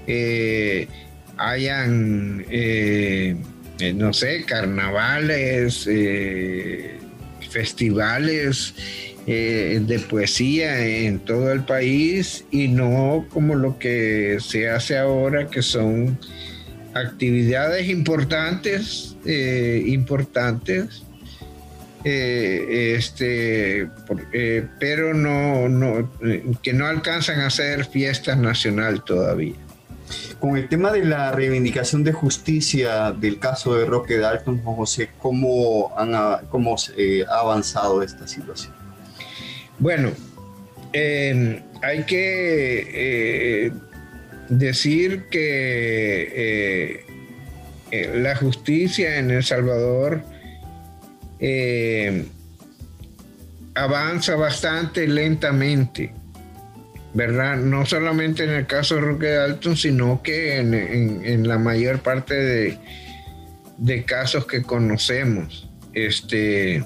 eh, 0.06 0.88
hayan, 1.38 2.44
eh, 2.50 3.36
no 3.94 4.12
sé, 4.12 4.44
carnavales, 4.44 5.88
festivales 7.50 8.74
de 9.26 10.04
poesía 10.08 10.86
en 10.86 11.18
todo 11.20 11.52
el 11.52 11.64
país 11.64 12.44
y 12.50 12.68
no 12.68 13.26
como 13.30 13.54
lo 13.54 13.78
que 13.78 14.38
se 14.40 14.68
hace 14.68 14.98
ahora, 14.98 15.48
que 15.48 15.62
son 15.62 16.18
actividades 16.94 17.88
importantes, 17.88 19.16
importantes, 19.24 21.04
eh, 22.04 22.94
este, 22.96 23.88
eh, 24.32 24.66
pero 24.78 25.14
no, 25.14 25.68
no, 25.68 26.08
que 26.62 26.72
no 26.72 26.86
alcanzan 26.86 27.40
a 27.40 27.50
ser 27.50 27.84
fiesta 27.86 28.36
nacional 28.36 29.02
todavía. 29.02 29.56
Con 30.38 30.56
el 30.56 30.68
tema 30.68 30.92
de 30.92 31.04
la 31.04 31.32
reivindicación 31.32 32.04
de 32.04 32.12
justicia 32.12 33.10
del 33.12 33.40
caso 33.40 33.74
de 33.74 33.84
Roque 33.84 34.16
Dalton, 34.18 34.62
José, 34.62 35.10
¿cómo, 35.18 35.92
han, 35.98 36.46
cómo 36.48 36.76
eh, 36.96 37.24
ha 37.28 37.40
avanzado 37.40 38.02
esta 38.02 38.28
situación? 38.28 38.72
Bueno, 39.78 40.12
em, 40.92 41.60
hay 41.82 42.04
que 42.04 43.72
decir 44.48 45.24
que 45.30 47.04
la 47.90 48.36
justicia 48.36 49.18
en 49.18 49.30
El 49.30 49.42
Salvador 49.42 50.22
eh, 51.40 52.26
avanza 53.74 54.36
bastante 54.36 55.06
lentamente, 55.06 56.12
¿verdad? 57.14 57.56
No 57.56 57.86
solamente 57.86 58.44
en 58.44 58.50
el 58.50 58.66
caso 58.66 58.96
de 58.96 59.00
Roque 59.02 59.28
Dalton, 59.28 59.76
sino 59.76 60.22
que 60.22 60.56
en, 60.58 61.48
la 61.48 61.58
mayor 61.58 62.00
parte 62.00 62.34
de, 62.34 62.78
de, 63.78 64.04
casos 64.04 64.46
que 64.46 64.62
conocemos. 64.62 65.68
Este, 65.94 66.84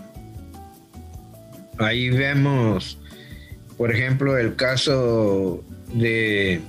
ahí 1.78 2.10
vemos, 2.10 2.98
por 3.76 3.90
ejemplo, 3.92 4.38
el 4.38 4.56
caso 4.56 5.64
de 5.94 6.60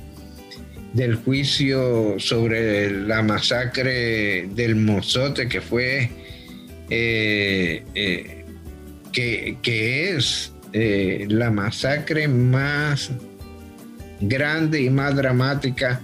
del 0.93 1.15
juicio 1.15 2.19
sobre 2.19 2.91
la 2.91 3.23
masacre 3.23 4.47
del 4.53 4.75
Mozote, 4.75 5.47
que 5.47 5.59
fue 5.59 6.11
eh, 6.89 7.83
eh, 7.95 8.45
que, 9.11 10.15
es 10.15 10.53
eh, 10.73 11.25
la 11.29 11.51
masacre 11.51 12.27
más 12.27 13.11
grande 14.19 14.81
y 14.81 14.89
más 14.89 15.15
dramática 15.15 16.01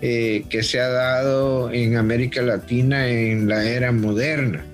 que 0.00 0.62
se 0.64 0.80
ha 0.80 0.88
dado 0.88 1.70
en 1.72 1.96
América 1.96 2.42
Latina 2.42 3.06
en 3.06 3.48
la 3.48 3.64
era 3.64 3.92
moderna. 3.92 4.64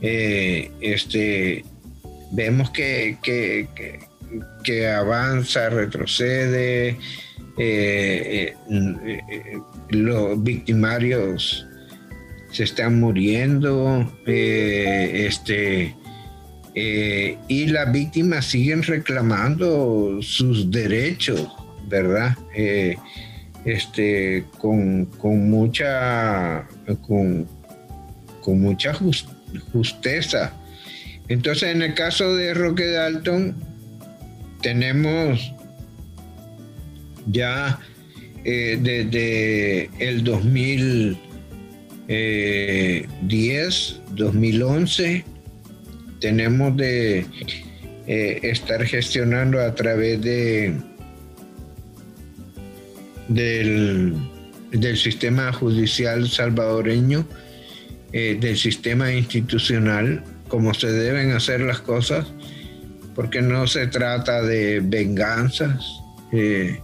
este, 0.00 1.62
vemos 2.30 2.70
que, 2.70 3.18
que, 3.22 4.88
avanza, 4.88 5.68
retrocede, 5.68 6.96
los 9.90 10.42
victimarios 10.42 11.66
se 12.52 12.64
están 12.64 13.00
muriendo, 13.00 14.12
eh, 14.26 15.26
este, 15.26 15.96
eh, 16.74 17.38
y 17.48 17.66
las 17.66 17.90
víctimas 17.90 18.44
siguen 18.44 18.82
reclamando 18.82 20.18
sus 20.20 20.70
derechos, 20.70 21.48
¿verdad? 21.88 22.36
Eh, 22.54 22.96
este, 23.64 24.44
con, 24.58 25.08
mucha, 25.48 26.68
con, 27.06 27.48
mucha 28.46 28.92
justeza. 29.72 30.52
Entonces, 31.28 31.74
en 31.74 31.82
el 31.82 31.94
caso 31.94 32.34
de 32.36 32.52
Roque 32.52 32.86
Dalton, 32.90 33.56
tenemos 34.60 35.54
ya 37.26 37.78
desde 38.44 39.88
el 40.00 40.24
2000 40.24 41.16
10, 42.08 44.00
2011, 44.10 45.24
tenemos 46.20 46.76
de 46.76 47.26
estar 48.06 48.84
gestionando 48.84 49.60
a 49.60 49.74
través 49.74 50.20
de 50.20 50.74
del, 53.28 54.14
del 54.72 54.96
sistema 54.96 55.52
judicial 55.52 56.28
salvadoreño, 56.28 57.26
del 58.12 58.58
sistema 58.58 59.12
institucional, 59.12 60.22
como 60.48 60.74
se 60.74 60.92
deben 60.92 61.30
hacer 61.30 61.60
las 61.62 61.80
cosas, 61.80 62.26
porque 63.14 63.40
no 63.42 63.66
se 63.66 63.86
trata 63.86 64.42
de 64.42 64.80
venganzas, 64.80 66.02
eh, 66.32 66.78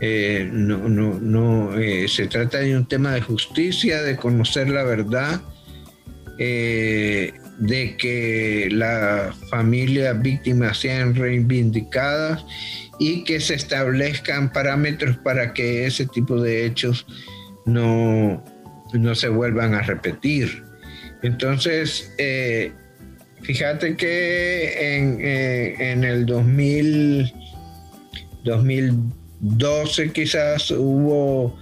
eh, 0.00 0.48
no, 0.50 0.88
no, 0.88 1.18
no 1.20 1.78
eh, 1.78 2.08
se 2.08 2.26
trata 2.26 2.58
de 2.58 2.76
un 2.76 2.86
tema 2.86 3.14
de 3.14 3.20
justicia, 3.20 4.02
de 4.02 4.16
conocer 4.16 4.68
la 4.68 4.82
verdad, 4.82 5.40
de 6.38 7.96
que 7.98 8.68
las 8.72 9.36
familias 9.50 10.22
víctimas 10.22 10.78
sean 10.78 11.14
reivindicadas 11.14 12.46
y 12.98 13.24
que 13.24 13.40
se 13.40 13.54
establezcan 13.54 14.50
parámetros 14.50 15.18
para 15.18 15.52
que 15.52 15.84
ese 15.84 16.06
tipo 16.06 16.40
de 16.40 16.64
hechos 16.64 17.06
no, 17.66 18.42
no 18.94 19.14
se 19.14 19.28
vuelvan 19.28 19.74
a 19.74 19.82
repetir. 19.82 20.64
Entonces, 21.22 22.10
Fíjate 23.42 23.96
que 23.96 24.96
en, 24.96 25.18
eh, 25.20 26.10
el 26.10 26.26
2000, 26.26 27.32
2012 29.40 30.12
quizás 30.12 30.70
hubo, 30.70 31.58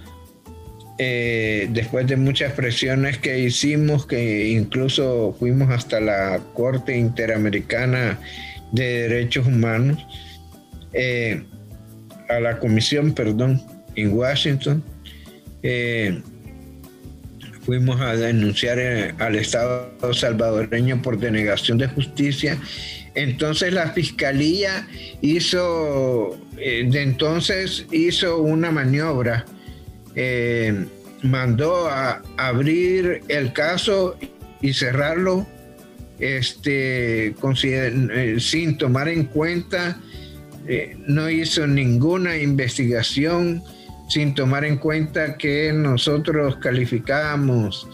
eh, 0.97 1.67
después 1.71 2.07
de 2.07 2.17
muchas 2.17 2.53
presiones 2.53 3.17
que 3.17 3.39
hicimos, 3.39 4.05
que 4.05 4.49
incluso 4.49 5.35
fuimos 5.39 5.69
hasta 5.69 5.99
la 5.99 6.39
Corte 6.53 6.97
Interamericana 6.97 8.19
de 8.71 9.07
Derechos 9.07 9.47
Humanos, 9.47 10.05
eh, 10.93 11.43
a 12.27 12.39
la 12.39 12.59
comisión, 12.59 13.13
perdón, 13.13 13.61
en 13.95 14.13
Washington, 14.13 14.83
fuimos 17.69 18.01
a 18.01 18.15
denunciar 18.15 18.79
eh, 18.79 19.13
al 19.19 19.35
Estado 19.35 19.91
salvadoreño 20.11 21.03
por 21.03 21.19
denegación 21.19 21.77
de 21.77 21.85
justicia. 21.85 22.57
Entonces 23.13 23.71
la 23.71 23.91
fiscalía 23.91 24.87
hizo, 25.21 26.35
eh, 26.57 26.83
de 26.89 27.01
entonces 27.03 27.85
hizo 27.91 28.41
una 28.41 28.71
maniobra, 28.71 29.45
eh, 30.15 30.83
mandó 31.21 31.87
a 31.87 32.23
abrir 32.37 33.21
el 33.27 33.53
caso 33.53 34.17
y 34.61 34.73
cerrarlo 34.73 35.45
este, 36.17 37.35
sin 38.39 38.79
tomar 38.79 39.09
en 39.09 39.25
cuenta, 39.25 40.01
no 41.05 41.29
hizo 41.29 41.67
ninguna 41.67 42.35
investigación 42.37 43.63
sin 44.09 44.33
tomar 44.33 44.65
en 44.65 44.77
cuenta 44.77 45.37
que 45.37 45.71
nosotros 45.71 46.57
calificábamos 46.57 47.87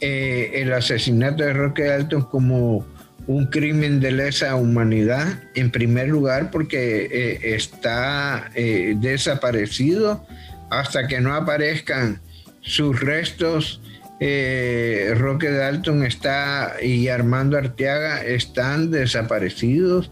eh, 0.00 0.52
el 0.54 0.72
asesinato 0.72 1.42
de 1.42 1.52
Roque 1.52 1.90
Alton 1.90 2.22
como 2.22 2.86
un 3.26 3.46
crimen 3.46 4.00
de 4.00 4.12
lesa 4.12 4.54
humanidad, 4.54 5.42
en 5.54 5.70
primer 5.70 6.08
lugar 6.08 6.50
porque 6.50 7.08
eh, 7.12 7.54
está 7.54 8.50
eh, 8.54 8.94
desaparecido 8.98 10.24
hasta 10.70 11.06
que 11.06 11.20
no 11.20 11.34
aparezcan 11.34 12.20
sus 12.62 12.98
restos. 13.00 13.82
Roque 14.20 15.50
Dalton 15.50 16.04
está 16.04 16.74
y 16.82 17.08
Armando 17.08 17.56
Arteaga 17.56 18.22
están 18.22 18.90
desaparecidos 18.90 20.10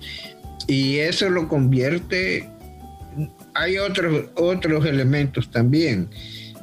y 0.66 1.00
eso 1.00 1.28
lo 1.28 1.46
convierte 1.46 2.48
hay 3.58 3.78
otros, 3.78 4.26
otros 4.36 4.86
elementos 4.86 5.50
también, 5.50 6.08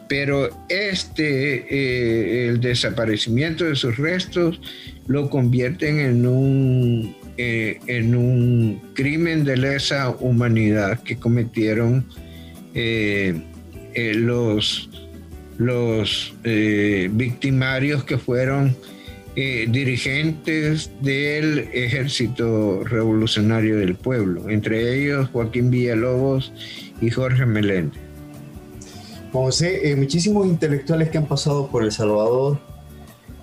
pero 0.07 0.49
este, 0.69 1.65
eh, 1.69 2.47
el 2.47 2.61
desaparecimiento 2.61 3.65
de 3.65 3.75
sus 3.75 3.97
restos, 3.97 4.61
lo 5.07 5.29
convierten 5.29 5.99
en 5.99 6.25
un, 6.25 7.15
eh, 7.37 7.79
en 7.87 8.15
un 8.15 8.81
crimen 8.93 9.43
de 9.43 9.57
lesa 9.57 10.09
humanidad 10.09 11.03
que 11.03 11.17
cometieron 11.17 12.05
eh, 12.73 13.41
los, 14.15 14.89
los 15.57 16.33
victimarios 16.43 18.03
que 18.03 18.17
fueron 18.17 18.75
dirigentes 19.35 20.89
del 21.01 21.69
Ejército 21.73 22.83
Revolucionario 22.85 23.77
del 23.77 23.95
Pueblo, 23.95 24.49
entre 24.49 24.95
ellos 24.95 25.29
Joaquín 25.33 25.69
Villalobos 25.69 26.53
y 27.01 27.09
Jorge 27.09 27.45
Meléndez. 27.45 28.05
José, 29.43 29.91
eh, 29.91 29.95
muchísimos 29.97 30.47
intelectuales 30.47 31.09
que 31.09 31.17
han 31.17 31.25
pasado 31.25 31.67
por 31.67 31.83
El 31.83 31.91
Salvador, 31.91 32.57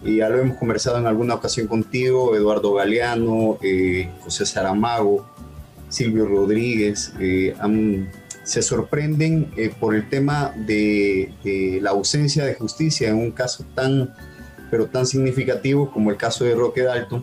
y 0.02 0.16
ya 0.16 0.28
lo 0.31 0.38
hemos 0.38 0.57
conversado 0.57 0.98
en 0.98 1.07
alguna 1.07 1.35
ocasión 1.35 1.66
contigo, 1.66 2.35
Eduardo 2.35 2.72
Galeano, 2.72 3.59
eh, 3.62 4.09
José 4.20 4.46
Saramago, 4.46 5.26
Silvio 5.90 6.26
Rodríguez, 6.26 7.12
eh, 7.20 7.55
se 8.42 8.62
sorprenden 8.62 9.50
por 9.78 9.94
el 9.94 10.09
tema 10.09 10.52
de, 10.57 11.31
de, 11.44 11.78
la 11.81 11.90
ausencia 11.90 12.44
de 12.44 12.55
justicia 12.55 13.11
en 13.11 13.16
un 13.16 13.31
caso 13.31 13.64
tan, 13.74 14.14
pero 14.72 14.87
tan 14.87 15.04
significativo 15.06 15.90
como 15.90 16.11
el 16.11 16.16
caso 16.16 16.46
de 16.46 16.54
Roque 16.54 16.80
Dalton 16.80 17.22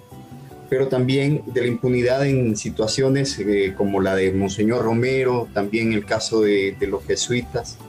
pero 0.69 0.87
también 0.87 1.41
de 1.47 1.61
la 1.61 1.67
impunidad 1.67 2.27
en 2.27 2.55
situaciones 2.55 3.39
eh, 3.39 3.73
como 3.75 4.01
la 4.01 4.15
de 4.15 4.31
Monseñor 4.31 4.83
Romero, 4.83 5.47
también 5.51 5.93
el 5.93 6.05
caso 6.05 6.41
de, 6.41 6.77
los 6.81 7.03
jesuitas. 7.05 7.79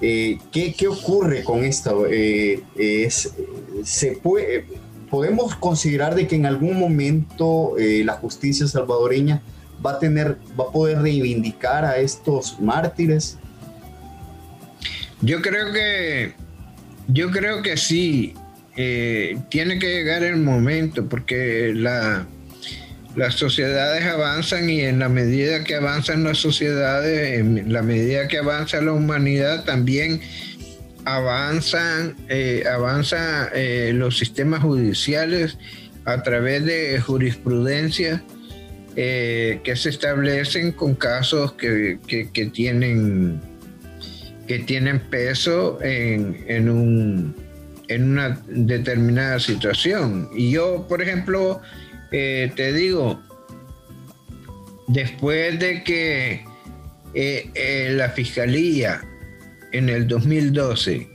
Eh, 0.00 0.38
¿qué, 0.52 0.72
¿qué, 0.72 0.86
ocurre 0.86 1.42
con 1.42 1.64
esto? 1.64 2.06
Eh, 2.08 2.62
es, 2.76 3.34
se 3.82 4.12
puede, 4.12 4.64
¿Podemos 5.10 5.56
considerar 5.56 6.14
de 6.14 6.28
que 6.28 6.36
en 6.36 6.46
algún 6.46 6.78
momento 6.78 7.74
la 7.76 8.12
justicia 8.12 8.68
salvadoreña 8.68 9.42
va 9.84 9.94
a, 9.94 9.98
tener, 9.98 10.38
va 10.58 10.66
a 10.66 10.70
poder 10.70 11.02
reivindicar 11.02 11.84
a 11.84 11.96
estos 11.96 12.60
mártires? 12.60 13.38
Yo 15.20 15.42
creo 15.42 15.72
que, 15.72 16.32
yo 17.08 17.32
creo 17.32 17.60
que 17.60 17.76
sí. 17.76 18.36
Eh, 18.82 19.36
tiene 19.50 19.78
que 19.78 19.88
llegar 19.88 20.22
el 20.22 20.38
momento 20.38 21.06
porque 21.06 21.70
la, 21.74 22.26
las 23.14 23.34
sociedades 23.34 24.06
avanzan 24.06 24.70
y 24.70 24.80
en 24.80 25.00
la 25.00 25.10
medida 25.10 25.64
que 25.64 25.74
avanzan 25.74 26.24
las 26.24 26.38
sociedades, 26.38 27.38
en 27.38 27.70
la 27.70 27.82
medida 27.82 28.26
que 28.26 28.38
avanza 28.38 28.80
la 28.80 28.92
humanidad, 28.92 29.64
también 29.64 30.22
avanzan, 31.04 32.16
eh, 32.30 32.64
eh, 33.54 33.92
los 33.94 34.16
sistemas 34.16 34.62
judiciales 34.62 35.58
a 36.06 36.22
través 36.22 36.64
de 36.64 36.98
jurisprudencia 37.00 38.24
que 38.94 39.72
se 39.76 39.90
establecen 39.90 40.72
con 40.72 40.94
casos 40.94 41.52
que, 41.52 41.98
tienen, 42.54 43.42
que 44.46 44.58
tienen 44.60 45.00
peso 45.00 45.78
en 45.82 46.70
un 46.70 47.49
en 47.90 48.12
una 48.12 48.40
determinada 48.46 49.38
situación. 49.40 50.30
Y 50.32 50.52
yo, 50.52 50.86
por 50.88 51.02
ejemplo, 51.02 51.60
eh, 52.12 52.50
te 52.54 52.72
digo, 52.72 53.20
después 54.86 55.58
de 55.58 55.82
que 55.82 56.44
eh, 57.14 57.50
eh, 57.54 57.92
la 57.92 58.10
Fiscalía 58.10 59.02
en 59.72 59.88
el 59.88 60.06
2012, 60.06 61.08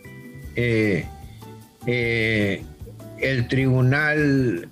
el 3.17 3.47
tribunal, 3.47 4.67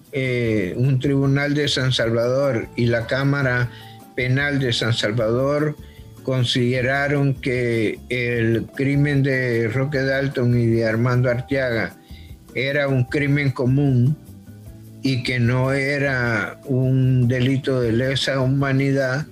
un 0.75 0.99
tribunal 0.99 1.53
de 1.53 1.69
San 1.69 1.93
Salvador 1.93 2.67
y 2.75 2.87
la 2.87 3.07
Cámara 3.07 3.71
Penal 4.15 4.59
de 4.59 4.73
San 4.73 4.93
Salvador 4.93 5.77
consideraron 6.23 7.35
que 7.35 7.99
el 8.09 8.65
crimen 8.75 9.23
de 9.23 9.67
Roque 9.67 9.99
Dalton 9.99 10.59
y 10.59 10.65
de 10.67 10.85
Armando 10.85 11.29
Arteaga 11.29 11.95
era 12.55 12.87
un 12.87 13.03
crimen 13.03 13.51
común 13.51 14.17
y 15.01 15.21
que 15.23 15.39
no 15.39 15.73
era 15.73 16.59
un 16.65 17.27
delito 17.27 17.81
de 17.81 17.91
lesa 17.91 18.39
humanidad 18.39 19.27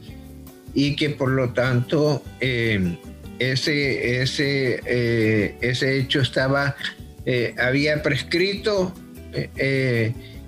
y 0.74 0.96
que 0.96 1.10
por 1.10 1.30
lo 1.30 1.54
tanto 1.54 2.24
eh, 2.40 2.98
ese, 3.40 4.22
ese, 4.22 4.82
eh, 4.86 5.56
ese 5.62 5.98
hecho 5.98 6.22
estaba, 6.22 6.76
eh, 7.26 7.56
había 7.58 8.04
prescrito 8.04 8.94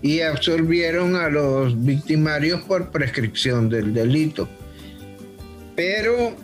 y 0.02 0.20
absorbieron 0.20 1.16
a 1.16 1.30
los 1.30 1.86
victimarios 1.86 2.62
por 2.64 2.91
prescripción 2.91 3.70
del 3.70 3.94
delito. 3.94 4.50
Pero 5.76 6.36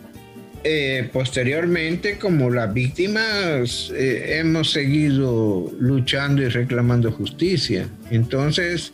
eh, 0.62 1.08
posteriormente, 1.10 2.18
como 2.18 2.50
las 2.50 2.72
víctimas, 2.74 3.90
eh, 3.96 4.38
hemos 4.40 4.70
seguido 4.72 5.72
luchando 5.78 6.42
y 6.42 6.48
reclamando 6.48 7.10
justicia. 7.12 7.88
Entonces, 8.10 8.92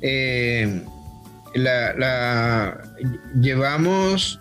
eh, 0.00 0.80
la, 1.54 2.80
llevamos, 3.40 4.38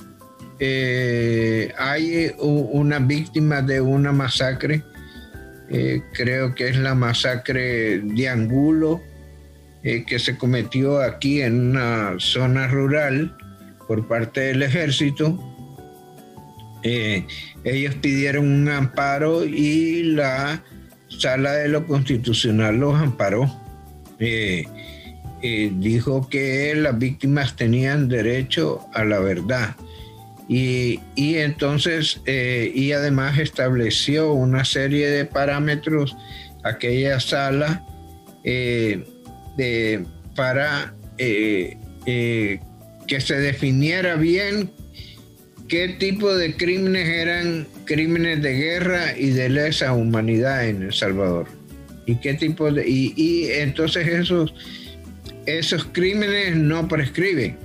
hay 1.77 2.31
una 2.37 2.99
víctima 2.99 3.61
de 3.61 3.81
una 3.81 4.11
masacre, 4.11 4.83
creo 6.13 6.53
que 6.53 6.67
es 6.69 6.77
la 6.77 6.93
masacre 6.93 7.99
de 7.99 8.29
Angulo, 8.29 9.01
que 9.81 10.19
se 10.19 10.37
cometió 10.37 11.01
aquí 11.01 11.41
en 11.41 11.71
una 11.71 12.15
zona 12.19 12.67
rural 12.67 13.35
por 13.87 14.07
parte 14.07 14.41
del 14.41 14.63
ejército 14.63 15.39
eh, 16.87 17.25
ellos 17.63 17.95
pidieron 17.95 18.45
un 18.45 18.69
amparo 18.69 19.43
y 19.43 20.03
la 20.03 20.63
sala 21.07 21.53
de 21.53 21.67
lo 21.67 21.87
constitucional 21.87 22.77
los 22.77 22.93
amparó. 22.93 23.51
Eh, 24.19 24.65
eh, 25.41 25.71
dijo 25.77 26.29
que 26.29 26.75
las 26.75 26.97
víctimas 26.99 27.55
tenían 27.55 28.07
derecho 28.07 28.85
a 28.93 29.03
la 29.03 29.19
verdad. 29.19 29.75
Y, 30.47 30.99
entonces, 31.15 32.21
y 32.27 32.91
además 32.91 33.39
estableció 33.39 34.31
una 34.33 34.63
serie 34.63 35.09
de 35.09 35.25
parámetros 35.25 36.15
aquella 36.63 37.19
sala 37.19 37.83
de, 38.43 40.05
para 40.35 40.93
que 43.07 43.21
se 43.21 43.35
definiera 43.35 44.15
bien 44.15 44.71
qué 45.67 45.89
tipo 45.89 46.33
de 46.35 46.55
crímenes 46.55 47.07
eran 47.07 47.67
crímenes 47.85 48.41
de 48.41 48.53
guerra 48.53 49.17
y 49.17 49.29
de 49.31 49.49
lesa 49.49 49.93
humanidad 49.93 50.67
en 50.67 50.83
El 50.83 50.93
Salvador. 50.93 51.47
Y 52.05 52.17
qué 52.17 52.35
tipo 52.35 52.71
de. 52.71 52.87
Y, 52.87 53.47
entonces 53.51 54.07
esos, 54.07 54.53
esos 55.45 55.85
crímenes 55.85 56.55
no 56.55 56.87
prescriben, 56.87 57.57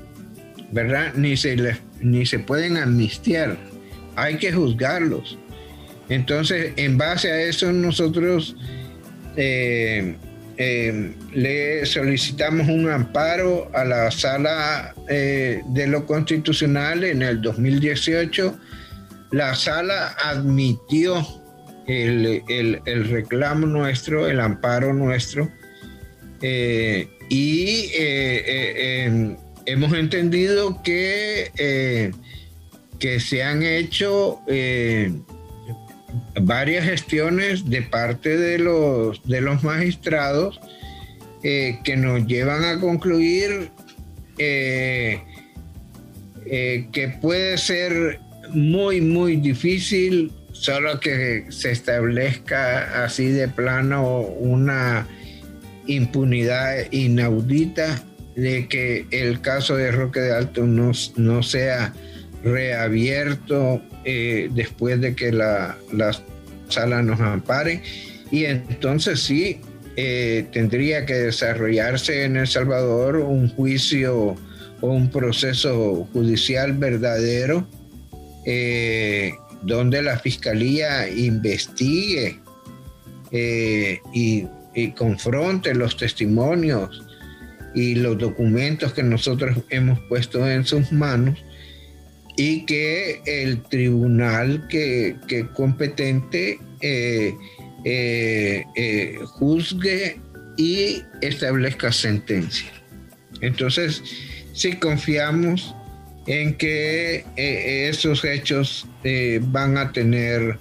¿verdad? 0.72 1.12
Ni 1.14 1.36
se, 1.36 1.56
les, 1.56 1.76
ni 2.00 2.24
se 2.24 2.38
pueden 2.38 2.76
amnistiar. 2.76 3.58
Hay 4.16 4.36
que 4.36 4.52
juzgarlos. 4.52 5.38
Entonces, 6.08 6.72
en 6.76 6.98
base 6.98 7.30
a 7.30 7.42
eso, 7.42 7.70
nosotros 7.70 8.56
eh, 9.36 10.16
eh, 10.62 11.14
le 11.32 11.86
solicitamos 11.86 12.68
un 12.68 12.90
amparo 12.90 13.70
a 13.72 13.82
la 13.82 14.10
sala 14.10 14.94
eh, 15.08 15.62
de 15.68 15.86
lo 15.86 16.04
constitucional 16.04 17.02
en 17.02 17.22
el 17.22 17.40
2018. 17.40 18.60
La 19.30 19.54
sala 19.54 20.08
admitió 20.22 21.26
el, 21.86 22.42
reclamo 23.08 23.68
nuestro, 23.68 24.28
el 24.28 24.38
amparo 24.38 24.92
nuestro, 24.92 25.50
eh, 26.42 27.08
y 27.30 27.90
em, 27.94 29.38
hemos 29.64 29.94
entendido 29.94 30.82
que, 30.82 32.12
que 32.98 33.18
se 33.18 33.42
han 33.42 33.62
hecho 33.62 34.40
varias 36.40 36.84
gestiones 36.84 37.68
de 37.68 37.82
parte 37.82 38.36
de 38.36 38.58
los, 38.58 39.22
de 39.24 39.40
los 39.40 39.62
magistrados 39.62 40.60
eh, 41.42 41.78
que 41.84 41.96
nos 41.96 42.26
llevan 42.26 42.64
a 42.64 42.78
concluir 42.80 43.70
eh, 44.38 45.22
eh, 46.46 46.88
que 46.92 47.08
puede 47.08 47.58
ser 47.58 48.20
muy, 48.52 49.00
muy 49.00 49.36
difícil 49.36 50.32
solo 50.52 51.00
que 51.00 51.46
se 51.50 51.70
establezca 51.70 53.04
así 53.04 53.28
de 53.28 53.48
plano 53.48 54.20
una 54.20 55.06
impunidad 55.86 56.90
inaudita 56.90 58.02
de 58.36 58.68
que 58.68 59.06
el 59.10 59.40
caso 59.40 59.76
de 59.76 59.90
Roque 59.90 60.20
de 60.20 60.32
Alto 60.32 60.64
no, 60.64 60.92
no 61.16 61.42
sea 61.42 61.92
reabierto 62.42 63.82
eh, 64.04 64.48
después 64.52 65.00
de 65.00 65.14
que 65.14 65.32
la, 65.32 65.76
sala 66.68 67.02
nos 67.02 67.20
ampare. 67.20 67.82
Y 68.30 68.44
entonces 68.44 69.20
sí, 69.20 69.60
eh, 69.96 70.46
tendría 70.52 71.04
que 71.04 71.14
desarrollarse 71.14 72.24
en 72.24 72.36
El 72.36 72.46
Salvador 72.46 73.16
un 73.16 73.48
juicio 73.48 74.36
o 74.80 74.86
un 74.86 75.10
proceso 75.10 76.08
judicial 76.12 76.72
verdadero 76.74 77.66
eh, 78.46 79.32
donde 79.62 80.00
la 80.00 80.18
fiscalía 80.18 81.08
investigue 81.10 82.38
y, 83.32 84.46
y 84.74 84.90
confronte 84.92 85.74
los 85.74 85.96
testimonios 85.96 87.04
y 87.74 87.94
los 87.94 88.18
documentos 88.18 88.92
que 88.92 89.02
nosotros 89.02 89.58
hemos 89.68 90.00
puesto 90.08 90.48
en 90.48 90.64
sus 90.64 90.90
manos 90.90 91.38
y 92.40 92.64
que 92.64 93.20
el 93.26 93.62
tribunal 93.64 94.66
que, 94.68 95.14
competente 95.54 96.58
eh, 96.80 97.34
eh, 97.84 98.64
eh, 98.74 99.18
juzgue 99.26 100.18
y 100.56 101.02
establezca 101.20 101.92
sentencia. 101.92 102.70
Entonces, 103.42 104.02
si 104.54 104.72
confiamos 104.76 105.74
en 106.26 106.54
que 106.54 107.26
esos 107.36 108.24
hechos 108.24 108.86
van 109.42 109.76
a 109.76 109.92
tener 109.92 110.58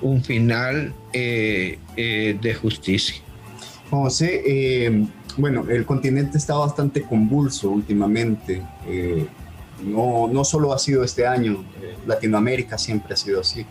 un 0.00 0.24
final 0.24 0.94
de 1.12 2.58
justicia. 2.58 3.16
José, 3.90 5.04
bueno, 5.36 5.66
el 5.68 5.84
continente 5.84 6.38
está 6.38 6.54
bastante 6.54 7.02
convulso 7.02 7.68
últimamente 7.68 8.62
no, 9.82 10.28
no 10.28 10.44
solo 10.44 10.72
ha 10.72 10.78
sido 10.78 11.04
este 11.04 11.26
año, 11.26 11.64
eh, 11.82 11.94
Latinoamérica 12.06 12.78
siempre 12.78 13.14
ha 13.14 13.16
sido 13.16 13.40
así. 13.40 13.66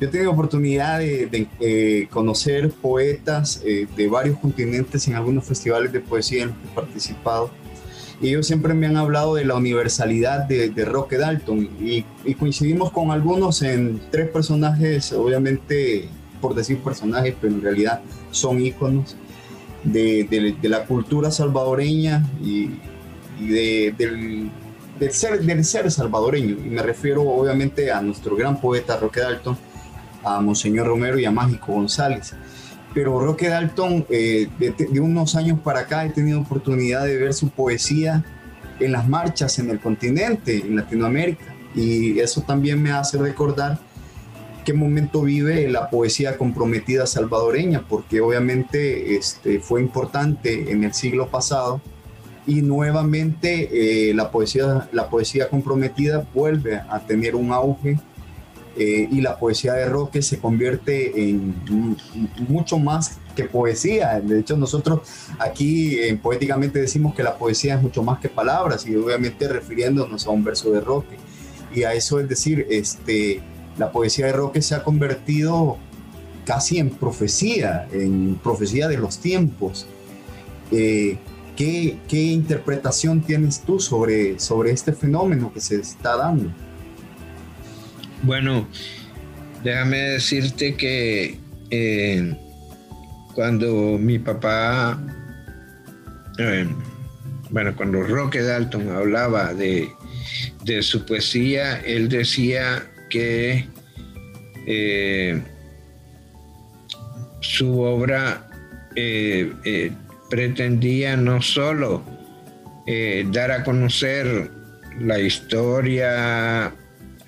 Yo 0.00 0.08
he 0.08 0.10
tenido 0.10 0.32
oportunidad 0.32 0.98
de, 0.98 2.08
conocer 2.10 2.70
poetas 2.70 3.62
eh, 3.64 3.86
de 3.96 4.08
varios 4.08 4.38
continentes 4.38 5.06
en 5.06 5.14
algunos 5.14 5.44
festivales 5.44 5.92
de 5.92 6.00
poesía 6.00 6.42
en 6.42 6.48
los 6.48 6.58
que 6.58 6.68
he 6.68 6.74
participado. 6.74 7.50
Y 8.20 8.28
ellos 8.28 8.46
siempre 8.46 8.74
me 8.74 8.86
han 8.86 8.96
hablado 8.96 9.34
de 9.36 9.44
la 9.44 9.54
universalidad 9.54 10.46
de, 10.46 10.84
Roque 10.84 11.16
Dalton. 11.16 11.68
Y, 11.80 12.04
coincidimos 12.34 12.90
con 12.90 13.12
algunos 13.12 13.62
en 13.62 14.00
tres 14.10 14.28
personajes, 14.28 15.12
obviamente 15.12 16.08
por 16.40 16.54
decir 16.54 16.78
personajes, 16.78 17.34
pero 17.40 17.54
en 17.54 17.62
realidad 17.62 18.00
son 18.30 18.60
íconos 18.60 19.16
de, 19.84 20.56
la 20.62 20.86
cultura 20.86 21.30
salvadoreña 21.30 22.28
y, 22.42 22.70
del 23.40 24.50
del 24.98 25.12
ser, 25.12 25.40
del 25.40 25.64
ser 25.64 25.90
salvadoreño. 25.90 26.56
Y 26.64 26.70
me 26.70 26.82
refiero 26.82 27.22
obviamente 27.22 27.90
a 27.90 28.00
nuestro 28.00 28.36
gran 28.36 28.60
poeta 28.60 28.96
Roque 28.96 29.20
Dalton, 29.20 29.56
a 30.22 30.40
Monseñor 30.40 30.86
Romero 30.86 31.18
y 31.18 31.24
a 31.24 31.30
Mágico 31.30 31.72
González. 31.72 32.34
Pero 32.94 33.18
Roque 33.20 33.48
Dalton, 33.48 34.06
eh, 34.08 34.48
de, 34.58 35.00
unos 35.00 35.34
años 35.34 35.58
para 35.60 35.80
acá, 35.80 36.04
he 36.04 36.10
tenido 36.10 36.40
oportunidad 36.40 37.04
de 37.04 37.16
ver 37.16 37.34
su 37.34 37.48
poesía 37.50 38.24
en 38.78 38.92
las 38.92 39.08
marchas 39.08 39.58
en 39.58 39.70
el 39.70 39.80
continente, 39.80 40.58
en 40.58 40.76
Latinoamérica. 40.76 41.44
Y 41.74 42.20
eso 42.20 42.42
también 42.42 42.80
me 42.80 42.92
hace 42.92 43.18
recordar 43.18 43.80
qué 44.64 44.72
momento 44.72 45.22
vive 45.22 45.68
la 45.68 45.90
poesía 45.90 46.38
comprometida 46.38 47.06
salvadoreña, 47.06 47.84
porque 47.88 48.20
obviamente 48.20 49.16
este, 49.16 49.58
fue 49.58 49.80
importante 49.80 50.70
en 50.70 50.84
el 50.84 50.94
siglo 50.94 51.28
pasado 51.28 51.80
y 52.46 52.62
nuevamente 52.62 54.10
eh, 54.10 54.14
la, 54.14 54.30
poesía, 54.30 54.88
la 54.92 55.08
poesía 55.08 55.48
comprometida 55.48 56.26
vuelve 56.34 56.76
a 56.76 57.00
tener 57.00 57.34
un 57.34 57.52
auge 57.52 57.98
eh, 58.76 59.08
y 59.10 59.20
la 59.20 59.38
poesía 59.38 59.74
de 59.74 59.88
Roque 59.88 60.20
se 60.20 60.38
convierte 60.38 61.30
en 61.30 61.54
mucho 62.48 62.78
más 62.78 63.18
que 63.36 63.44
poesía. 63.44 64.20
De 64.20 64.40
hecho, 64.40 64.56
nosotros 64.56 65.00
aquí 65.38 65.98
eh, 65.98 66.18
poéticamente 66.20 66.80
decimos 66.80 67.14
que 67.14 67.22
la 67.22 67.36
poesía 67.38 67.76
es 67.76 67.82
mucho 67.82 68.02
más 68.02 68.18
que 68.18 68.28
palabras 68.28 68.86
y 68.86 68.96
obviamente 68.96 69.48
refiriéndonos 69.48 70.26
a 70.26 70.30
un 70.30 70.44
verso 70.44 70.70
de 70.72 70.80
Roque. 70.80 71.16
Y 71.74 71.84
a 71.84 71.94
eso 71.94 72.20
es 72.20 72.28
decir, 72.28 72.66
este, 72.68 73.40
la 73.78 73.90
poesía 73.90 74.26
de 74.26 74.32
Roque 74.32 74.60
se 74.60 74.74
ha 74.74 74.82
convertido 74.82 75.78
casi 76.44 76.78
en 76.78 76.90
profecía, 76.90 77.88
en 77.92 78.38
profecía 78.42 78.88
de 78.88 78.98
los 78.98 79.18
tiempos. 79.18 79.86
¿Qué, 81.56 81.98
interpretación 82.10 83.20
tienes 83.20 83.60
tú 83.60 83.78
sobre, 83.78 84.38
sobre 84.40 84.72
este 84.72 84.92
fenómeno 84.92 85.52
que 85.52 85.60
se 85.60 85.76
está 85.76 86.16
dando? 86.16 86.52
Bueno, 88.22 88.66
déjame 89.62 89.98
decirte 89.98 90.74
que 90.76 91.38
eh, 91.70 92.36
cuando 93.34 93.98
mi 93.98 94.18
papá, 94.18 95.00
eh, 96.38 96.66
bueno, 97.50 97.76
cuando 97.76 98.02
Roque 98.02 98.42
Dalton 98.42 98.88
hablaba 98.90 99.54
de, 99.54 99.88
de 100.64 100.82
su 100.82 101.06
poesía, 101.06 101.80
él 101.80 102.08
decía 102.08 102.90
que 103.10 103.68
eh, 104.66 105.40
su 107.40 107.78
obra 107.80 108.48
pretendía 110.34 111.16
no 111.16 111.40
solo 111.40 112.02
dar 113.30 113.52
a 113.52 113.62
conocer 113.62 114.50
la 114.98 115.20
historia, 115.20 116.74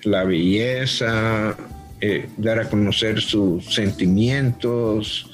la 0.03 0.23
belleza, 0.25 1.55
dar 2.35 2.59
a 2.59 2.69
conocer 2.69 3.21
sus 3.21 3.73
sentimientos, 3.73 5.31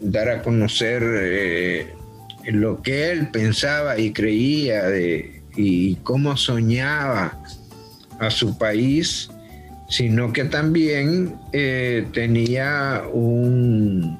dar 0.00 0.28
a 0.28 0.42
conocer 0.42 1.02
lo 2.44 2.82
que 2.82 3.10
él 3.10 3.28
pensaba 3.32 3.98
y 3.98 4.12
creía 4.12 4.84
y 5.56 5.96
cómo 6.04 6.36
soñaba 6.36 7.36
a 8.20 8.30
su 8.30 8.56
país, 8.56 9.28
sino 9.88 10.32
que 10.32 10.44
también 10.44 11.34
eh, 11.52 12.06
tenía 12.12 13.02
un, 13.12 14.18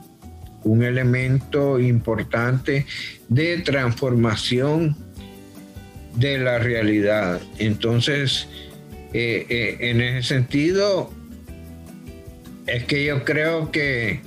un 0.67 0.83
elemento 0.83 1.81
importante 1.81 2.87
de 3.29 3.59
transformación 3.59 4.97
de 6.15 6.39
la 6.39 6.59
realidad. 6.59 7.41
Entonces, 7.59 8.49
eh, 9.13 9.47
eh, 9.49 9.77
en 9.81 10.01
ese 10.01 10.29
sentido, 10.29 11.11
es 12.67 12.85
que 12.85 13.05
yo 13.05 13.25
creo 13.25 13.71
que 13.71 14.21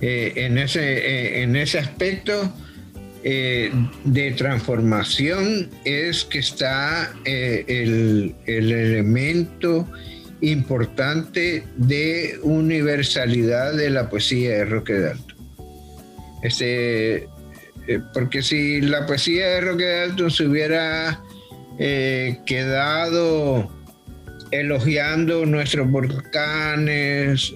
en, 0.00 0.58
ese, 0.58 1.42
en 1.42 1.54
ese 1.54 1.78
aspecto 1.78 2.52
eh, 3.24 3.70
de 4.02 4.32
transformación 4.32 5.70
es 5.84 6.24
que 6.24 6.40
está 6.40 7.14
eh, 7.24 7.64
el, 7.68 8.34
elemento 8.46 9.88
importante 10.40 11.62
de 11.76 12.40
universalidad 12.42 13.74
de 13.74 13.90
la 13.90 14.10
poesía 14.10 14.56
de 14.56 14.64
Roque 14.64 14.94
Dalton. 14.94 15.31
Este, 16.42 17.28
eh, 17.86 18.00
porque 18.12 18.42
si 18.42 18.80
la 18.80 19.06
poesía 19.06 19.46
de 19.48 19.60
Roque 19.60 19.84
Dalton 19.84 20.30
se 20.30 20.46
hubiera 20.46 21.20
quedado 22.46 23.68
elogiando 24.52 25.46
nuestros 25.46 25.90
volcanes, 25.90 27.52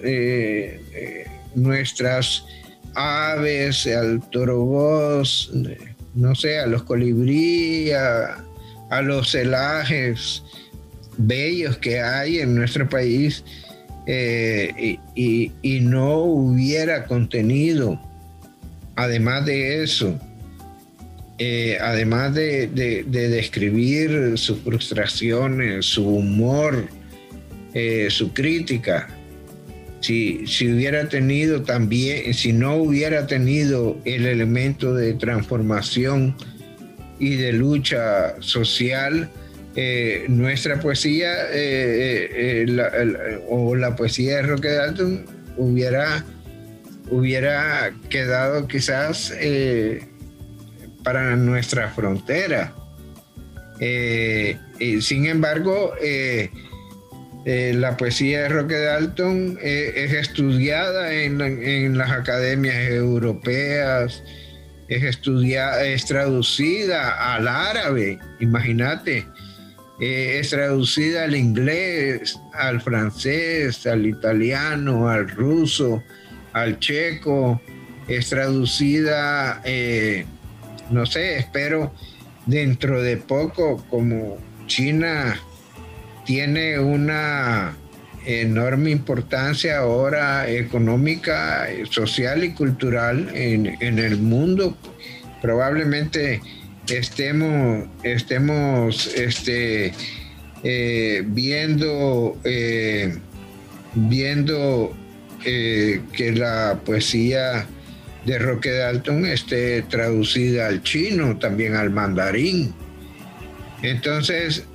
nuestras 1.55 2.43
aves, 2.97 3.87
al 3.87 4.27
toro 4.31 5.23
no 6.17 6.33
sé, 6.33 6.59
a 6.59 6.65
los 6.65 6.83
colibríes, 6.83 7.95
a, 7.95 9.01
los 9.03 9.31
celajes 9.31 10.43
bellos 11.17 11.77
que 11.77 12.01
hay 12.01 12.39
en 12.39 12.55
nuestro 12.55 12.89
país 12.89 13.43
eh, 14.07 14.97
y, 15.15 15.79
no 15.81 16.19
hubiera 16.21 17.05
contenido, 17.05 18.01
además 18.97 19.45
de 19.45 19.83
eso, 19.83 20.19
eh, 21.37 21.77
además 21.79 22.33
de, 22.33 22.67
describir 23.07 24.37
sus 24.37 24.59
frustraciones, 24.61 25.85
su 25.85 26.07
humor, 26.07 26.87
eh, 27.75 28.07
su 28.09 28.33
crítica, 28.33 29.07
si, 30.01 30.43
hubiera 30.67 31.07
tenido 31.09 31.61
también, 31.61 32.33
si 32.33 32.53
no 32.53 32.75
hubiera 32.75 33.27
tenido 33.27 33.99
el 34.03 34.25
elemento 34.25 34.95
de 34.95 35.13
transformación 35.13 36.35
y 37.19 37.35
de 37.35 37.53
lucha 37.53 38.41
social, 38.41 39.29
eh, 39.75 40.25
nuestra 40.27 40.79
poesía 40.79 41.33
o 43.47 43.75
la 43.75 43.95
poesía 43.95 44.37
de 44.37 44.41
Roque 44.41 44.69
Dalton 44.69 45.25
hubiera, 45.55 46.25
hubiera 47.09 47.93
quedado 48.09 48.67
quizás 48.67 49.33
para 51.03 51.35
nuestra 51.35 51.89
frontera. 51.89 52.73
sin 53.79 55.25
embargo, 55.25 55.93
eh, 57.49 57.73
la 57.73 57.95
poesía 57.95 58.41
de 58.41 58.49
Roque 58.49 58.77
Dalton 58.77 59.57
eh, 59.61 59.93
es 59.95 60.11
estudiada 60.11 61.13
en, 61.13 61.97
las 61.97 62.11
academias 62.11 62.75
europeas, 62.89 64.21
es 64.89 65.03
estudiada, 65.03 65.85
es 65.85 66.05
traducida 66.05 67.35
al 67.35 67.47
árabe, 67.47 68.19
imagínate, 68.41 69.25
eh, 70.01 70.39
es 70.41 70.49
traducida 70.49 71.23
al 71.23 71.37
inglés, 71.37 72.37
al 72.51 72.81
francés, 72.81 73.87
al 73.87 74.05
italiano, 74.05 75.07
al 75.07 75.29
ruso, 75.29 76.03
al 76.61 76.79
checo, 76.79 77.61
es 78.07 78.29
traducida, 78.29 79.61
no 80.89 81.05
sé, 81.05 81.37
espero 81.37 81.93
dentro 82.45 83.01
de 83.01 83.17
poco 83.17 83.83
como 83.89 84.37
China 84.67 85.39
tiene 86.25 86.79
una 86.79 87.75
enorme 88.25 88.91
importancia 88.91 89.79
ahora 89.79 90.49
económica, 90.49 91.67
social 91.89 92.43
y 92.43 92.51
cultural 92.51 93.29
en, 93.33 93.99
el 93.99 94.17
mundo. 94.17 94.77
Probablemente 95.41 96.41
estemos, 96.89 97.87
estemos 98.03 99.07
este, 99.15 99.93
eh, 100.63 101.23
viendo, 101.25 102.37
eh, 102.43 103.17
viendo 103.93 104.93
eh, 105.47 106.01
que 106.11 106.33
la 106.33 106.79
poesía 106.85 107.65
de 108.25 108.37
Roque 108.37 108.71
Dalton 108.71 109.25
esté 109.25 109.81
traducida 109.83 110.67
al 110.67 110.83
chino, 110.83 111.39
también 111.39 111.75
al 111.75 111.89
mandarín. 111.89 112.73
Entonces, 113.81 114.65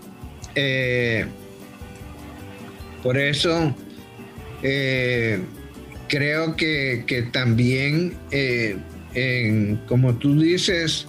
por 3.02 3.18
eso 3.18 3.74
eh, 4.62 5.40
creo 6.08 6.56
que, 6.56 7.28
también, 7.32 8.14
eh, 8.30 8.76
como 9.86 10.14
tú 10.14 10.40
dices, 10.40 11.06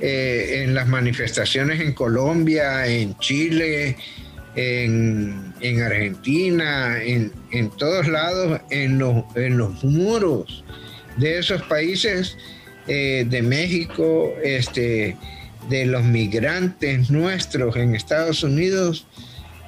eh, 0.00 0.62
en 0.64 0.74
las 0.74 0.86
manifestaciones 0.86 1.80
en 1.80 1.92
Colombia, 1.92 2.86
en 2.86 3.16
Chile, 3.18 3.96
en, 4.54 5.52
Argentina, 5.82 7.02
en, 7.02 7.32
todos 7.76 8.08
lados, 8.08 8.60
en 8.70 8.98
los, 8.98 9.24
en 9.36 9.58
los 9.58 9.84
muros 9.84 10.64
de 11.16 11.38
esos 11.38 11.62
países, 11.62 12.36
de 12.86 13.42
México, 13.42 14.32
este, 14.42 15.14
de 15.68 15.86
los 15.86 16.04
migrantes 16.04 17.10
nuestros 17.10 17.76
en 17.76 17.94
Estados 17.94 18.42
Unidos, 18.42 19.06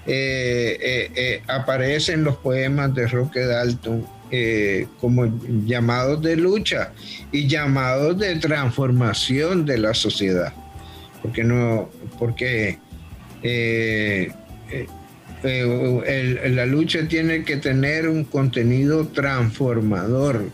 eh, 0.06 0.78
eh, 0.80 1.10
eh, 1.14 1.42
aparecen 1.46 2.24
los 2.24 2.36
poemas 2.36 2.94
de 2.94 3.06
Roque 3.06 3.40
Dalton 3.40 4.06
como 5.00 5.26
llamados 5.66 6.22
de 6.22 6.36
lucha 6.36 6.92
y 7.32 7.48
llamados 7.48 8.16
de 8.16 8.36
transformación 8.36 9.66
de 9.66 9.78
la 9.78 9.92
sociedad. 9.92 10.52
Porque 11.20 11.42
no, 11.42 11.90
porque 12.16 12.78
la 15.42 16.66
lucha 16.66 17.08
tiene 17.08 17.44
que 17.44 17.56
tener 17.56 18.08
un 18.08 18.24
contenido 18.24 19.08
transformador. 19.08 20.50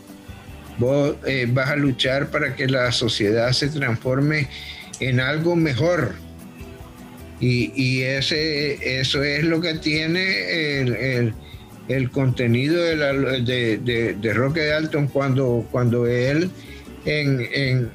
Vos 0.77 1.15
vas 1.49 1.69
a 1.69 1.75
luchar 1.75 2.29
para 2.29 2.55
que 2.55 2.67
la 2.67 2.91
sociedad 2.91 3.51
se 3.51 3.67
transforme 3.69 4.47
en 4.99 5.19
algo 5.19 5.55
mejor 5.55 6.13
y, 7.39 8.01
ese, 8.01 8.99
eso 8.99 9.23
es 9.23 9.43
lo 9.43 9.61
que 9.61 9.75
tiene 9.75 10.79
el, 11.87 12.11
contenido 12.11 12.81
de, 12.81 12.95
la, 12.95 13.13
de, 13.13 14.33
Roque 14.33 14.65
Dalton 14.65 15.07
cuando, 15.07 15.67
cuando 15.71 16.07
él 16.07 16.49
en, 17.05 17.91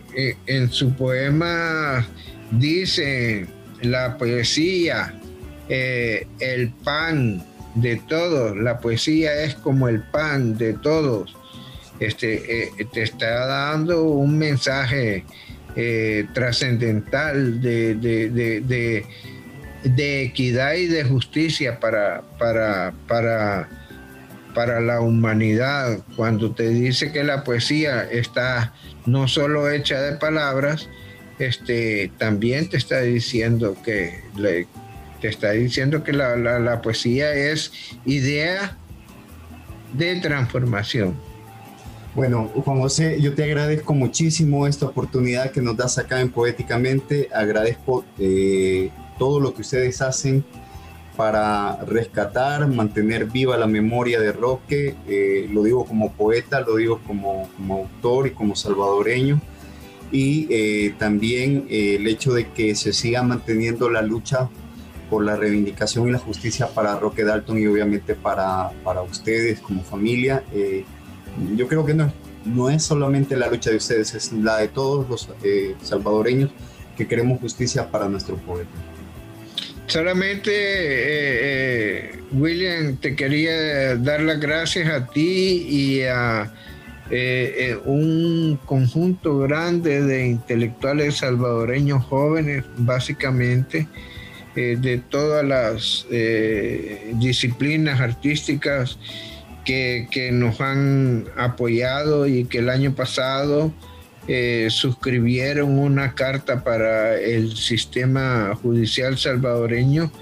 su 0.70 0.94
poema 0.94 2.06
dice 2.52 3.46
la 3.82 4.16
poesía, 4.16 5.14
eh, 5.68 6.26
el 6.40 6.70
pan 6.70 7.44
de 7.74 7.96
todos, 7.96 8.56
la 8.56 8.78
poesía 8.78 9.44
es 9.44 9.54
como 9.54 9.88
el 9.88 10.02
pan 10.02 10.58
de 10.58 10.74
todos. 10.74 11.34
Este, 12.00 12.64
eh, 12.64 12.86
te 12.92 13.02
está 13.02 13.46
dando 13.46 14.04
un 14.04 14.36
mensaje 14.36 15.24
eh, 15.76 16.26
trascendental 16.34 17.60
de, 17.60 17.94
de 19.84 20.22
equidad 20.22 20.74
y 20.74 20.86
de 20.86 21.04
justicia 21.04 21.80
para, 21.80 22.22
para, 22.38 22.92
para, 23.08 23.68
para 24.54 24.80
la 24.80 25.00
humanidad, 25.00 25.98
cuando 26.16 26.52
te 26.52 26.68
dice 26.68 27.12
que 27.12 27.24
la 27.24 27.44
poesía 27.44 28.04
está 28.10 28.74
no 29.06 29.26
solo 29.28 29.70
hecha 29.70 30.00
de 30.00 30.16
palabras, 30.16 30.88
este, 31.38 32.12
también 32.18 32.68
te 32.68 32.76
está 32.76 33.00
diciendo 33.00 33.76
que, 33.84 34.20
te 35.22 35.28
está 35.28 35.52
diciendo 35.52 36.02
que 36.02 36.12
la, 36.12 36.36
la 36.36 36.82
poesía 36.82 37.32
es 37.32 37.72
idea 38.04 38.76
de 39.92 40.16
transformación. 40.16 41.14
Bueno, 42.16 42.50
Juan 42.54 42.80
José, 42.80 43.20
yo 43.20 43.32
te 43.34 43.44
agradezco 43.44 43.94
muchísimo 43.94 44.66
esta 44.66 44.86
oportunidad 44.86 45.52
que 45.52 45.62
nos 45.62 45.76
das 45.76 45.96
acá 45.96 46.20
en 46.20 46.30
Poéticamente. 46.30 47.28
Agradezco 47.32 48.04
eh, 48.18 48.90
todo 49.16 49.38
lo 49.38 49.54
que 49.54 49.62
ustedes 49.62 50.02
hacen 50.02 50.44
para 51.16 51.76
rescatar, 51.84 52.66
mantener 52.66 53.26
viva 53.26 53.56
la 53.56 53.68
memoria 53.68 54.18
de 54.18 54.32
Roque. 54.32 54.96
Eh, 55.06 55.48
lo 55.52 55.62
digo 55.62 55.84
como 55.84 56.12
poeta, 56.12 56.60
lo 56.60 56.76
digo 56.76 57.00
como, 57.06 57.48
como 57.56 57.76
autor 57.76 58.26
y 58.26 58.30
como 58.32 58.56
salvadoreño. 58.56 59.40
Y 60.10 60.48
eh, 60.50 60.94
también 60.98 61.66
el 61.70 62.06
hecho 62.08 62.34
de 62.34 62.50
que 62.50 62.74
se 62.74 62.92
siga 62.92 63.22
manteniendo 63.22 63.88
la 63.88 64.02
lucha 64.02 64.50
por 65.12 65.26
la 65.26 65.36
reivindicación 65.36 66.08
y 66.08 66.12
la 66.12 66.18
justicia 66.18 66.68
para 66.68 66.98
Roque 66.98 67.22
Dalton 67.22 67.58
y 67.58 67.66
obviamente 67.66 68.14
para, 68.14 68.70
para 68.82 69.02
ustedes 69.02 69.60
como 69.60 69.84
familia 69.84 70.42
yo 71.54 71.68
creo 71.68 71.84
que 71.84 71.92
no, 71.92 72.10
no 72.46 72.70
es 72.70 72.82
solamente 72.82 73.36
la 73.36 73.50
lucha 73.50 73.68
de 73.68 73.76
ustedes, 73.76 74.14
es 74.14 74.32
la 74.32 74.56
de 74.56 74.68
todos 74.68 75.06
los 75.10 75.28
eh, 75.44 75.74
salvadoreños 75.82 76.50
que 76.96 77.06
queremos 77.06 77.40
justicia 77.40 77.90
para 77.90 78.08
nuestro 78.08 78.36
poeta. 78.36 78.70
Solamente, 79.86 80.50
eh, 80.50 82.14
eh, 82.14 82.20
William, 82.32 82.96
te 82.96 83.14
quería 83.14 83.96
dar 83.96 84.22
las 84.22 84.40
gracias 84.40 84.88
a 84.88 85.06
ti 85.08 85.66
y 85.68 86.02
a 86.04 86.54
un 87.84 88.58
conjunto 88.64 89.40
grande 89.40 90.00
de 90.00 90.28
intelectuales 90.28 91.18
salvadoreños 91.18 92.02
jóvenes, 92.06 92.64
básicamente, 92.78 93.86
de 94.55 95.03
todas 95.09 95.44
las 95.44 96.07
disciplinas 97.18 98.00
artísticas 98.00 98.98
que, 99.64 100.30
nos 100.32 100.61
han 100.61 101.26
apoyado 101.36 102.26
y 102.26 102.44
que 102.44 102.59
el 102.59 102.68
año 102.68 102.94
pasado 102.94 103.72
eh, 104.28 104.68
suscribieron 104.70 105.78
una 105.78 106.14
carta 106.14 106.62
para 106.62 107.18
el 107.18 107.57
sistema 107.57 108.55
judicial 108.61 109.18
salvadoreño 109.18 110.12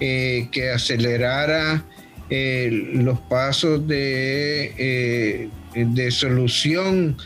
eh, 0.00 0.48
que 0.52 0.70
acelerara 0.70 1.84
eh, 2.30 2.68
los 2.94 3.18
pasos 3.20 3.86
de, 3.88 5.48
de 5.74 6.10
solución 6.10 7.16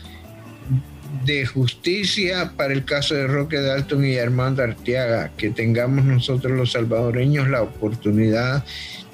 de 1.25 1.45
justicia 1.45 2.53
para 2.57 2.73
el 2.73 2.85
caso 2.85 3.15
de 3.15 3.27
Roque 3.27 3.61
Dalton 3.61 4.05
y 4.05 4.17
Armando 4.17 4.63
Arteaga, 4.63 5.31
que 5.37 5.51
tengamos 5.51 6.03
nosotros 6.05 6.57
los 6.57 6.71
salvadoreños 6.71 7.49
la 7.49 7.61
oportunidad 7.61 8.65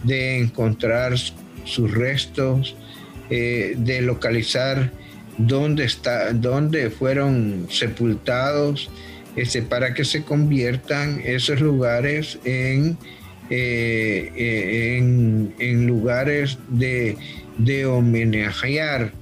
de 0.04 0.40
encontrar 0.40 1.16
sus 1.66 1.92
restos, 1.92 2.76
eh, 3.30 3.76
de 3.78 4.02
localizar 4.02 4.92
dónde, 5.38 5.84
está, 5.84 6.34
dónde 6.34 6.90
fueron 6.90 7.68
sepultados, 7.70 8.90
este, 9.36 9.62
para 9.62 9.94
que 9.94 10.06
se 10.06 10.24
conviertan 10.24 11.22
esos 11.24 11.62
lugares 11.62 12.40
en, 12.46 12.98
eh, 13.50 14.32
eh, 14.36 14.98
en, 15.60 15.88
lugares 15.88 16.58
de, 16.70 17.18
de 17.58 17.86
homenajear 17.86 19.14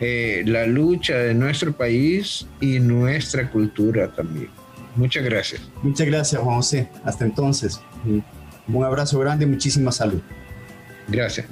la 0.00 0.66
lucha 0.66 1.16
de 1.16 1.34
nuestro 1.34 1.72
país 1.72 2.46
y 2.60 2.78
nuestra 2.78 3.50
cultura 3.50 4.10
también. 4.12 4.48
Muchas 4.96 5.22
gracias. 5.22 5.62
Muchas 5.82 6.06
gracias, 6.06 6.42
Juan 6.42 6.56
José. 6.56 6.88
Hasta 7.04 7.24
entonces. 7.24 7.80
Un 8.66 8.84
abrazo 8.84 9.18
grande 9.18 9.44
y 9.44 9.48
muchísima 9.48 9.92
salud. 9.92 10.20
Gracias. 11.08 11.46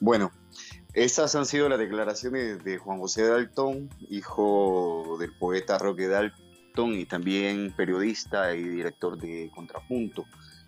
Bueno, 0.00 0.30
esas 0.92 1.34
han 1.34 1.46
sido 1.46 1.68
las 1.68 1.78
declaraciones 1.78 2.62
de 2.62 2.78
Juan 2.78 2.98
José 2.98 3.26
Dalton, 3.26 3.88
hijo 4.10 5.16
del 5.18 5.32
poeta 5.38 5.78
Roque 5.78 6.08
Dalton 6.08 6.94
y 6.94 7.06
también 7.06 7.72
periodista 7.76 8.54
y 8.54 8.62
director 8.62 9.16
de 9.18 9.50
Contrapunto. 9.54 10.24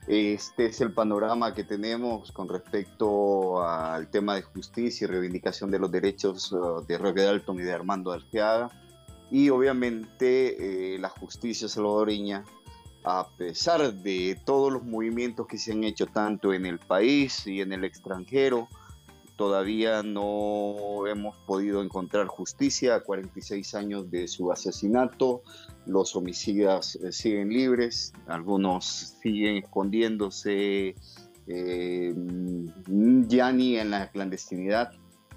Este 0.06 0.66
es 0.66 0.80
el 0.80 0.92
panorama 0.92 1.52
que 1.52 1.64
tenemos 1.64 2.30
con 2.30 2.48
respecto 2.48 3.60
al 3.66 4.08
tema 4.08 4.36
de 4.36 4.42
justicia 4.42 5.04
y 5.04 5.08
reivindicación 5.08 5.68
de 5.72 5.80
los 5.80 5.90
derechos 5.90 6.52
uh, 6.52 6.84
de 6.86 6.96
Roque 6.96 7.22
Dalton 7.22 7.58
y 7.58 7.62
de 7.62 7.72
Armando 7.72 8.12
Arteaga. 8.12 8.70
Y 9.32 9.50
obviamente 9.50 10.94
eh, 10.94 10.98
la 11.00 11.08
justicia 11.08 11.66
salvadoreña, 11.66 12.44
a 13.02 13.26
pesar 13.36 13.92
de 13.94 14.40
todos 14.44 14.72
los 14.72 14.84
movimientos 14.84 15.48
que 15.48 15.58
se 15.58 15.72
han 15.72 15.82
hecho 15.82 16.06
tanto 16.06 16.54
en 16.54 16.66
el 16.66 16.78
país 16.78 17.44
y 17.48 17.60
en 17.60 17.72
el 17.72 17.84
extranjero, 17.84 18.68
todavía 19.34 20.04
no 20.04 21.06
hemos 21.08 21.36
podido 21.38 21.82
encontrar 21.82 22.28
justicia 22.28 22.94
a 22.94 23.00
46 23.00 23.74
años 23.74 24.08
de 24.10 24.28
su 24.28 24.52
asesinato. 24.52 25.42
Los 25.86 26.16
homicidas 26.16 26.96
eh, 26.96 27.12
siguen 27.12 27.50
libres, 27.50 28.12
algunos 28.26 29.14
siguen 29.22 29.56
escondiéndose 29.56 30.94
eh, 31.46 32.14
ya 33.28 33.52
ni 33.52 33.76
en 33.76 33.90
la 33.90 34.10
clandestinidad, 34.10 34.90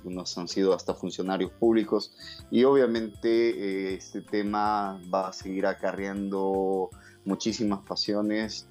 unos 0.04 0.38
han 0.38 0.48
sido 0.48 0.74
hasta 0.74 0.94
funcionarios 0.94 1.52
públicos 1.52 2.16
y 2.50 2.64
obviamente 2.64 3.30
eh, 3.30 3.96
este 3.96 4.22
tema 4.22 5.00
va 5.14 5.30
a 5.30 5.34
seguir 5.34 5.66
acarreando 5.66 6.90
muchísimas 7.26 7.82
pasiones, 7.82 8.68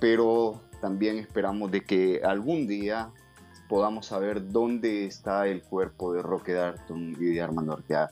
pero 0.00 0.62
también 0.80 1.18
esperamos 1.18 1.70
de 1.70 1.82
que 1.82 2.22
algún 2.24 2.66
día 2.66 3.10
podamos 3.68 4.06
saber 4.06 4.50
dónde 4.50 5.06
está 5.06 5.46
el 5.46 5.62
cuerpo 5.62 6.12
de 6.12 6.22
Roque 6.22 6.52
Darton 6.52 7.16
y 7.20 7.26
de 7.26 7.42
Armando 7.42 7.74
Arteaga. 7.74 8.10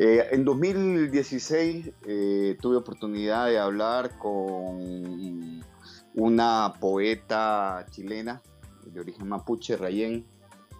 Eh, 0.00 0.28
en 0.30 0.44
2016 0.44 1.90
eh, 2.06 2.56
tuve 2.60 2.76
oportunidad 2.76 3.46
de 3.46 3.58
hablar 3.58 4.16
con 4.16 5.60
una 6.14 6.72
poeta 6.78 7.84
chilena 7.90 8.40
de 8.86 9.00
origen 9.00 9.28
mapuche, 9.28 9.76
Rayén, 9.76 10.24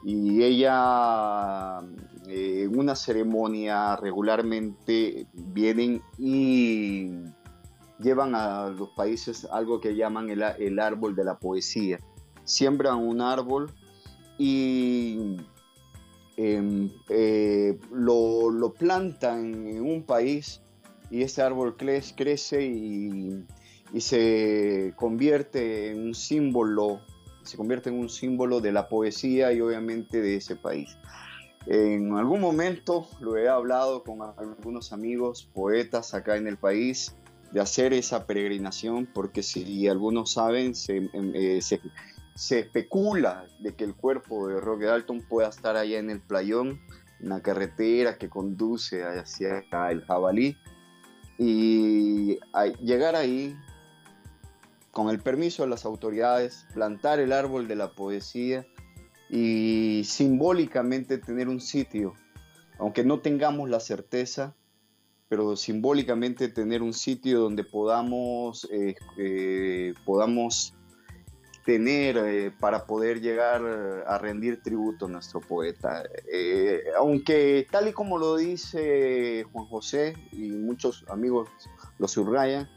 y 0.05 0.45
ella 0.45 1.81
eh, 2.29 2.62
en 2.62 2.79
una 2.79 2.95
ceremonia 2.95 3.97
regularmente 3.97 5.27
vienen 5.33 6.01
y 6.16 7.11
llevan 7.99 8.37
a 8.37 8.69
los 8.69 8.91
países 8.91 9.49
algo 9.51 9.81
que 9.81 9.97
llaman 9.97 10.31
el, 10.31 10.43
el 10.43 10.79
árbol 10.79 11.16
de 11.16 11.25
la 11.25 11.37
poesía. 11.39 11.99
Siembran 12.45 12.99
un 12.99 13.21
árbol 13.21 13.73
y 14.39 15.39
em, 16.39 16.89
eh, 17.09 17.76
lo, 17.91 18.72
plantan 18.78 19.66
en 19.66 19.82
un 19.82 20.05
país 20.05 20.62
y 21.11 21.22
ese 21.22 21.43
árbol 21.43 21.76
crece 21.76 22.64
y, 22.64 23.45
se 23.99 24.93
convierte 24.95 25.91
en 25.91 26.07
un 26.09 26.14
símbolo, 26.14 27.01
se 27.43 27.57
convierte 27.57 27.89
en 27.89 27.99
un 27.99 28.09
símbolo 28.09 28.61
de 28.61 28.70
la 28.70 28.89
poesía 28.89 29.53
y 29.53 29.61
obviamente 29.61 30.20
de 30.20 30.36
ese 30.36 30.55
país. 30.55 30.97
En 31.66 32.14
algún 32.14 32.41
momento 32.41 33.09
lo 33.18 33.36
he 33.36 33.49
hablado 33.49 34.05
con 34.05 34.20
algunos 34.22 34.93
amigos 34.93 35.51
poetas 35.53 36.14
acá 36.14 36.36
en 36.36 36.47
el 36.47 36.57
país 36.57 37.16
de 37.51 37.61
hacer 37.61 37.93
esa 37.93 38.26
peregrinación, 38.26 39.09
porque 39.12 39.43
si 39.43 39.89
algunos 39.89 40.32
saben, 40.32 40.76
se, 40.76 40.99
em, 40.99 41.34
eh, 41.34 41.61
se 42.39 42.61
especula 42.61 43.49
de 43.59 43.74
que 43.74 43.82
el 43.82 43.97
cuerpo 43.97 44.47
de 44.47 44.61
Roque 44.61 44.84
Dalton 44.84 45.22
pueda 45.22 45.49
estar 45.49 45.76
allá 45.76 45.99
en 45.99 46.09
el 46.09 46.20
playón, 46.20 46.80
en 47.18 47.30
la 47.30 47.43
carretera 47.43 48.16
que 48.16 48.28
conduce 48.28 49.03
hacia 49.03 49.64
el 49.91 50.05
jabalí. 50.05 50.57
Y 51.36 52.39
llegar 52.80 53.16
ahí, 53.16 53.57
con 54.93 55.11
el 55.11 55.18
permiso 55.18 55.64
de 55.64 55.70
las 55.70 55.84
autoridades, 55.84 56.64
plantar 56.74 57.18
el 57.18 57.32
árbol 57.32 57.66
de 57.66 57.74
la 57.74 57.91
poesía 57.91 58.64
y 59.28 60.05
simbólicamente 60.05 61.18
tener 61.18 61.49
un 61.49 61.61
sitio, 61.61 62.14
aunque 62.78 63.03
no 63.03 63.18
tengamos 63.18 63.68
la 63.68 63.80
certeza, 63.80 64.55
pero 65.28 65.57
simbólicamente 65.57 66.47
tener 66.47 66.82
un 66.82 66.93
sitio 66.93 67.41
donde 67.41 67.64
podamos, 67.64 68.68
eh, 68.70 68.95
eh, 69.18 69.93
podamos 70.05 70.78
tener 71.69 72.16
eh, 72.16 72.51
para 72.51 72.87
poder 72.87 73.21
llegar 73.21 73.62
a 74.07 74.16
rendir 74.16 74.62
tributo 74.62 75.05
a 75.05 75.09
nuestro 75.11 75.41
poeta. 75.41 76.03
Eh, 76.33 76.83
aunque 76.97 77.66
tal 77.71 77.89
y 77.89 77.93
como 77.93 78.16
lo 78.16 78.37
dice 78.37 79.45
Juan 79.53 79.66
José 79.66 80.14
y 80.33 80.49
muchos 80.49 81.05
amigos 81.11 81.51
lo 81.99 82.09
subrayan, 82.09 82.71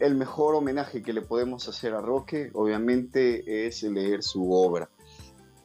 el 0.00 0.14
mejor 0.14 0.54
homenaje 0.54 1.02
que 1.02 1.12
le 1.12 1.20
podemos 1.20 1.68
hacer 1.68 1.92
a 1.92 2.00
Roque 2.00 2.50
obviamente 2.54 3.66
es 3.66 3.82
leer 3.82 4.22
su 4.22 4.50
obra. 4.50 4.88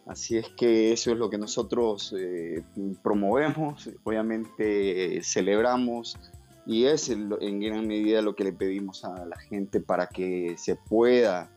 Así 0.06 0.36
es 0.36 0.50
que 0.50 0.92
eso 0.92 1.14
es 1.14 1.18
lo 1.18 1.30
que 1.30 1.38
nosotros 1.38 2.14
eh, 2.20 2.62
promovemos, 3.02 3.90
obviamente 4.04 5.24
celebramos 5.24 6.18
y 6.66 6.88
es 6.88 7.08
en 7.08 7.30
gran 7.62 7.88
medida 7.88 8.22
lo 8.22 8.36
que 8.36 8.44
le 8.44 8.52
pedimos 8.52 9.06
a 9.06 9.26
la 9.26 9.38
gente 9.38 9.80
para 9.80 10.08
que 10.08 10.56
se 10.58 10.76
pueda 10.76 11.50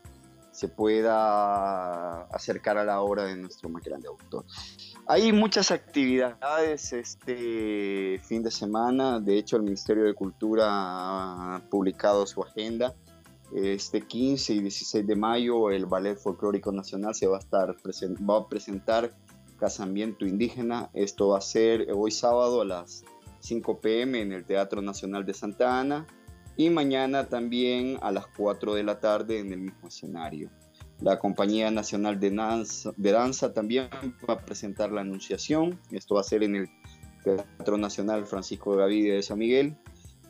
se 0.53 0.69
pueda 0.69 2.23
acercar 2.25 2.79
a 2.79 2.85
la 2.85 3.01
obra 3.01 3.25
de 3.25 3.37
nuestro 3.37 3.69
más 3.69 3.83
grande 3.83 4.07
autor. 4.09 4.45
Hay 5.07 5.33
muchas 5.33 5.71
actividades 5.71 6.93
este 6.93 8.21
fin 8.23 8.43
de 8.43 8.51
semana, 8.51 9.19
de 9.19 9.39
hecho 9.39 9.57
el 9.57 9.63
Ministerio 9.63 10.05
de 10.05 10.15
Cultura 10.15 10.67
ha 10.69 11.63
publicado 11.71 12.27
su 12.27 12.43
agenda. 12.43 12.95
Este 13.55 14.01
15 14.01 14.55
y 14.55 14.61
16 14.61 15.07
de 15.07 15.17
mayo 15.17 15.71
el 15.71 15.85
Ballet 15.87 16.17
Folclórico 16.17 16.73
Nacional 16.73 17.15
se 17.15 17.27
va 17.27 17.37
a 17.37 17.41
estar 17.41 17.75
va 17.75 18.39
a 18.39 18.49
presentar 18.49 19.13
Casamiento 19.59 20.25
Indígena. 20.27 20.91
Esto 20.95 21.29
va 21.29 21.39
a 21.39 21.43
ser 21.43 21.89
hoy 21.95 22.11
sábado 22.11 22.63
a 22.63 22.65
las 22.65 23.05
5 23.41 23.81
pm 23.81 24.23
en 24.23 24.33
el 24.33 24.45
Teatro 24.45 24.81
Nacional 24.81 25.27
de 25.27 25.35
Santa 25.35 25.79
Ana 25.79 26.07
y 26.57 26.71
mañana 26.71 27.29
también 27.29 27.99
a 28.03 28.11
las 28.11 28.27
4 28.27 28.75
de 28.75 28.83
la 28.83 29.01
tarde 29.01 29.39
en 29.39 29.53
el 29.53 29.61
mismo 29.61 29.89
escenario. 29.89 30.51
La 31.01 31.19
Compañía 31.19 31.71
Nacional 31.71 32.21
de 32.21 32.31
Danza, 32.31 33.53
también 33.53 33.89
va 34.29 34.35
a 34.35 34.39
presentar 34.39 34.93
la 34.93 35.01
Anunciación. 35.01 35.81
Esto 35.91 36.15
va 36.15 36.21
a 36.21 36.25
ser 36.25 36.45
en 36.45 36.57
el 36.57 36.69
Teatro 37.25 37.77
Nacional 37.77 38.27
Francisco 38.27 38.77
Gavidia 38.77 39.15
de 39.15 39.23
San 39.23 39.39
Miguel. 39.39 39.77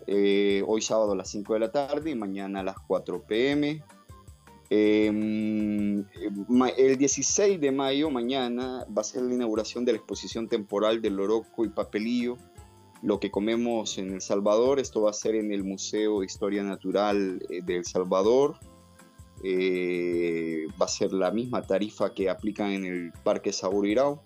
Eh, 0.06 0.62
hoy 0.66 0.80
sábado 0.80 1.12
a 1.12 1.16
las 1.16 1.28
5 1.30 1.54
de 1.54 1.60
la 1.60 1.70
tarde 1.70 2.10
y 2.10 2.14
mañana 2.14 2.60
a 2.60 2.62
las 2.62 2.76
4 2.86 3.22
pm. 3.22 3.82
Em, 4.70 6.06
el 6.78 6.96
16 6.96 7.60
de 7.60 7.70
mayo, 7.70 8.08
mañana, 8.08 8.86
va 8.96 9.02
a 9.02 9.04
ser 9.04 9.22
la 9.22 9.34
inauguración 9.34 9.84
de 9.84 9.92
la 9.92 9.98
exposición 9.98 10.48
temporal 10.48 11.02
del 11.02 11.16
Loroco 11.16 11.66
y 11.66 11.68
Papelillo 11.68 12.38
lo 13.02 13.18
que 13.18 13.30
comemos 13.30 13.98
en 13.98 14.12
El 14.12 14.20
Salvador. 14.20 14.78
Esto 14.78 15.02
va 15.02 15.10
a 15.10 15.14
ser 15.14 15.34
en 15.34 15.52
el 15.52 15.64
Museo 15.64 16.20
de 16.20 16.26
Historia 16.26 16.62
Natural 16.62 17.44
eh, 17.50 17.60
de 17.62 17.76
El 17.76 17.84
Salvador. 17.84 18.56
Eh, 19.44 20.66
va 20.80 20.86
a 20.86 20.88
ser 20.88 21.12
la 21.12 21.32
misma 21.32 21.62
tarifa 21.62 22.14
que 22.14 22.30
aplican 22.30 22.70
en 22.70 22.84
el 22.84 23.12
Parque 23.24 23.52
Saburirao. 23.52 24.22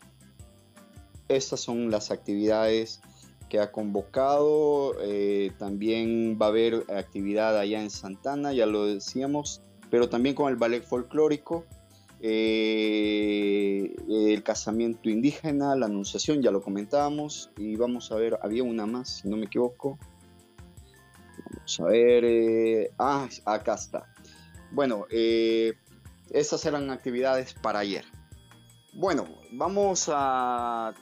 Estas 1.29 1.61
son 1.61 1.91
las 1.91 2.11
actividades 2.11 3.01
que 3.49 3.59
ha 3.59 3.73
convocado. 3.73 4.95
Eh, 5.03 5.53
también 5.59 6.39
va 6.41 6.47
a 6.47 6.49
haber 6.51 6.85
actividad 6.95 7.59
allá 7.59 7.83
en 7.83 7.91
Santana, 7.91 8.53
ya 8.53 8.67
lo 8.67 8.85
decíamos, 8.85 9.63
pero 9.91 10.09
también 10.11 10.35
con 10.35 10.51
el 10.51 10.57
ballet 10.57 10.85
folclórico. 10.85 11.65
Eh, 12.21 13.95
el 14.09 14.43
casamiento 14.43 15.11
indígena, 15.11 15.77
la 15.77 15.87
anunciación, 15.87 16.43
ya 16.43 16.51
lo 16.51 16.63
comentábamos, 16.63 17.51
y 17.57 17.77
vamos 17.77 18.11
a 18.11 18.17
ver, 18.17 18.39
había 18.43 18.63
una 18.63 18.87
más, 18.87 19.21
si 19.21 19.29
no 19.29 19.37
me 19.37 19.47
equivoco. 19.47 19.99
Vamos 21.55 21.81
a 21.81 21.85
ver, 21.85 22.25
eh, 22.25 22.91
ah, 22.99 23.29
acá 23.45 23.75
está. 23.75 24.13
Bueno, 24.73 25.07
eh, 25.11 25.75
esas 26.31 26.65
eran 26.65 26.91
actividades 26.91 27.55
para 27.55 27.81
ayer. 27.81 28.05
Bueno, 28.95 29.27
vamos 29.53 30.11
a, 30.13 30.95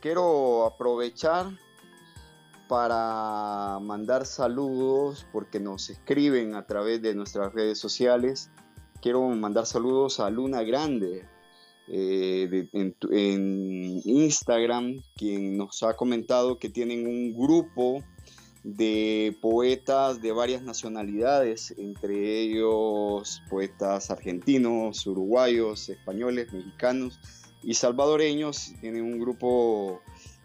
quiero 0.00 0.64
aprovechar 0.64 1.50
para 2.66 3.78
mandar 3.80 4.24
saludos 4.24 5.26
porque 5.32 5.60
nos 5.60 5.90
escriben 5.90 6.54
a 6.54 6.66
través 6.66 7.02
de 7.02 7.14
nuestras 7.14 7.52
redes 7.52 7.78
sociales 7.78 8.50
quiero 9.02 9.28
mandar 9.28 9.66
saludos 9.66 10.20
a 10.20 10.30
Luna 10.30 10.62
Grande 10.62 11.26
eh, 11.88 12.68
en, 12.72 14.00
Instagram, 14.04 15.02
quien 15.16 15.58
nos 15.58 15.82
ha 15.82 15.94
comentado 15.94 16.58
que 16.58 16.70
tienen 16.70 17.06
un 17.06 17.36
grupo 17.36 18.02
de 18.62 19.36
poetas 19.42 20.22
de 20.22 20.30
varias 20.30 20.62
nacionalidades, 20.62 21.74
entre 21.76 22.40
ellos 22.40 23.42
poetas 23.50 24.10
argentinos, 24.12 25.04
uruguayos, 25.04 25.88
españoles, 25.88 26.52
mexicanos 26.52 27.18
y 27.64 27.74
salvadoreños. 27.74 28.72
Tienen 28.80 29.02
un 29.02 29.18
grupo 29.18 30.00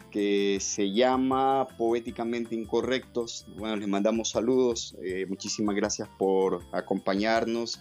que 0.09 0.57
se 0.59 0.91
llama 0.91 1.67
Poéticamente 1.77 2.55
Incorrectos. 2.55 3.45
Bueno, 3.55 3.75
les 3.75 3.87
mandamos 3.87 4.31
saludos. 4.31 4.95
Eh, 5.03 5.27
muchísimas 5.29 5.75
gracias 5.75 6.09
por 6.17 6.63
acompañarnos 6.71 7.79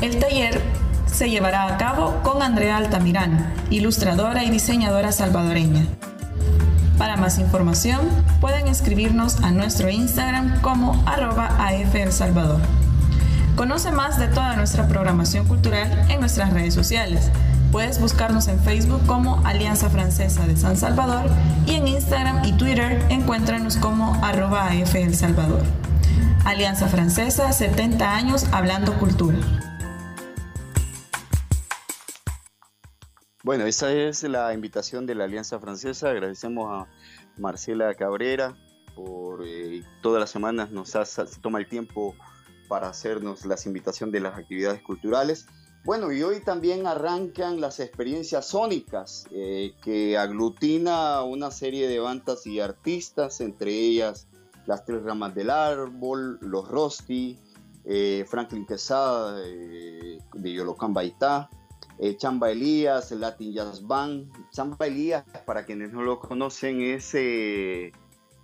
El 0.00 0.18
taller 0.18 0.62
se 1.04 1.28
llevará 1.28 1.66
a 1.66 1.76
cabo 1.76 2.22
con 2.22 2.42
Andrea 2.42 2.78
Altamirano, 2.78 3.38
ilustradora 3.68 4.44
y 4.44 4.50
diseñadora 4.50 5.12
salvadoreña. 5.12 5.84
Para 6.96 7.16
más 7.16 7.38
información, 7.38 8.00
pueden 8.40 8.66
escribirnos 8.66 9.42
a 9.42 9.50
nuestro 9.50 9.90
Instagram 9.90 10.62
como 10.62 11.02
arroba 11.04 11.50
Salvador. 12.10 12.60
Conoce 13.56 13.92
más 13.92 14.18
de 14.18 14.28
toda 14.28 14.56
nuestra 14.56 14.88
programación 14.88 15.46
cultural 15.46 16.06
en 16.08 16.20
nuestras 16.20 16.52
redes 16.52 16.72
sociales 16.72 17.30
Puedes 17.74 18.00
buscarnos 18.00 18.46
en 18.46 18.60
Facebook 18.60 19.04
como 19.04 19.44
Alianza 19.44 19.90
Francesa 19.90 20.46
de 20.46 20.56
San 20.56 20.76
Salvador 20.76 21.28
y 21.66 21.72
en 21.72 21.88
Instagram 21.88 22.44
y 22.44 22.56
Twitter 22.56 23.04
encuéntranos 23.10 23.78
como 23.78 24.14
arroba 24.24 24.68
AF 24.68 24.94
El 24.94 25.12
Salvador. 25.16 25.60
Alianza 26.44 26.86
Francesa, 26.86 27.50
70 27.50 28.14
años 28.14 28.44
hablando 28.52 28.96
cultura. 29.00 29.38
Bueno, 33.42 33.66
esa 33.66 33.92
es 33.92 34.22
la 34.22 34.54
invitación 34.54 35.04
de 35.04 35.16
la 35.16 35.24
Alianza 35.24 35.58
Francesa. 35.58 36.10
Agradecemos 36.10 36.70
a 36.70 36.86
Marcela 37.38 37.92
Cabrera 37.94 38.54
por 38.94 39.44
eh, 39.44 39.82
todas 40.00 40.20
las 40.20 40.30
semanas 40.30 40.70
nos 40.70 40.92
toma 41.42 41.58
el 41.58 41.66
tiempo 41.66 42.14
para 42.68 42.86
hacernos 42.86 43.44
las 43.44 43.66
invitaciones 43.66 44.12
de 44.12 44.20
las 44.20 44.38
actividades 44.38 44.80
culturales. 44.80 45.48
Bueno, 45.84 46.12
y 46.12 46.22
hoy 46.22 46.40
también 46.40 46.86
arrancan 46.86 47.60
las 47.60 47.78
experiencias 47.78 48.46
sónicas, 48.46 49.26
eh, 49.30 49.74
que 49.82 50.16
aglutina 50.16 51.22
una 51.22 51.50
serie 51.50 51.88
de 51.88 51.98
bandas 51.98 52.46
y 52.46 52.58
artistas, 52.58 53.40
entre 53.40 53.70
ellas 53.70 54.26
las 54.66 54.84
Tres 54.86 55.02
Ramas 55.02 55.34
del 55.34 55.50
Árbol, 55.50 56.38
Los 56.40 56.68
Rosti, 56.68 57.38
eh, 57.84 58.24
Franklin 58.26 58.64
Quesada 58.64 59.38
de 59.38 60.52
Yolocán 60.52 60.94
Baitá, 60.94 61.50
eh, 61.98 62.16
Chamba 62.16 62.50
Elías, 62.50 63.12
el 63.12 63.20
Latin 63.20 63.52
Jazz 63.52 63.86
Band. 63.86 64.30
Chamba 64.50 64.86
Elías, 64.86 65.24
para 65.46 65.64
quienes 65.64 65.92
no 65.92 66.02
lo 66.02 66.18
conocen, 66.18 66.80
es 66.80 67.14
eh, 67.14 67.92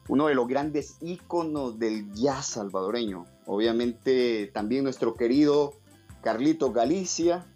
uno 0.09 0.28
de 0.28 0.34
los 0.34 0.47
grandes 0.47 0.97
íconos 1.01 1.78
del 1.78 2.12
jazz 2.12 2.47
salvadoreño. 2.47 3.24
Obviamente 3.47 4.51
también 4.55 4.84
nuestro 4.84 5.14
querido 5.14 5.80
Carlito 6.23 6.73
Galicia, 6.73 7.47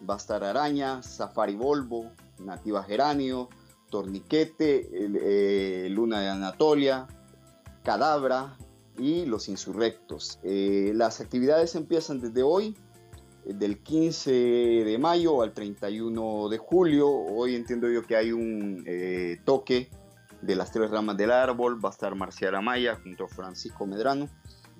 Bastar 0.00 0.44
Araña, 0.44 1.02
Safari 1.02 1.54
Volvo, 1.54 2.12
Nativa 2.38 2.82
Geranio, 2.82 3.48
Torniquete, 3.90 5.88
Luna 5.90 6.20
de 6.20 6.28
Anatolia, 6.28 7.06
Cadabra 7.82 8.56
y 8.98 9.24
Los 9.26 9.48
Insurrectos. 9.48 10.38
las 10.42 11.20
actividades 11.20 11.74
empiezan 11.74 12.20
desde 12.20 12.42
hoy 12.42 12.76
del 13.44 13.78
15 13.78 14.30
de 14.30 14.98
mayo 14.98 15.42
al 15.42 15.52
31 15.52 16.48
de 16.48 16.58
julio. 16.58 17.08
Hoy 17.10 17.54
entiendo 17.54 17.90
yo 17.90 18.02
que 18.02 18.16
hay 18.16 18.32
un 18.32 18.82
eh, 18.86 19.40
toque 19.44 19.90
de 20.40 20.56
las 20.56 20.72
tres 20.72 20.90
ramas 20.90 21.16
del 21.16 21.30
árbol. 21.30 21.82
Va 21.84 21.90
a 21.90 21.92
estar 21.92 22.14
Marcial 22.14 22.54
Amaya 22.54 22.98
junto 23.02 23.24
a 23.24 23.28
Francisco 23.28 23.86
Medrano. 23.86 24.28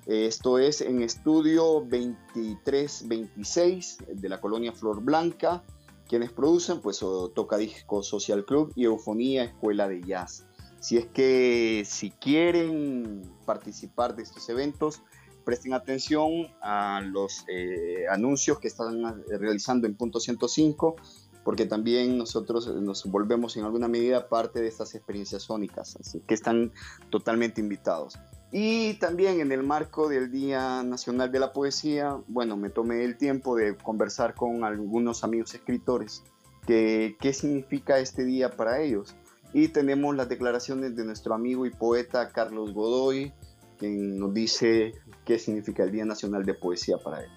Esto 0.07 0.59
es 0.59 0.83
en 0.83 1.03
estudio 1.03 1.85
2326 1.89 3.99
de 4.15 4.29
la 4.29 4.41
colonia 4.41 4.73
Flor 4.73 5.03
Blanca. 5.03 5.65
Quienes 6.07 6.31
producen, 6.31 6.83
pues 6.83 7.03
Toca 7.35 7.57
Disco 7.57 8.03
Social 8.03 8.45
Club 8.45 8.71
y 8.77 8.85
Eufonía 8.85 9.45
Escuela 9.45 9.89
de 9.89 10.03
Jazz. 10.03 10.45
Si 10.81 10.99
es 10.99 11.07
que 11.07 11.85
si 11.87 12.11
quieren 12.11 13.23
participar 13.47 14.15
de 14.15 14.25
estos 14.25 14.47
eventos, 14.51 15.01
presten 15.45 15.73
atención 15.73 16.49
a 16.61 17.01
los 17.01 17.47
eh, 17.49 18.05
anuncios 18.11 18.59
que 18.59 18.69
están 18.69 19.25
realizando 19.27 19.87
en 19.87 19.95
punto 19.95 20.21
105, 20.21 20.97
porque 21.43 21.65
también 21.65 22.19
nosotros 22.19 22.67
nos 22.67 23.07
volvemos 23.07 23.57
en 23.57 23.65
alguna 23.65 23.89
medida 23.89 24.29
parte 24.29 24.61
de 24.61 24.69
estas 24.69 24.95
experiencias 24.95 25.45
sónicas, 25.45 25.97
así 25.97 26.21
que 26.27 26.35
están 26.35 26.71
totalmente 27.09 27.63
invitados. 27.63 28.19
Y 28.57 28.95
también 28.95 29.41
en 29.41 29.51
el 29.51 29.65
marco 29.65 30.09
del 30.09 30.31
Día 30.31 30.85
Nacional 30.85 31.33
de 31.33 31.41
la 31.41 31.53
Poesía, 31.53 32.21
bueno, 32.29 32.57
me 32.57 32.71
tomé 32.71 33.03
el 33.03 33.17
tiempo 33.17 33.57
de 33.57 33.77
conversar 33.77 34.37
con 34.37 34.63
algunos 34.63 35.25
amigos 35.25 35.53
escritores, 35.55 36.23
que, 36.65 37.17
qué 37.21 37.33
significa 37.33 37.99
este 37.99 38.25
día 38.25 38.53
para 38.53 38.81
ellos. 38.81 39.17
Y 39.53 39.67
tenemos 39.67 40.15
las 40.15 40.29
declaraciones 40.29 40.95
de 40.95 41.05
nuestro 41.05 41.35
amigo 41.35 41.67
y 41.67 41.71
poeta 41.71 42.29
Carlos 42.29 42.73
Godoy, 42.73 43.33
quien 43.77 44.21
nos 44.21 44.33
dice 44.33 44.95
qué 45.25 45.41
significa 45.41 45.83
el 45.83 45.91
Día 45.91 46.05
Nacional 46.05 46.45
de 46.45 46.55
Poesía 46.55 46.97
para 46.97 47.25
él. 47.25 47.31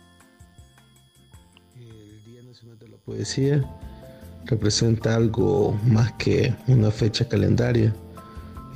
El 1.77 2.23
Día 2.25 2.43
Nacional 2.43 2.77
de 2.77 2.89
la 2.89 2.97
Poesía 2.97 3.67
representa 4.45 5.15
algo 5.15 5.75
más 5.83 6.13
que 6.13 6.53
una 6.67 6.91
fecha 6.91 7.27
calendaria. 7.27 7.91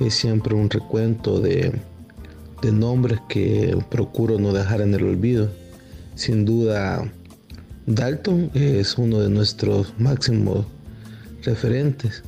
Es 0.00 0.14
siempre 0.14 0.56
un 0.56 0.68
recuento 0.68 1.38
de, 1.38 1.80
de 2.62 2.72
nombres 2.72 3.18
que 3.28 3.76
procuro 3.90 4.38
no 4.38 4.52
dejar 4.52 4.80
en 4.80 4.94
el 4.94 5.02
olvido. 5.02 5.50
Sin 6.14 6.44
duda, 6.44 7.12
Dalton 7.86 8.50
es 8.54 8.96
uno 8.96 9.20
de 9.20 9.28
nuestros 9.28 9.92
máximos 9.98 10.64
referentes 11.42 12.22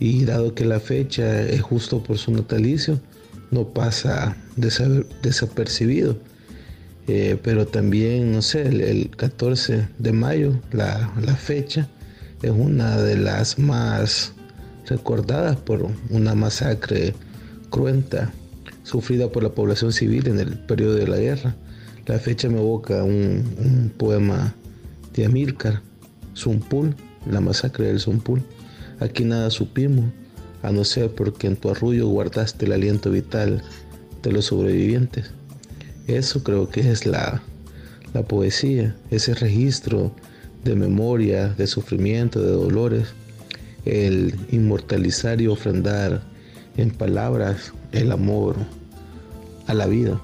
y 0.00 0.24
dado 0.24 0.54
que 0.54 0.64
la 0.64 0.80
fecha 0.80 1.42
es 1.42 1.60
justo 1.60 2.02
por 2.02 2.18
su 2.18 2.32
natalicio, 2.32 2.98
no 3.50 3.68
pasa 3.68 4.36
desapercibido. 4.56 6.16
Eh, 7.08 7.38
pero 7.42 7.66
también, 7.66 8.32
no 8.32 8.42
sé, 8.42 8.62
el, 8.62 9.10
14 9.10 9.88
de 9.98 10.12
mayo, 10.12 10.60
la, 10.72 11.12
fecha, 11.38 11.88
es 12.42 12.50
una 12.50 12.96
de 12.96 13.16
las 13.16 13.58
más 13.58 14.32
recordadas 14.86 15.56
por 15.56 15.86
una 16.10 16.34
masacre 16.34 17.14
cruenta 17.70 18.32
sufrida 18.86 19.28
por 19.32 19.42
la 19.42 19.48
población 19.48 19.92
civil 19.92 20.28
en 20.28 20.38
el 20.38 20.58
periodo 20.60 20.94
de 20.94 21.08
la 21.08 21.16
guerra. 21.16 21.56
La 22.06 22.20
fecha 22.20 22.48
me 22.48 22.58
evoca 22.58 23.02
un, 23.02 23.92
poema 23.98 24.54
de 25.12 25.24
Amílcar, 25.24 25.82
Zumpul, 26.36 26.94
la 27.28 27.40
masacre 27.40 27.86
del 27.88 27.98
Zumpul. 27.98 28.42
Aquí 29.00 29.24
nada 29.24 29.50
supimos, 29.50 30.04
a 30.62 30.70
no 30.70 30.84
ser 30.84 31.10
porque 31.10 31.48
en 31.48 31.56
tu 31.56 31.68
arrullo 31.68 32.06
guardaste 32.06 32.66
el 32.66 32.72
aliento 32.72 33.10
vital 33.10 33.60
de 34.22 34.30
los 34.30 34.46
sobrevivientes. 34.46 35.32
Eso 36.06 36.44
creo 36.44 36.70
que 36.70 36.88
es 36.92 37.06
la 37.06 37.42
poesía, 38.28 38.94
ese 39.10 39.34
registro 39.34 40.14
de 40.64 40.76
memoria, 40.76 41.48
de 41.48 41.66
sufrimiento, 41.66 42.40
de 42.40 42.52
dolores, 42.52 43.08
el 43.84 44.34
inmortalizar 44.52 45.40
y 45.40 45.48
ofrendar 45.48 46.22
en 46.76 46.90
palabras 46.90 47.72
el 47.92 48.12
amor 48.12 48.56
a 49.66 49.74
la 49.74 49.86
vida. 49.86 50.20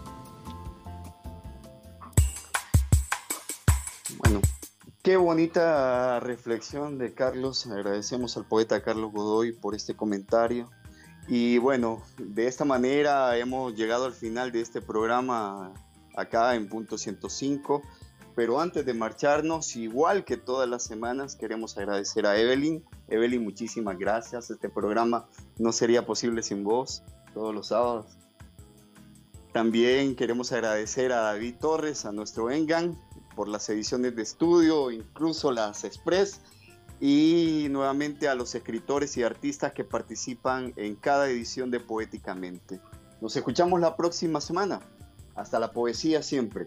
Qué 5.03 5.16
bonita 5.16 6.20
reflexión 6.20 6.97
de 6.97 7.12
Carlos. 7.12 7.66
Agradecemos 7.66 8.36
al 8.36 8.45
poeta 8.45 8.84
Carlos 8.84 9.11
Godoy 9.11 9.51
por 9.51 9.74
este 9.74 9.97
comentario. 9.97 10.70
Y 11.26 11.59
bueno, 11.59 12.03
de 12.18 12.47
esta 12.47 12.64
manera 12.64 13.36
hemos 13.36 13.74
llegado 13.74 14.05
al 14.05 14.12
final 14.12 14.53
de 14.53 14.61
este 14.61 14.80
programa 14.80 15.74
acá 16.14 16.55
en 16.55 16.68
punto 16.68 16.99
105. 16.99 17.82
Pero 18.36 18.61
antes 18.61 18.86
de 18.86 18.95
marcharnos, 18.95 19.74
igual 19.74 20.24
que 20.24 20.36
todas 20.36 20.68
las 20.68 20.84
semanas, 20.84 21.34
queremos 21.34 21.76
agradecer 21.76 22.24
a 22.24 22.38
Evelyn. 22.38 22.84
Evelyn, 23.09 23.43
muchísimas 23.43 23.99
gracias. 23.99 24.51
Este 24.51 24.68
programa 24.68 25.26
no 25.59 25.72
sería 25.72 26.07
posible 26.07 26.45
sin 26.45 26.62
vos 26.62 27.03
todos 27.34 27.53
los 27.53 27.66
sábados. 27.66 28.07
También 29.53 30.16
queremos 30.16 30.50
agradecer 30.50 31.12
a 31.12 31.20
David 31.20 31.57
Torres, 31.61 32.07
a 32.07 32.12
nuestro 32.12 32.50
Engan, 32.50 32.98
por 33.36 33.48
las 33.48 33.68
ediciones 33.68 34.16
de 34.16 34.22
estudio, 34.22 34.90
incluso 34.90 35.53
las 35.53 35.84
Express, 35.84 36.40
y 37.00 37.66
nuevamente 37.70 38.28
a 38.28 38.34
los 38.34 38.55
escritores 38.55 39.16
y 39.18 39.22
artistas 39.22 39.72
que 39.72 39.84
participan 39.84 40.72
en 40.76 40.94
cada 40.94 41.28
edición 41.28 41.70
de 41.70 41.80
Poéticamente. 41.80 42.80
Nos 43.20 43.36
escuchamos 43.36 43.78
la 43.80 43.94
próxima 43.96 44.40
semana. 44.40 44.80
Hasta 45.34 45.59
la 45.59 45.72
poesía 45.72 46.22
siempre. 46.22 46.66